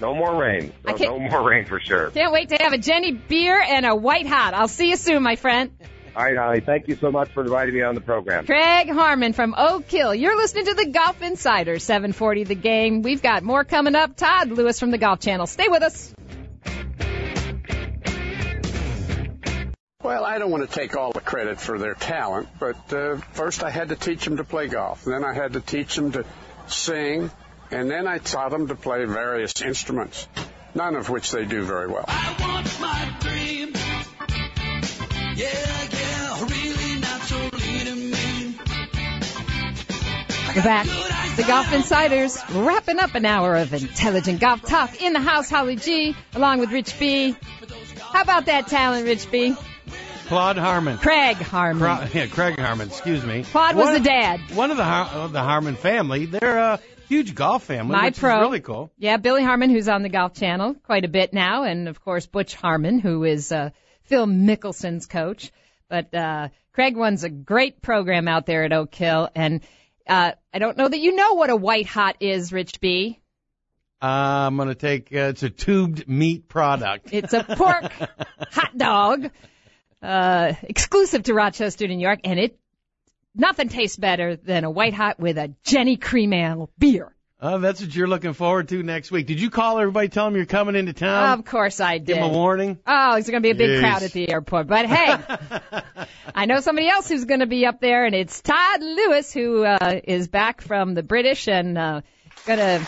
No 0.00 0.12
more 0.12 0.34
rain. 0.34 0.72
No, 0.84 0.96
no 0.96 1.18
more 1.20 1.48
rain 1.48 1.66
for 1.66 1.78
sure. 1.78 2.10
Can't 2.10 2.32
wait 2.32 2.48
to 2.48 2.56
have 2.56 2.72
a 2.72 2.78
Genny 2.78 3.12
beer 3.28 3.60
and 3.60 3.86
a 3.86 3.94
white 3.94 4.26
hot. 4.26 4.54
I'll 4.54 4.66
see 4.66 4.90
you 4.90 4.96
soon, 4.96 5.22
my 5.22 5.36
friend. 5.36 5.70
All 6.16 6.24
right, 6.24 6.36
Holly, 6.36 6.60
thank 6.60 6.88
you 6.88 6.96
so 6.96 7.12
much 7.12 7.30
for 7.30 7.44
inviting 7.44 7.76
me 7.76 7.82
on 7.82 7.94
the 7.94 8.00
program. 8.00 8.44
Craig 8.44 8.90
Harmon 8.90 9.34
from 9.34 9.54
Oak 9.56 9.88
Hill. 9.88 10.16
You're 10.16 10.36
listening 10.36 10.64
to 10.64 10.74
the 10.74 10.86
Golf 10.86 11.22
Insider, 11.22 11.78
740 11.78 12.42
The 12.42 12.56
Game. 12.56 13.02
We've 13.02 13.22
got 13.22 13.44
more 13.44 13.62
coming 13.62 13.94
up. 13.94 14.16
Todd 14.16 14.50
Lewis 14.50 14.80
from 14.80 14.90
the 14.90 14.98
Golf 14.98 15.20
Channel. 15.20 15.46
Stay 15.46 15.68
with 15.68 15.84
us. 15.84 16.12
Well, 20.08 20.24
I 20.24 20.38
don't 20.38 20.50
want 20.50 20.66
to 20.66 20.74
take 20.74 20.96
all 20.96 21.12
the 21.12 21.20
credit 21.20 21.60
for 21.60 21.78
their 21.78 21.92
talent, 21.92 22.48
but 22.58 22.90
uh, 22.94 23.18
first 23.32 23.62
I 23.62 23.68
had 23.68 23.90
to 23.90 23.94
teach 23.94 24.24
them 24.24 24.38
to 24.38 24.44
play 24.44 24.66
golf. 24.66 25.04
Then 25.04 25.22
I 25.22 25.34
had 25.34 25.52
to 25.52 25.60
teach 25.60 25.96
them 25.96 26.12
to 26.12 26.24
sing, 26.66 27.30
and 27.70 27.90
then 27.90 28.06
I 28.06 28.16
taught 28.16 28.50
them 28.50 28.68
to 28.68 28.74
play 28.74 29.04
various 29.04 29.60
instruments, 29.60 30.26
none 30.74 30.96
of 30.96 31.10
which 31.10 31.30
they 31.30 31.44
do 31.44 31.62
very 31.62 31.88
well. 31.88 32.06
I 32.08 32.34
want 32.40 32.80
my 32.80 33.16
dream. 33.20 33.74
Yeah, 35.36 35.88
yeah, 35.92 36.40
really 36.40 37.00
not 37.02 37.20
so 37.20 37.36
lean 37.58 37.86
and. 37.88 38.58
We're 40.56 40.62
back. 40.62 40.86
The 41.36 41.44
Golf 41.46 41.70
Insiders 41.70 42.38
wrapping 42.54 42.98
up 42.98 43.14
an 43.14 43.26
hour 43.26 43.56
of 43.56 43.74
intelligent 43.74 44.40
golf 44.40 44.62
talk 44.62 45.02
in 45.02 45.12
the 45.12 45.20
house. 45.20 45.50
Holly 45.50 45.76
G, 45.76 46.16
along 46.34 46.60
with 46.60 46.72
Rich 46.72 46.98
B. 46.98 47.36
How 48.00 48.22
about 48.22 48.46
that 48.46 48.68
talent, 48.68 49.04
Rich 49.04 49.30
B? 49.30 49.54
Claude 50.28 50.58
Harmon. 50.58 50.98
Craig 50.98 51.36
Harmon. 51.36 51.80
Cra- 51.80 52.08
yeah, 52.12 52.26
Craig 52.26 52.58
Harmon. 52.58 52.88
Excuse 52.88 53.24
me. 53.24 53.44
Claude 53.44 53.76
was 53.76 53.86
One 53.86 53.94
the 53.94 54.00
dad. 54.00 54.40
One 54.54 54.70
of 54.70 54.76
the 54.76 54.84
Har- 54.84 55.06
of 55.24 55.32
the 55.32 55.40
Harmon 55.42 55.74
family. 55.74 56.26
They're 56.26 56.58
a 56.58 56.80
huge 57.08 57.34
golf 57.34 57.64
family, 57.64 57.92
My 57.96 58.10
pro. 58.10 58.40
really 58.40 58.60
cool. 58.60 58.92
Yeah, 58.98 59.16
Billy 59.16 59.42
Harmon, 59.42 59.70
who's 59.70 59.88
on 59.88 60.02
the 60.02 60.10
Golf 60.10 60.34
Channel 60.34 60.74
quite 60.84 61.04
a 61.06 61.08
bit 61.08 61.32
now, 61.32 61.62
and 61.64 61.88
of 61.88 62.02
course 62.02 62.26
Butch 62.26 62.54
Harmon, 62.54 62.98
who 62.98 63.24
is 63.24 63.50
uh, 63.50 63.70
Phil 64.04 64.26
Mickelson's 64.26 65.06
coach. 65.06 65.50
But 65.88 66.12
uh, 66.14 66.48
Craig 66.74 66.98
runs 66.98 67.24
a 67.24 67.30
great 67.30 67.80
program 67.80 68.28
out 68.28 68.44
there 68.44 68.64
at 68.64 68.72
Oak 68.74 68.94
Hill, 68.94 69.30
and 69.34 69.62
uh, 70.06 70.32
I 70.52 70.58
don't 70.58 70.76
know 70.76 70.88
that 70.88 71.00
you 71.00 71.14
know 71.16 71.32
what 71.34 71.48
a 71.48 71.56
white 71.56 71.86
hot 71.86 72.16
is, 72.20 72.52
Rich 72.52 72.80
B. 72.80 73.18
Uh, 74.02 74.06
I'm 74.46 74.56
gonna 74.58 74.74
take. 74.74 75.10
Uh, 75.12 75.30
it's 75.32 75.42
a 75.42 75.50
tubed 75.50 76.06
meat 76.06 76.46
product. 76.48 77.08
It's 77.12 77.32
a 77.32 77.42
pork 77.42 77.90
hot 78.50 78.76
dog, 78.76 79.30
uh, 80.02 80.54
exclusive 80.62 81.24
to 81.24 81.34
Rochester, 81.34 81.86
New 81.86 81.98
York, 81.98 82.20
and 82.24 82.38
it 82.38 82.58
nothing 83.34 83.68
tastes 83.68 83.96
better 83.96 84.36
than 84.36 84.64
a 84.64 84.70
white 84.70 84.94
hot 84.94 85.18
with 85.18 85.38
a 85.38 85.54
Genny 85.64 86.00
Cream 86.00 86.32
Ale 86.32 86.70
beer. 86.78 87.14
Oh, 87.40 87.58
that's 87.58 87.80
what 87.80 87.94
you're 87.94 88.08
looking 88.08 88.32
forward 88.32 88.68
to 88.70 88.82
next 88.82 89.12
week. 89.12 89.28
Did 89.28 89.40
you 89.40 89.48
call 89.48 89.78
everybody, 89.78 90.08
tell 90.08 90.24
them 90.24 90.34
you're 90.34 90.44
coming 90.44 90.74
into 90.74 90.92
town? 90.92 91.38
Of 91.38 91.44
course 91.44 91.78
I 91.78 91.98
did. 91.98 92.06
Give 92.08 92.16
them 92.16 92.24
a 92.24 92.28
warning. 92.30 92.80
Oh, 92.84 93.14
it's 93.14 93.30
going 93.30 93.40
to 93.40 93.46
be 93.46 93.50
a 93.50 93.54
big 93.54 93.70
Jeez. 93.70 93.80
crowd 93.80 94.02
at 94.02 94.10
the 94.10 94.28
airport. 94.28 94.66
But 94.66 94.86
hey, 94.86 95.14
I 96.34 96.46
know 96.46 96.58
somebody 96.58 96.88
else 96.88 97.08
who's 97.08 97.26
going 97.26 97.38
to 97.38 97.46
be 97.46 97.64
up 97.64 97.80
there, 97.80 98.06
and 98.06 98.14
it's 98.14 98.40
Todd 98.40 98.82
Lewis, 98.82 99.32
who 99.32 99.62
uh, 99.64 100.00
is 100.02 100.26
back 100.26 100.62
from 100.62 100.94
the 100.94 101.04
British 101.04 101.46
and 101.46 101.78
uh, 101.78 102.00
going 102.44 102.58
to 102.58 102.84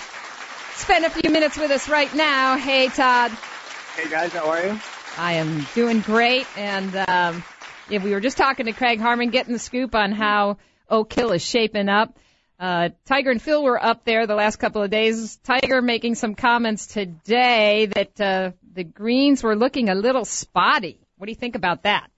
spend 0.74 1.04
a 1.04 1.10
few 1.10 1.30
minutes 1.30 1.56
with 1.56 1.70
us 1.70 1.88
right 1.88 2.12
now. 2.12 2.56
Hey, 2.56 2.88
Todd. 2.88 3.30
Hey 3.94 4.10
guys, 4.10 4.32
how 4.32 4.50
are 4.50 4.66
you? 4.66 4.80
I 5.20 5.34
am 5.34 5.66
doing 5.74 6.00
great, 6.00 6.46
and 6.56 6.96
um, 6.96 7.44
yeah, 7.90 8.02
we 8.02 8.12
were 8.12 8.20
just 8.20 8.38
talking 8.38 8.64
to 8.64 8.72
Craig 8.72 9.00
Harmon, 9.00 9.28
getting 9.28 9.52
the 9.52 9.58
scoop 9.58 9.94
on 9.94 10.12
how 10.12 10.56
Oak 10.88 11.12
Hill 11.12 11.32
is 11.32 11.42
shaping 11.42 11.90
up. 11.90 12.16
Uh, 12.58 12.88
Tiger 13.04 13.30
and 13.30 13.40
Phil 13.40 13.62
were 13.62 13.82
up 13.84 14.06
there 14.06 14.26
the 14.26 14.34
last 14.34 14.56
couple 14.56 14.82
of 14.82 14.88
days. 14.88 15.36
Tiger 15.44 15.82
making 15.82 16.14
some 16.14 16.34
comments 16.34 16.86
today 16.86 17.84
that 17.94 18.18
uh, 18.18 18.52
the 18.72 18.82
greens 18.82 19.42
were 19.42 19.54
looking 19.54 19.90
a 19.90 19.94
little 19.94 20.24
spotty. 20.24 20.98
What 21.18 21.26
do 21.26 21.32
you 21.32 21.38
think 21.38 21.54
about 21.54 21.82
that? 21.82 22.08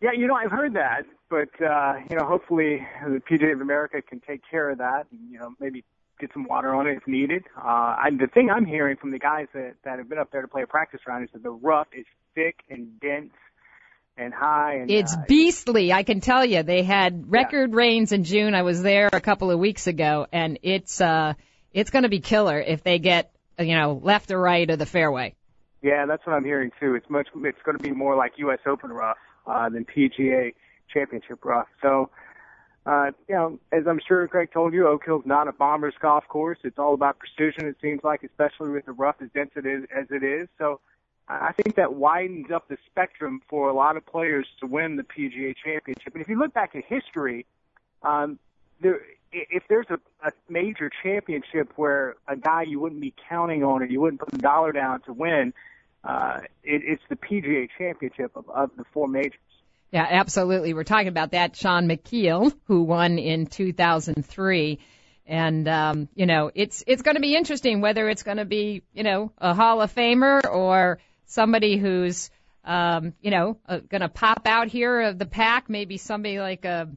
Yeah, 0.00 0.12
you 0.16 0.28
know, 0.28 0.34
I've 0.34 0.52
heard 0.52 0.74
that, 0.74 1.02
but 1.28 1.48
uh, 1.60 1.94
you 2.08 2.16
know, 2.16 2.26
hopefully 2.26 2.86
the 3.04 3.20
PGA 3.28 3.54
of 3.54 3.60
America 3.60 4.00
can 4.02 4.20
take 4.20 4.42
care 4.48 4.70
of 4.70 4.78
that, 4.78 5.06
and 5.10 5.32
you 5.32 5.40
know, 5.40 5.52
maybe 5.58 5.82
get 6.20 6.30
some 6.32 6.44
water 6.44 6.74
on 6.74 6.86
it 6.86 6.96
if 6.96 7.06
needed. 7.06 7.44
Uh, 7.56 7.96
and 8.04 8.18
the 8.18 8.26
thing 8.26 8.50
I'm 8.50 8.64
hearing 8.64 8.96
from 8.96 9.10
the 9.10 9.18
guys 9.18 9.48
that 9.54 9.74
that 9.84 9.98
have 9.98 10.08
been 10.08 10.18
up 10.18 10.30
there 10.30 10.42
to 10.42 10.48
play 10.48 10.62
a 10.62 10.66
practice 10.66 11.00
round 11.06 11.24
is 11.24 11.30
that 11.32 11.42
the 11.42 11.50
rough 11.50 11.88
is 11.92 12.06
thick 12.34 12.56
and 12.70 13.00
dense 13.00 13.32
and 14.16 14.32
high. 14.32 14.74
And 14.74 14.90
It's 14.90 15.14
uh, 15.14 15.24
beastly, 15.26 15.92
I 15.92 16.02
can 16.02 16.20
tell 16.20 16.44
you. 16.44 16.62
They 16.62 16.82
had 16.82 17.30
record 17.30 17.74
rains 17.74 18.12
in 18.12 18.24
June. 18.24 18.54
I 18.54 18.62
was 18.62 18.82
there 18.82 19.08
a 19.12 19.20
couple 19.20 19.50
of 19.50 19.58
weeks 19.58 19.86
ago, 19.86 20.26
and 20.32 20.58
it's 20.62 21.00
uh, 21.00 21.34
it's 21.72 21.90
going 21.90 22.04
to 22.04 22.08
be 22.08 22.20
killer 22.20 22.60
if 22.60 22.82
they 22.82 22.98
get 22.98 23.32
you 23.58 23.76
know 23.76 24.00
left 24.02 24.30
or 24.30 24.38
right 24.38 24.68
of 24.68 24.78
the 24.78 24.86
fairway. 24.86 25.34
Yeah, 25.82 26.06
that's 26.06 26.24
what 26.26 26.34
I'm 26.34 26.44
hearing 26.44 26.70
too. 26.78 26.94
It's 26.94 27.08
much. 27.10 27.28
It's 27.34 27.62
going 27.64 27.76
to 27.76 27.82
be 27.82 27.90
more 27.90 28.16
like 28.16 28.32
U.S. 28.36 28.60
Open 28.66 28.92
rough 28.92 29.18
uh, 29.46 29.68
than 29.68 29.84
PGA 29.84 30.54
Championship 30.92 31.44
rough. 31.44 31.66
So, 31.80 32.10
uh, 32.84 33.12
you 33.28 33.34
know, 33.34 33.58
as 33.70 33.86
I'm 33.86 34.00
sure 34.06 34.26
Craig 34.28 34.50
told 34.52 34.72
you, 34.72 34.88
Oak 34.88 35.04
Hill's 35.04 35.26
not 35.26 35.48
a 35.48 35.52
bomber's 35.52 35.94
golf 36.00 36.26
course. 36.28 36.58
It's 36.64 36.78
all 36.78 36.94
about 36.94 37.18
precision. 37.18 37.66
It 37.66 37.76
seems 37.80 38.00
like, 38.02 38.22
especially 38.24 38.70
with 38.70 38.86
the 38.86 38.92
rough 38.92 39.16
as 39.22 39.28
dense 39.34 39.52
it 39.56 39.66
is 39.66 39.84
as 39.94 40.06
it 40.10 40.24
is. 40.24 40.48
So, 40.58 40.80
I 41.28 41.52
think 41.52 41.76
that 41.76 41.94
widens 41.94 42.50
up 42.50 42.68
the 42.68 42.76
spectrum 42.86 43.40
for 43.48 43.68
a 43.68 43.72
lot 43.72 43.96
of 43.96 44.04
players 44.04 44.46
to 44.60 44.66
win 44.66 44.96
the 44.96 45.04
PGA 45.04 45.54
Championship. 45.56 46.14
And 46.14 46.20
if 46.20 46.28
you 46.28 46.38
look 46.38 46.52
back 46.52 46.74
at 46.74 46.84
history, 46.84 47.46
um, 48.02 48.38
there, 48.80 49.00
if 49.32 49.62
there's 49.68 49.86
a, 49.88 49.98
a 50.26 50.32
major 50.48 50.90
championship 51.02 51.72
where 51.76 52.16
a 52.28 52.36
guy 52.36 52.62
you 52.62 52.80
wouldn't 52.80 53.00
be 53.00 53.14
counting 53.28 53.62
on 53.62 53.82
or 53.82 53.86
you 53.86 54.00
wouldn't 54.00 54.20
put 54.20 54.34
a 54.34 54.38
dollar 54.38 54.72
down 54.72 55.00
to 55.02 55.12
win, 55.12 55.54
uh, 56.04 56.40
it, 56.64 56.82
it's 56.84 57.02
the 57.08 57.16
PGA 57.16 57.68
Championship 57.78 58.32
of, 58.34 58.48
of 58.50 58.70
the 58.76 58.84
four 58.92 59.08
majors. 59.08 59.38
Yeah, 59.92 60.06
absolutely. 60.08 60.72
We're 60.72 60.84
talking 60.84 61.08
about 61.08 61.32
that 61.32 61.54
Shaun 61.54 61.86
Micheel, 61.86 62.52
who 62.64 62.82
won 62.84 63.18
in 63.18 63.46
2003. 63.46 64.78
And, 65.26 65.68
um, 65.68 66.08
you 66.14 66.24
know, 66.26 66.50
it's, 66.54 66.82
it's 66.86 67.02
going 67.02 67.14
to 67.16 67.20
be 67.20 67.36
interesting 67.36 67.80
whether 67.82 68.08
it's 68.08 68.22
going 68.22 68.38
to 68.38 68.46
be, 68.46 68.82
you 68.94 69.02
know, 69.02 69.32
a 69.38 69.54
Hall 69.54 69.82
of 69.82 69.94
Famer 69.94 70.40
or 70.50 70.98
somebody 71.26 71.76
who's, 71.76 72.30
um, 72.64 73.12
you 73.20 73.30
know, 73.30 73.58
uh, 73.68 73.78
going 73.78 74.00
to 74.00 74.08
pop 74.08 74.46
out 74.46 74.68
here 74.68 75.02
of 75.02 75.18
the 75.18 75.26
pack, 75.26 75.68
maybe 75.68 75.98
somebody 75.98 76.40
like 76.40 76.64
a, 76.64 76.88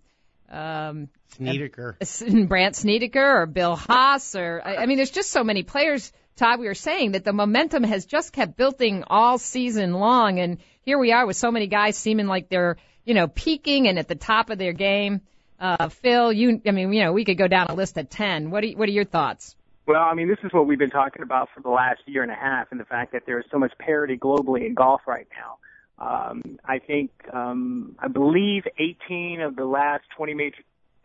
um, 0.50 1.10
Snedeker. 1.36 1.98
a- 2.02 2.46
Brandt 2.46 2.76
Snedeker 2.78 3.42
or 3.42 3.46
Bill 3.46 3.76
Haas 3.76 4.36
or, 4.36 4.62
I, 4.64 4.78
I 4.78 4.86
mean, 4.86 4.96
there's 4.98 5.12
just 5.12 5.32
so 5.32 5.44
many 5.44 5.64
players, 5.64 6.12
Todd, 6.36 6.60
we 6.60 6.68
were 6.68 6.76
saying 6.76 7.14
that 7.14 7.24
the 7.24 7.32
momentum 7.32 7.84
has 7.84 8.06
just 8.06 8.34
kept 8.34 8.58
building 8.58 9.06
all 9.08 9.38
season 9.38 9.94
long. 9.94 10.40
And 10.40 10.58
here 10.82 11.00
we 11.00 11.14
are 11.14 11.26
with 11.26 11.38
so 11.38 11.50
many 11.50 11.68
guys 11.68 11.98
seeming 11.98 12.28
like 12.28 12.50
they're, 12.50 12.76
you 13.06 13.14
know, 13.14 13.28
peaking 13.28 13.88
and 13.88 13.98
at 13.98 14.10
the 14.10 14.16
top 14.16 14.50
of 14.50 14.58
their 14.58 14.74
game. 14.74 15.22
Uh, 15.58 15.88
Phil, 15.88 16.34
you, 16.34 16.62
I 16.68 16.72
mean, 16.72 16.92
you 16.92 17.04
know, 17.04 17.14
we 17.14 17.24
could 17.24 17.38
go 17.38 17.48
down 17.48 17.68
a 17.68 17.74
list 17.74 17.98
of 17.98 18.10
10. 18.10 18.52
What 18.52 18.66
are, 18.66 18.68
what 18.72 18.90
are 18.90 18.92
your 18.92 19.06
thoughts? 19.06 19.56
Well, 19.88 20.02
I 20.02 20.14
mean, 20.14 20.28
this 20.28 20.40
is 20.44 20.52
what 20.52 20.68
we've 20.68 20.80
been 20.80 20.90
talking 20.90 21.22
about 21.22 21.50
for 21.56 21.62
the 21.62 21.70
last 21.70 22.02
year 22.06 22.22
and 22.22 22.32
a 22.32 22.36
half, 22.36 22.68
and 22.72 22.80
the 22.80 22.86
fact 22.86 23.14
that 23.14 23.26
there 23.26 23.40
is 23.40 23.46
so 23.50 23.58
much 23.58 23.72
parity 23.78 24.18
globally 24.18 24.66
in 24.66 24.74
golf 24.74 25.02
right 25.08 25.28
now. 25.38 25.58
Um, 25.98 26.60
I 26.66 26.80
think, 26.80 27.12
um, 27.32 27.96
I 28.00 28.10
believe 28.10 28.64
18 28.78 29.40
of 29.40 29.56
the 29.56 29.64
last 29.64 30.04
20 30.18 30.34
major 30.34 30.64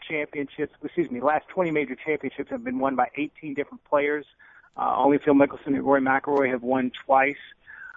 championships, 0.08 0.72
excuse 0.82 1.08
me, 1.10 1.20
last 1.20 1.46
20 1.54 1.70
major 1.70 1.94
championships 1.94 2.50
have 2.50 2.64
been 2.64 2.80
won 2.80 2.96
by 2.96 3.08
18 3.16 3.54
different 3.54 3.84
players. 3.84 4.26
Uh, 4.76 4.94
only 4.96 5.18
Phil 5.18 5.34
Mickelson 5.34 5.68
and 5.68 5.82
Rory 5.82 6.00
McIlroy 6.00 6.50
have 6.50 6.62
won 6.62 6.90
twice. 7.04 7.36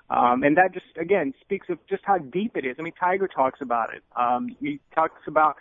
Um, 0.09 0.43
and 0.43 0.57
that 0.57 0.74
just, 0.74 0.86
again, 0.97 1.34
speaks 1.41 1.69
of 1.69 1.80
just 1.88 2.03
how 2.05 2.17
deep 2.17 2.57
it 2.57 2.65
is. 2.65 2.76
I 2.78 2.82
mean, 2.82 2.93
Tiger 2.99 3.28
talks 3.28 3.61
about 3.61 3.93
it. 3.93 4.03
Um, 4.15 4.55
he 4.59 4.80
talks 4.93 5.21
about 5.28 5.57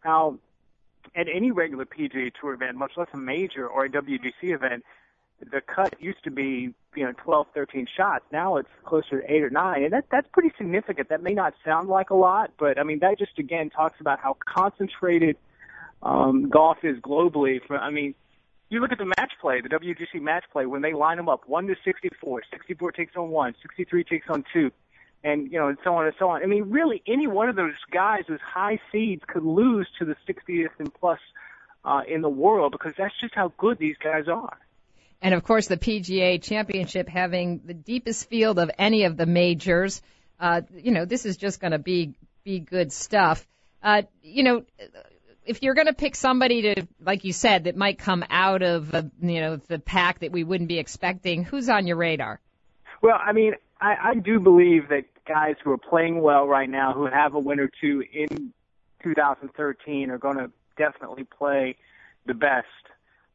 how 0.00 0.38
at 1.14 1.26
any 1.32 1.50
regular 1.50 1.86
PGA 1.86 2.32
Tour 2.38 2.54
event, 2.54 2.76
much 2.76 2.92
less 2.96 3.08
a 3.12 3.16
major 3.16 3.66
or 3.66 3.84
a 3.84 3.88
WGC 3.88 4.54
event, 4.54 4.84
the 5.40 5.60
cut 5.60 5.94
used 6.00 6.22
to 6.24 6.30
be, 6.30 6.74
you 6.94 7.04
know, 7.04 7.12
12, 7.12 7.48
13 7.54 7.86
shots. 7.94 8.24
Now 8.32 8.56
it's 8.56 8.68
closer 8.84 9.20
to 9.20 9.32
eight 9.32 9.42
or 9.42 9.50
nine, 9.50 9.84
and 9.84 9.92
that 9.92 10.06
that's 10.10 10.28
pretty 10.32 10.52
significant. 10.56 11.10
That 11.10 11.22
may 11.22 11.34
not 11.34 11.54
sound 11.64 11.88
like 11.88 12.10
a 12.10 12.14
lot, 12.14 12.52
but 12.58 12.78
I 12.78 12.84
mean 12.84 13.00
that 13.00 13.18
just 13.18 13.38
again 13.38 13.70
talks 13.70 14.00
about 14.00 14.18
how 14.18 14.36
concentrated 14.46 15.36
um, 16.02 16.48
golf 16.48 16.78
is 16.82 16.98
globally. 16.98 17.60
For 17.66 17.76
I 17.76 17.90
mean, 17.90 18.14
you 18.68 18.80
look 18.80 18.92
at 18.92 18.98
the 18.98 19.04
match 19.04 19.32
play, 19.40 19.60
the 19.60 19.68
WGC 19.68 20.20
match 20.20 20.44
play, 20.52 20.66
when 20.66 20.82
they 20.82 20.92
line 20.92 21.16
them 21.16 21.28
up 21.28 21.42
one 21.46 21.66
to 21.66 21.76
64, 21.84 22.42
64 22.50 22.92
takes 22.92 23.16
on 23.16 23.30
one, 23.30 23.54
63 23.62 24.04
takes 24.04 24.26
on 24.28 24.44
two, 24.52 24.70
and 25.22 25.50
you 25.50 25.58
know, 25.58 25.68
and 25.68 25.78
so 25.84 25.94
on 25.94 26.06
and 26.06 26.14
so 26.18 26.30
on. 26.30 26.42
I 26.42 26.46
mean, 26.46 26.70
really, 26.70 27.02
any 27.06 27.26
one 27.26 27.48
of 27.48 27.56
those 27.56 27.74
guys 27.90 28.24
with 28.28 28.40
high 28.40 28.80
seeds 28.90 29.22
could 29.26 29.44
lose 29.44 29.88
to 29.98 30.04
the 30.04 30.16
60th 30.28 30.70
and 30.78 30.92
plus 30.92 31.20
uh, 31.84 32.02
in 32.08 32.20
the 32.20 32.28
world 32.28 32.72
because 32.72 32.92
that's 32.98 33.14
just 33.20 33.34
how 33.34 33.52
good 33.56 33.78
these 33.78 33.96
guys 34.02 34.24
are. 34.28 34.58
And 35.22 35.34
of 35.34 35.44
course, 35.44 35.68
the 35.68 35.76
PGA 35.76 36.42
Championship 36.42 37.08
having 37.08 37.62
the 37.64 37.74
deepest 37.74 38.28
field 38.28 38.58
of 38.58 38.70
any 38.78 39.04
of 39.04 39.16
the 39.16 39.26
majors. 39.26 40.02
Uh, 40.38 40.62
you 40.74 40.92
know, 40.92 41.04
this 41.04 41.24
is 41.24 41.36
just 41.36 41.60
going 41.60 41.70
to 41.70 41.78
be 41.78 42.14
be 42.44 42.60
good 42.60 42.92
stuff. 42.92 43.46
Uh, 43.82 44.02
you 44.22 44.42
know, 44.42 44.64
if 45.46 45.62
you're 45.62 45.74
going 45.74 45.86
to 45.86 45.94
pick 45.94 46.14
somebody 46.14 46.62
to, 46.62 46.86
like 47.00 47.24
you 47.24 47.32
said, 47.32 47.64
that 47.64 47.76
might 47.76 47.98
come 47.98 48.24
out 48.28 48.62
of 48.62 48.94
uh, 48.94 49.02
you 49.20 49.40
know 49.40 49.56
the 49.56 49.78
pack 49.78 50.20
that 50.20 50.32
we 50.32 50.44
wouldn't 50.44 50.68
be 50.68 50.78
expecting, 50.78 51.44
who's 51.44 51.68
on 51.68 51.86
your 51.86 51.96
radar? 51.96 52.40
Well, 53.02 53.18
I 53.20 53.32
mean, 53.32 53.54
I, 53.80 53.96
I 54.02 54.14
do 54.14 54.40
believe 54.40 54.88
that 54.88 55.04
guys 55.26 55.56
who 55.62 55.72
are 55.72 55.78
playing 55.78 56.20
well 56.20 56.46
right 56.46 56.68
now, 56.68 56.92
who 56.92 57.06
have 57.06 57.34
a 57.34 57.38
win 57.38 57.60
or 57.60 57.70
two 57.80 58.02
in 58.12 58.52
2013, 59.02 60.10
are 60.10 60.18
going 60.18 60.36
to 60.36 60.50
definitely 60.76 61.24
play 61.24 61.76
the 62.26 62.34
best 62.34 62.66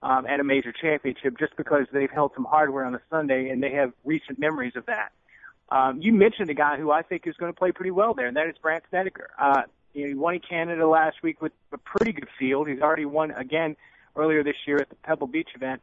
um, 0.03 0.25
at 0.25 0.39
a 0.39 0.43
major 0.43 0.71
championship 0.71 1.37
just 1.37 1.55
because 1.57 1.85
they've 1.93 2.09
held 2.11 2.31
some 2.35 2.45
hardware 2.45 2.85
on 2.85 2.95
a 2.95 3.01
Sunday 3.09 3.49
and 3.49 3.61
they 3.61 3.71
have 3.71 3.93
recent 4.03 4.39
memories 4.39 4.73
of 4.75 4.85
that. 4.87 5.11
Um, 5.69 6.01
you 6.01 6.11
mentioned 6.11 6.49
a 6.49 6.53
guy 6.53 6.77
who 6.77 6.91
I 6.91 7.01
think 7.01 7.25
is 7.27 7.35
going 7.37 7.51
to 7.53 7.57
play 7.57 7.71
pretty 7.71 7.91
well 7.91 8.13
there, 8.13 8.27
and 8.27 8.35
that 8.35 8.47
is 8.47 8.55
Brandt 8.61 8.83
Snedeker. 8.89 9.29
Uh, 9.39 9.61
you 9.93 10.03
know, 10.03 10.07
he 10.09 10.13
won 10.13 10.35
in 10.35 10.39
Canada 10.41 10.87
last 10.87 11.21
week 11.23 11.41
with 11.41 11.51
a 11.71 11.77
pretty 11.77 12.11
good 12.11 12.27
field. 12.39 12.67
He's 12.67 12.81
already 12.81 13.05
won 13.05 13.31
again 13.31 13.75
earlier 14.15 14.43
this 14.43 14.55
year 14.65 14.77
at 14.77 14.89
the 14.89 14.95
Pebble 14.95 15.27
Beach 15.27 15.49
event. 15.55 15.81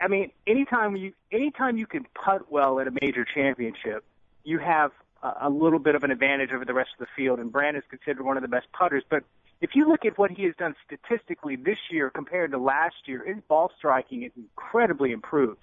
I 0.00 0.08
mean, 0.08 0.30
anytime 0.46 0.96
you 0.96 1.12
anytime 1.32 1.76
you 1.76 1.86
can 1.86 2.06
putt 2.14 2.50
well 2.50 2.78
at 2.80 2.86
a 2.86 2.92
major 3.00 3.24
championship, 3.24 4.04
you 4.44 4.58
have 4.58 4.92
a, 5.22 5.32
a 5.42 5.50
little 5.50 5.78
bit 5.78 5.94
of 5.94 6.04
an 6.04 6.10
advantage 6.10 6.50
over 6.52 6.64
the 6.64 6.74
rest 6.74 6.90
of 6.98 7.06
the 7.06 7.10
field. 7.16 7.40
And 7.40 7.50
Brandt 7.50 7.76
is 7.76 7.84
considered 7.88 8.24
one 8.24 8.36
of 8.36 8.42
the 8.42 8.48
best 8.48 8.66
putters. 8.72 9.02
But 9.08 9.24
if 9.60 9.74
you 9.74 9.88
look 9.88 10.04
at 10.04 10.16
what 10.16 10.30
he 10.30 10.44
has 10.44 10.54
done 10.56 10.74
statistically 10.86 11.56
this 11.56 11.78
year 11.90 12.10
compared 12.10 12.52
to 12.52 12.58
last 12.58 13.06
year, 13.06 13.24
his 13.24 13.42
ball 13.48 13.72
striking 13.76 14.22
is 14.22 14.32
incredibly 14.36 15.12
improved. 15.12 15.60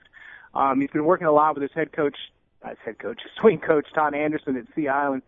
Um, 0.53 0.81
he's 0.81 0.91
been 0.91 1.05
working 1.05 1.27
a 1.27 1.31
lot 1.31 1.55
with 1.55 1.61
his 1.61 1.71
head 1.73 1.91
coach, 1.91 2.17
uh, 2.63 2.69
his 2.69 2.77
head 2.83 2.99
coach, 2.99 3.21
swing 3.39 3.59
coach 3.59 3.88
Todd 3.93 4.13
Anderson 4.13 4.57
at 4.57 4.65
Sea 4.75 4.89
Island. 4.89 5.21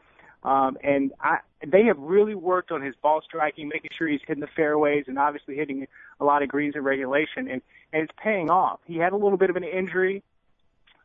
Um, 0.48 0.78
and 0.82 1.12
I, 1.20 1.39
they 1.66 1.84
have 1.86 1.98
really 1.98 2.34
worked 2.34 2.72
on 2.72 2.82
his 2.82 2.95
ball 3.04 3.20
striking, 3.22 3.68
making 3.68 3.91
sure 3.98 4.08
he's 4.08 4.22
hitting 4.26 4.39
the 4.39 4.48
fairways 4.56 5.04
and 5.08 5.20
obviously 5.20 5.56
hitting 5.56 5.88
a 6.22 6.24
lot 6.24 6.41
of 6.41 6.48
greens 6.48 6.76
in 6.78 6.84
regulation. 6.84 7.50
And, 7.50 7.62
and 7.91 8.04
it's 8.04 8.14
paying 8.24 8.50
off. 8.50 8.80
He 8.86 8.95
had 8.95 9.12
a 9.12 9.18
little 9.18 9.38
bit 9.38 9.50
of 9.50 9.58
an 9.58 9.66
injury 9.66 10.24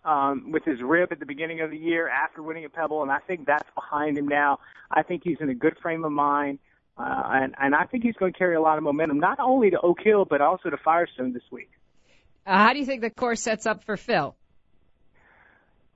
um, 0.04 0.52
with 0.52 0.64
his 0.64 0.80
rib 0.80 1.10
at 1.10 1.18
the 1.18 1.26
beginning 1.26 1.60
of 1.60 1.70
the 1.70 1.76
year 1.76 2.08
after 2.08 2.40
winning 2.40 2.64
at 2.64 2.72
Pebble, 2.72 3.02
and 3.02 3.10
I 3.10 3.18
think 3.18 3.46
that's 3.46 3.68
behind 3.74 4.16
him 4.16 4.28
now. 4.28 4.60
I 4.90 5.02
think 5.02 5.22
he's 5.24 5.38
in 5.40 5.48
a 5.48 5.54
good 5.54 5.76
frame 5.82 6.04
of 6.04 6.12
mind, 6.12 6.60
uh, 6.96 7.22
and, 7.26 7.54
and 7.60 7.74
I 7.74 7.84
think 7.86 8.04
he's 8.04 8.14
going 8.14 8.32
to 8.32 8.38
carry 8.38 8.54
a 8.54 8.60
lot 8.60 8.78
of 8.78 8.84
momentum, 8.84 9.18
not 9.18 9.40
only 9.40 9.70
to 9.70 9.80
Oak 9.80 9.98
Hill, 10.02 10.24
but 10.24 10.40
also 10.40 10.70
to 10.70 10.76
Firestone 10.76 11.32
this 11.32 11.42
week. 11.50 11.70
Uh, 12.46 12.58
how 12.58 12.72
do 12.72 12.78
you 12.78 12.86
think 12.86 13.00
the 13.00 13.10
course 13.10 13.40
sets 13.40 13.66
up 13.66 13.82
for 13.82 13.96
Phil? 13.96 14.36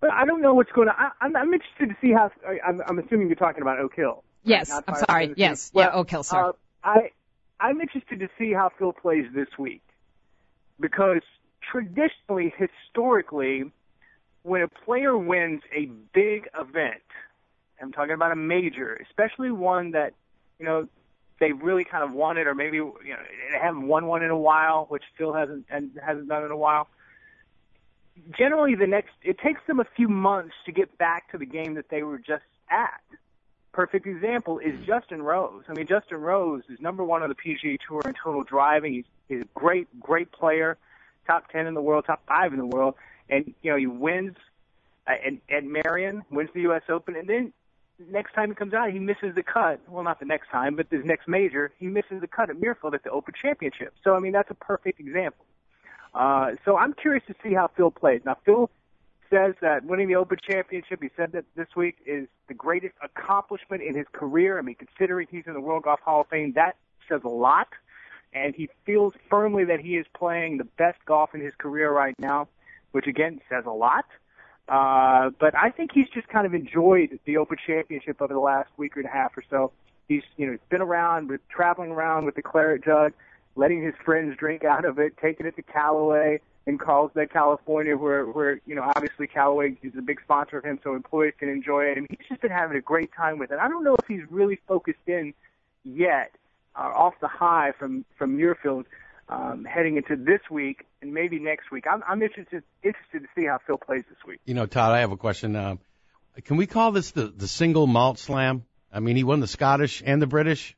But 0.01 0.11
I 0.11 0.25
don't 0.25 0.43
know 0.43 0.55
what's 0.55 0.73
going 0.73 0.89
on. 0.89 0.95
I, 0.99 1.11
I'm, 1.21 1.37
I'm 1.37 1.53
interested 1.55 1.89
to 1.89 1.97
see 2.01 2.13
how. 2.13 2.31
I'm, 2.67 2.83
I'm 2.87 2.99
assuming 2.99 3.29
you're 3.29 3.37
talking 3.37 3.63
about 3.63 3.79
Oak 3.81 3.95
Hill. 3.95 4.23
Yes, 4.43 4.69
not 4.69 4.85
I'm 4.87 4.95
sorry. 4.97 5.35
Yes, 5.37 5.71
week. 5.75 5.81
yeah, 5.83 5.89
Well, 5.89 6.01
Oak 6.01 6.11
Hill, 6.11 6.23
sorry. 6.23 6.51
Uh, 6.51 6.53
I 6.89 7.11
I'm 7.59 7.81
interested 7.81 8.21
to 8.21 8.29
see 8.39 8.53
how 8.53 8.71
Phil 8.79 8.93
plays 8.93 9.25
this 9.35 9.49
week. 9.59 9.83
because 10.79 11.23
traditionally, 11.71 12.53
historically, 12.57 13.65
when 14.43 14.63
a 14.63 14.69
player 14.69 15.17
wins 15.17 15.63
a 15.75 15.87
big 16.15 16.49
event, 16.59 17.03
I'm 17.81 17.93
talking 17.93 18.15
about 18.15 18.33
a 18.33 18.37
major, 18.37 18.95
especially 19.09 19.51
one 19.51 19.91
that, 19.93 20.13
you 20.59 20.65
know, 20.65 20.89
they 21.41 21.53
really 21.53 21.85
kind 21.85 22.03
of 22.03 22.13
wanted, 22.13 22.47
or 22.47 22.55
maybe 22.55 22.79
you 22.79 22.85
know 22.85 23.19
they 23.53 23.59
haven't 23.61 23.87
won 23.87 24.07
one 24.07 24.23
in 24.23 24.31
a 24.31 24.39
while, 24.39 24.87
which 24.89 25.03
Phil 25.19 25.35
hasn't 25.35 25.67
and 25.69 25.91
hasn't 26.03 26.29
done 26.29 26.45
in 26.45 26.51
a 26.51 26.57
while. 26.57 26.89
Generally, 28.37 28.77
the 28.77 28.87
next 28.87 29.13
it 29.23 29.39
takes 29.39 29.61
them 29.67 29.81
a 29.81 29.87
few 29.97 30.09
months 30.09 30.55
to 30.65 30.73
get 30.73 30.97
back 30.99 31.31
to 31.33 31.39
the 31.39 31.47
game 31.47 31.75
that 31.75 31.91
they 31.91 32.03
were 32.03 32.19
just 32.19 32.45
at. 32.71 33.01
Perfect 33.73 34.07
example 34.07 34.59
is 34.59 34.75
Justin 34.87 35.23
Rose. 35.23 35.65
I 35.69 35.75
mean, 35.75 35.87
Justin 35.87 36.19
Rose 36.19 36.63
is 36.71 36.81
number 36.81 37.05
one 37.05 37.23
on 37.23 37.29
the 37.29 37.35
PGA 37.35 37.79
Tour 37.87 38.01
in 38.07 38.15
total 38.15 38.43
driving. 38.43 38.95
He's, 38.95 39.05
he's 39.29 39.43
a 39.43 39.49
great, 39.55 39.87
great 40.01 40.33
player, 40.33 40.79
top 41.27 41.51
ten 41.51 41.67
in 41.67 41.75
the 41.75 41.83
world, 41.83 42.07
top 42.07 42.23
five 42.27 42.53
in 42.53 42.59
the 42.59 42.67
world, 42.67 42.95
and 43.29 43.53
you 43.63 43.71
know 43.71 43.77
he 43.77 43.87
wins 43.87 44.37
uh, 45.07 45.13
at, 45.13 45.55
at 45.55 45.65
Merion, 45.65 46.23
wins 46.31 46.49
the 46.55 46.63
U.S. 46.63 46.83
Open, 46.89 47.17
and 47.17 47.29
then 47.29 47.53
next 48.11 48.33
time 48.35 48.49
he 48.49 48.55
comes 48.55 48.75
out, 48.75 48.91
he 48.91 48.99
misses 48.99 49.35
the 49.35 49.43
cut. 49.43 49.81
Well, 49.89 50.05
not 50.05 50.21
the 50.21 50.27
next 50.27 50.49
time, 50.51 50.77
but 50.77 50.91
this 50.91 51.05
next 51.05 51.29
major, 51.29 51.73
he 51.79 51.87
misses 51.87 52.21
the 52.21 52.27
cut 52.27 52.51
at 52.51 52.57
Muirfield 52.57 52.95
at 52.95 53.05
the 53.05 53.11
Open 53.11 53.35
Championship. 53.41 53.95
So, 54.05 54.15
I 54.15 54.21
mean, 54.21 54.33
that's 54.33 54.51
a 54.51 54.55
perfect 54.55 55.01
example. 55.01 55.45
Uh, 56.17 56.53
so 56.65 56.79
I'm 56.79 56.95
curious 56.95 57.23
to 57.27 57.35
see 57.43 57.53
how 57.53 57.69
Phil 57.77 57.91
plays. 57.91 58.23
Now, 58.25 58.39
Phil 58.47 58.71
says 59.29 59.55
that 59.61 59.85
winning 59.85 60.09
the 60.09 60.17
Open 60.17 60.39
Championship, 60.49 61.03
he 61.03 61.11
said 61.15 61.33
that 61.33 61.45
this 61.57 61.67
week 61.77 61.97
is 62.07 62.27
the 62.49 62.55
greatest 62.55 62.95
accomplishment 63.03 63.83
in 63.83 63.95
his 63.95 64.07
career. 64.13 64.59
I 64.59 64.63
mean, 64.63 64.77
considering 64.77 65.27
he's 65.31 65.45
in 65.47 65.53
the 65.53 65.61
World 65.61 65.83
Golf 65.83 66.01
Hall 66.01 66.23
of 66.23 66.29
Fame, 66.29 66.53
that 66.55 66.77
says 67.07 67.21
a 67.25 67.29
lot. 67.29 67.69
And 68.33 68.55
he 68.55 68.71
feels 68.87 69.13
firmly 69.29 69.65
that 69.65 69.81
he 69.81 69.97
is 69.97 70.07
playing 70.17 70.57
the 70.57 70.65
best 70.65 70.99
golf 71.05 71.35
in 71.35 71.41
his 71.41 71.55
career 71.59 71.93
right 71.93 72.19
now, 72.19 72.49
which 72.93 73.07
again 73.07 73.41
says 73.51 73.65
a 73.67 73.71
lot. 73.71 74.07
Uh, 74.69 75.31
but 75.39 75.55
I 75.55 75.71
think 75.71 75.91
he's 75.93 76.09
just 76.09 76.29
kind 76.29 76.47
of 76.47 76.55
enjoyed 76.55 77.19
the 77.27 77.37
Open 77.37 77.59
Championship 77.67 78.23
over 78.23 78.33
the 78.33 78.41
last 78.41 78.71
week 78.79 78.97
and 78.97 79.05
a 79.05 79.09
half 79.09 79.37
or 79.37 79.45
so. 79.51 79.73
He's, 80.09 80.23
you 80.37 80.47
know, 80.47 80.53
he's 80.53 80.61
been 80.71 80.83
around, 80.83 81.29
with, 81.29 81.47
traveling 81.49 81.91
around 81.91 82.25
with 82.25 82.37
the 82.37 82.43
claret 82.43 82.85
jug, 82.85 83.13
letting 83.57 83.83
his 83.83 83.95
friends 84.05 84.37
drink 84.37 84.65
out 84.65 84.85
of 84.85 84.99
it, 84.99 85.17
taking 85.21 85.47
it 85.47 85.57
to 85.57 85.63
Callaway 85.63 86.41
in 86.67 86.79
Carlsbad, 86.79 87.31
California, 87.31 87.97
where, 87.97 88.25
where, 88.27 88.61
you 88.67 88.75
know, 88.75 88.83
obviously 88.83 89.27
Callaway 89.27 89.77
is 89.83 89.93
a 89.97 90.03
big 90.03 90.21
sponsor 90.23 90.59
of 90.59 90.65
him, 90.65 90.79
so 90.83 90.95
employees 90.95 91.35
can 91.39 91.49
enjoy 91.49 91.85
it. 91.85 91.99
And 91.99 92.07
he's 92.11 92.29
just 92.29 92.43
been 92.43 92.51
having 92.51 92.77
a 92.77 92.81
great 92.81 93.11
time 93.17 93.39
with 93.39 93.51
it. 93.51 93.59
I 93.59 93.69
don't 93.69 93.85
know 93.85 93.97
if 93.99 94.07
he's 94.07 94.23
really 94.31 94.59
focused 94.69 94.99
in 95.07 95.33
yet, 95.85 96.33
uh, 96.75 96.93
off 96.95 97.15
the 97.21 97.29
high 97.29 97.73
from, 97.79 98.05
from 98.19 98.37
Muirfield 98.37 98.85
um, 99.29 99.65
heading 99.65 99.97
into 99.97 100.17
this 100.17 100.41
week 100.51 100.85
and 101.03 101.13
maybe 101.13 101.39
next 101.39 101.71
week. 101.71 101.85
I'm, 101.91 102.03
I'm 102.07 102.23
interested 102.23 102.63
interested 102.83 103.21
to 103.21 103.29
see 103.35 103.47
how 103.47 103.59
Phil 103.67 103.79
plays 103.79 104.05
this 104.09 104.19
week. 104.27 104.41
You 104.45 104.55
know, 104.55 104.67
Todd, 104.67 104.93
I 104.93 105.01
have 105.01 105.13
a 105.13 105.17
question. 105.17 105.57
Um, 105.57 105.81
can 106.45 106.57
we 106.57 106.67
call 106.67 106.93
this 106.93 107.13
the 107.13 107.27
the 107.27 107.49
single 107.49 107.87
malt 107.87 108.19
slam? 108.19 108.65
I 108.93 109.01
mean, 109.01 109.17
he 109.17 109.25
won 109.25 109.41
the 109.41 109.47
Scottish 109.47 110.03
and 110.05 110.23
the 110.23 110.27
British. 110.27 110.77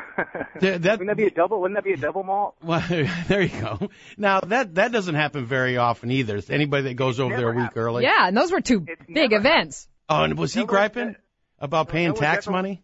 that, 0.60 0.82
Wouldn't 0.82 1.06
that 1.06 1.16
be 1.16 1.24
a 1.26 1.30
double? 1.30 1.60
Wouldn't 1.60 1.76
that 1.76 1.84
be 1.84 1.92
a 1.92 1.96
double 1.96 2.22
malt? 2.22 2.54
Well, 2.62 2.82
there 3.28 3.42
you 3.42 3.60
go. 3.60 3.90
Now 4.16 4.40
that 4.40 4.74
that 4.76 4.92
doesn't 4.92 5.14
happen 5.14 5.46
very 5.46 5.76
often 5.76 6.10
either. 6.10 6.40
Anybody 6.48 6.84
that 6.84 6.94
goes 6.94 7.20
over 7.20 7.36
there 7.36 7.50
a 7.50 7.54
week 7.54 7.62
happened. 7.64 7.82
early. 7.84 8.02
Yeah, 8.04 8.28
and 8.28 8.36
those 8.36 8.52
were 8.52 8.60
two 8.60 8.84
It's 8.86 9.02
big 9.06 9.30
never 9.32 9.36
events. 9.36 9.88
Oh, 10.08 10.22
and 10.24 10.38
was 10.38 10.52
he 10.54 10.60
No 10.60 10.66
griping 10.66 11.08
said- 11.14 11.16
about 11.58 11.88
paying 11.88 12.08
no 12.08 12.14
tax 12.14 12.46
ever- 12.46 12.52
money? 12.52 12.82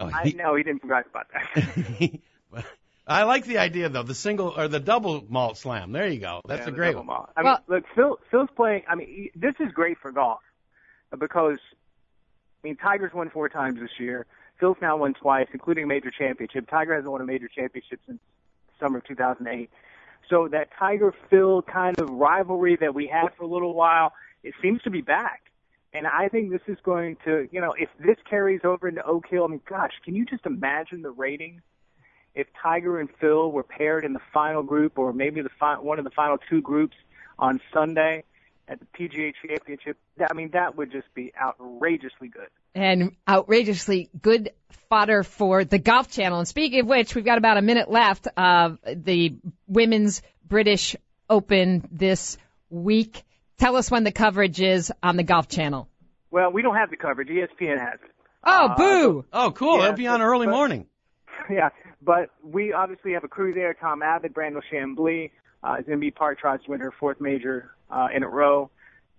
Oh, 0.00 0.10
I, 0.12 0.22
he, 0.28 0.32
no, 0.34 0.54
he 0.54 0.62
didn't 0.62 0.82
gripe 0.82 1.06
about 1.06 1.26
that. 1.32 2.20
I 3.06 3.22
like 3.24 3.46
the 3.46 3.58
idea 3.58 3.88
though. 3.88 4.02
The 4.02 4.14
single 4.14 4.52
or 4.56 4.68
the 4.68 4.80
double 4.80 5.24
malt 5.28 5.56
slam. 5.56 5.92
There 5.92 6.06
you 6.06 6.20
go. 6.20 6.42
That's 6.46 6.66
Yeah, 6.66 6.72
a 6.72 6.76
great 6.76 6.92
double 6.92 7.06
one. 7.06 7.06
malt. 7.06 7.30
I 7.36 7.42
Well- 7.42 7.60
look, 7.66 7.84
Phil, 7.94 8.18
Phil's 8.30 8.50
playing. 8.54 8.82
I 8.88 8.94
mean, 8.96 9.08
he- 9.08 9.30
this 9.34 9.54
is 9.60 9.72
great 9.72 9.98
for 9.98 10.12
golf 10.12 10.40
because 11.18 11.58
I 12.62 12.66
mean, 12.68 12.76
Tiger's 12.76 13.14
won 13.14 13.30
four 13.30 13.48
times 13.48 13.80
this 13.80 13.90
year. 13.98 14.26
Phil's 14.58 14.76
now 14.80 14.96
won 14.96 15.14
twice, 15.14 15.48
including 15.52 15.84
a 15.84 15.86
major 15.86 16.10
championship. 16.10 16.68
Tiger 16.68 16.94
hasn't 16.94 17.10
won 17.10 17.20
a 17.20 17.24
major 17.24 17.48
championship 17.48 18.00
since 18.06 18.18
summer 18.80 18.98
of 18.98 19.04
2008. 19.04 19.70
So 20.28 20.48
that 20.48 20.68
Tiger 20.78 21.14
Phil 21.30 21.62
kind 21.62 21.98
of 22.00 22.10
rivalry 22.10 22.76
that 22.76 22.94
we 22.94 23.06
had 23.06 23.28
for 23.36 23.44
a 23.44 23.46
little 23.46 23.74
while, 23.74 24.12
it 24.42 24.54
seems 24.60 24.82
to 24.82 24.90
be 24.90 25.00
back. 25.00 25.42
And 25.92 26.06
I 26.06 26.28
think 26.28 26.50
this 26.50 26.60
is 26.66 26.76
going 26.82 27.16
to, 27.24 27.48
you 27.50 27.60
know, 27.60 27.72
if 27.78 27.88
this 27.98 28.16
carries 28.28 28.60
over 28.62 28.88
into 28.88 29.02
Oak 29.04 29.26
Hill, 29.28 29.44
I 29.44 29.48
mean, 29.48 29.60
gosh, 29.66 29.92
can 30.04 30.14
you 30.14 30.26
just 30.26 30.44
imagine 30.44 31.02
the 31.02 31.10
ratings 31.10 31.62
if 32.34 32.46
Tiger 32.62 33.00
and 33.00 33.08
Phil 33.20 33.50
were 33.50 33.62
paired 33.62 34.04
in 34.04 34.12
the 34.12 34.20
final 34.32 34.62
group, 34.62 34.98
or 34.98 35.12
maybe 35.12 35.40
the 35.40 35.50
fi- 35.58 35.78
one 35.78 35.98
of 35.98 36.04
the 36.04 36.10
final 36.10 36.36
two 36.36 36.60
groups 36.60 36.96
on 37.38 37.60
Sunday 37.72 38.24
at 38.68 38.80
the 38.80 38.86
PGA 38.86 39.32
Championship? 39.46 39.96
I 40.20 40.34
mean, 40.34 40.50
that 40.50 40.76
would 40.76 40.92
just 40.92 41.12
be 41.14 41.32
outrageously 41.40 42.28
good. 42.28 42.48
And 42.78 43.16
outrageously 43.28 44.08
good 44.22 44.52
fodder 44.88 45.24
for 45.24 45.64
the 45.64 45.78
Golf 45.80 46.08
Channel. 46.12 46.38
And 46.38 46.46
speaking 46.46 46.78
of 46.80 46.86
which, 46.86 47.12
we've 47.12 47.24
got 47.24 47.36
about 47.36 47.56
a 47.56 47.62
minute 47.62 47.90
left 47.90 48.28
of 48.36 48.78
the 48.86 49.34
Women's 49.66 50.22
British 50.46 50.94
Open 51.28 51.88
this 51.90 52.38
week. 52.70 53.24
Tell 53.58 53.74
us 53.74 53.90
when 53.90 54.04
the 54.04 54.12
coverage 54.12 54.60
is 54.60 54.92
on 55.02 55.16
the 55.16 55.24
Golf 55.24 55.48
Channel. 55.48 55.88
Well, 56.30 56.52
we 56.52 56.62
don't 56.62 56.76
have 56.76 56.90
the 56.90 56.96
coverage. 56.96 57.28
ESPN 57.28 57.80
has 57.80 57.94
it. 57.94 58.10
Oh, 58.44 58.66
Uh, 58.68 58.76
boo! 58.76 59.24
Oh, 59.32 59.50
cool. 59.50 59.78
Yeah, 59.78 59.86
It'll 59.86 59.96
be 59.96 60.06
on 60.06 60.22
early 60.22 60.46
but- 60.46 60.52
morning. 60.52 60.86
yeah, 61.50 61.70
but 62.00 62.30
we 62.44 62.72
obviously 62.72 63.12
have 63.14 63.24
a 63.24 63.28
crew 63.28 63.52
there. 63.54 63.74
Tom 63.74 64.02
Abbott, 64.02 64.32
Brandel 64.34 64.62
Chamblee 64.72 65.32
uh, 65.64 65.76
is 65.80 65.86
going 65.86 65.98
to 65.98 66.00
be 66.00 66.12
part 66.12 66.38
tries 66.38 66.62
to 66.62 66.70
win 66.70 66.78
her 66.80 66.92
fourth 66.92 67.20
major 67.20 67.72
uh, 67.90 68.06
in 68.14 68.22
a 68.22 68.28
row. 68.28 68.70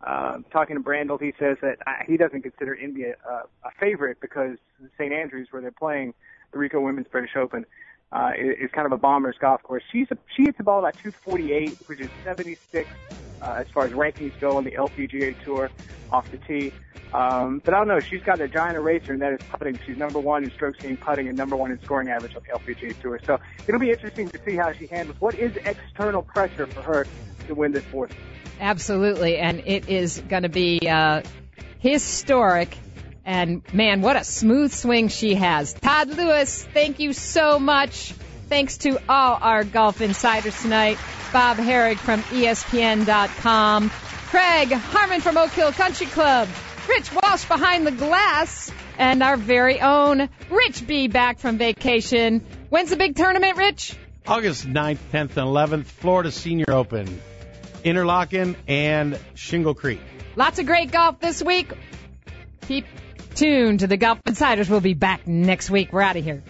Uh, 0.02 0.38
talking 0.52 0.78
to 0.78 0.82
Brandel, 0.82 1.22
he 1.22 1.34
says 1.38 1.58
that 1.62 1.78
uh, 1.86 1.92
he 2.08 2.16
doesn't 2.16 2.42
consider 2.42 2.76
Inbee 2.76 3.14
uh, 3.30 3.44
a 3.64 3.72
favorite 3.80 4.22
because 4.22 4.58
St. 4.98 5.12
Andrews, 5.12 5.50
where 5.52 5.62
they're 5.62 5.72
playing 5.72 6.14
the 6.52 6.58
Ricoh 6.58 6.82
Women's 6.82 7.08
British 7.08 7.36
Open, 7.36 7.66
uh, 8.12 8.32
is, 8.38 8.72
kind 8.72 8.86
of 8.86 8.92
a 8.92 8.98
bomber's 8.98 9.38
golf 9.40 9.62
course. 9.62 9.84
She's 9.92 10.08
a, 10.10 10.18
she 10.36 10.44
hits 10.44 10.58
the 10.58 10.64
ball 10.64 10.80
about 10.80 10.96
248, 10.96 11.78
which 11.86 12.00
is 12.00 12.10
76 12.24 12.90
uh, 13.42 13.56
as 13.58 13.68
far 13.68 13.86
as 13.86 13.92
rankings 13.92 14.38
go 14.40 14.58
on 14.58 14.64
the 14.64 14.72
LPGA 14.72 15.36
Tour 15.44 15.70
off 16.12 16.30
the 16.32 16.38
tee. 16.38 16.74
Um, 17.14 17.62
but 17.66 17.74
I 17.74 17.78
don't 17.78 17.88
know. 17.88 18.00
She's 18.00 18.22
got 18.24 18.40
a 18.40 18.48
giant 18.48 18.78
eraser, 18.78 19.14
and 19.14 19.22
that 19.22 19.34
is 19.34 19.40
putting. 19.52 19.80
She's 19.86 19.98
number 19.98 20.20
one 20.20 20.44
in 20.44 20.52
strokes 20.52 20.80
gained 20.80 21.02
putting 21.02 21.28
and 21.28 21.38
number 21.38 21.56
one 21.56 21.72
in 21.72 21.82
scoring 21.82 22.10
average 22.10 22.36
on 22.36 22.44
the 22.44 22.58
LPGA 22.58 23.00
Tour. 23.02 23.20
So 23.26 23.40
it'll 23.68 23.80
be 23.80 23.90
interesting 23.92 24.30
to 24.30 24.40
see 24.46 24.56
how 24.56 24.72
she 24.74 24.86
handles 24.88 25.20
what 25.20 25.36
is 25.36 25.56
external 25.66 26.22
pressure 26.22 26.68
for 26.68 26.82
her 26.82 27.08
to 27.50 27.56
win 27.56 27.72
this 27.72 27.84
fourth. 27.86 28.16
Absolutely, 28.60 29.38
and 29.38 29.64
it 29.66 29.90
is 29.90 30.22
going 30.28 30.44
to 30.44 30.50
be 30.50 30.80
uh, 30.90 31.22
historic. 31.80 32.76
And 33.26 33.62
man, 33.74 34.02
what 34.02 34.16
a 34.16 34.24
smooth 34.24 34.74
swing 34.74 35.10
she 35.10 35.36
has. 35.36 35.74
Todd 35.74 36.10
Lewis, 36.10 36.64
thank 36.74 37.00
you 37.00 37.14
so 37.14 37.60
much. 37.60 38.14
Thanks 38.48 38.78
to 38.80 38.98
all 39.08 39.38
our 39.40 39.64
golf 39.64 40.02
insiders 40.02 40.60
tonight. 40.62 40.98
Bob 41.32 41.58
Harig 41.58 41.98
from 41.98 42.22
ESPN.com. 42.24 43.90
Craig 43.90 44.72
Harmon 44.72 45.22
from 45.22 45.38
Oak 45.38 45.52
Hill 45.52 45.72
Country 45.72 46.08
Club. 46.08 46.48
Rich 46.90 47.12
Walsh 47.14 47.46
behind 47.46 47.86
the 47.86 47.92
glass. 47.92 48.72
And 48.98 49.22
our 49.22 49.38
very 49.38 49.80
own 49.80 50.28
Rich 50.50 50.88
B 50.88 51.08
back 51.08 51.38
from 51.38 51.58
vacation. 51.58 52.44
When's 52.70 52.90
the 52.90 52.98
big 52.98 53.16
tournament, 53.16 53.58
Rich? 53.58 53.96
August 54.28 54.68
9th, 54.68 55.00
10th, 55.12 55.38
and 55.38 55.84
11th, 55.84 55.86
Florida 55.86 56.32
Senior 56.32 56.70
Open, 56.70 57.22
Interlachen 57.84 58.56
and 58.68 59.20
Shingle 59.36 59.74
Creek. 59.74 60.02
Lots 60.36 60.60
of 60.60 60.66
great 60.66 60.92
golf 60.92 61.20
this 61.20 61.42
week. 61.42 61.72
Keep 62.68 62.86
tuned 63.36 63.82
to 63.82 63.88
the 63.88 63.98
Golf 63.98 64.20
Insiders. 64.26 64.70
We'll 64.70 64.82
be 64.82 64.94
back 64.94 65.28
next 65.28 65.70
week. 65.70 65.92
We're 65.92 66.02
out 66.02 66.16
of 66.16 66.24
here. 66.24 66.44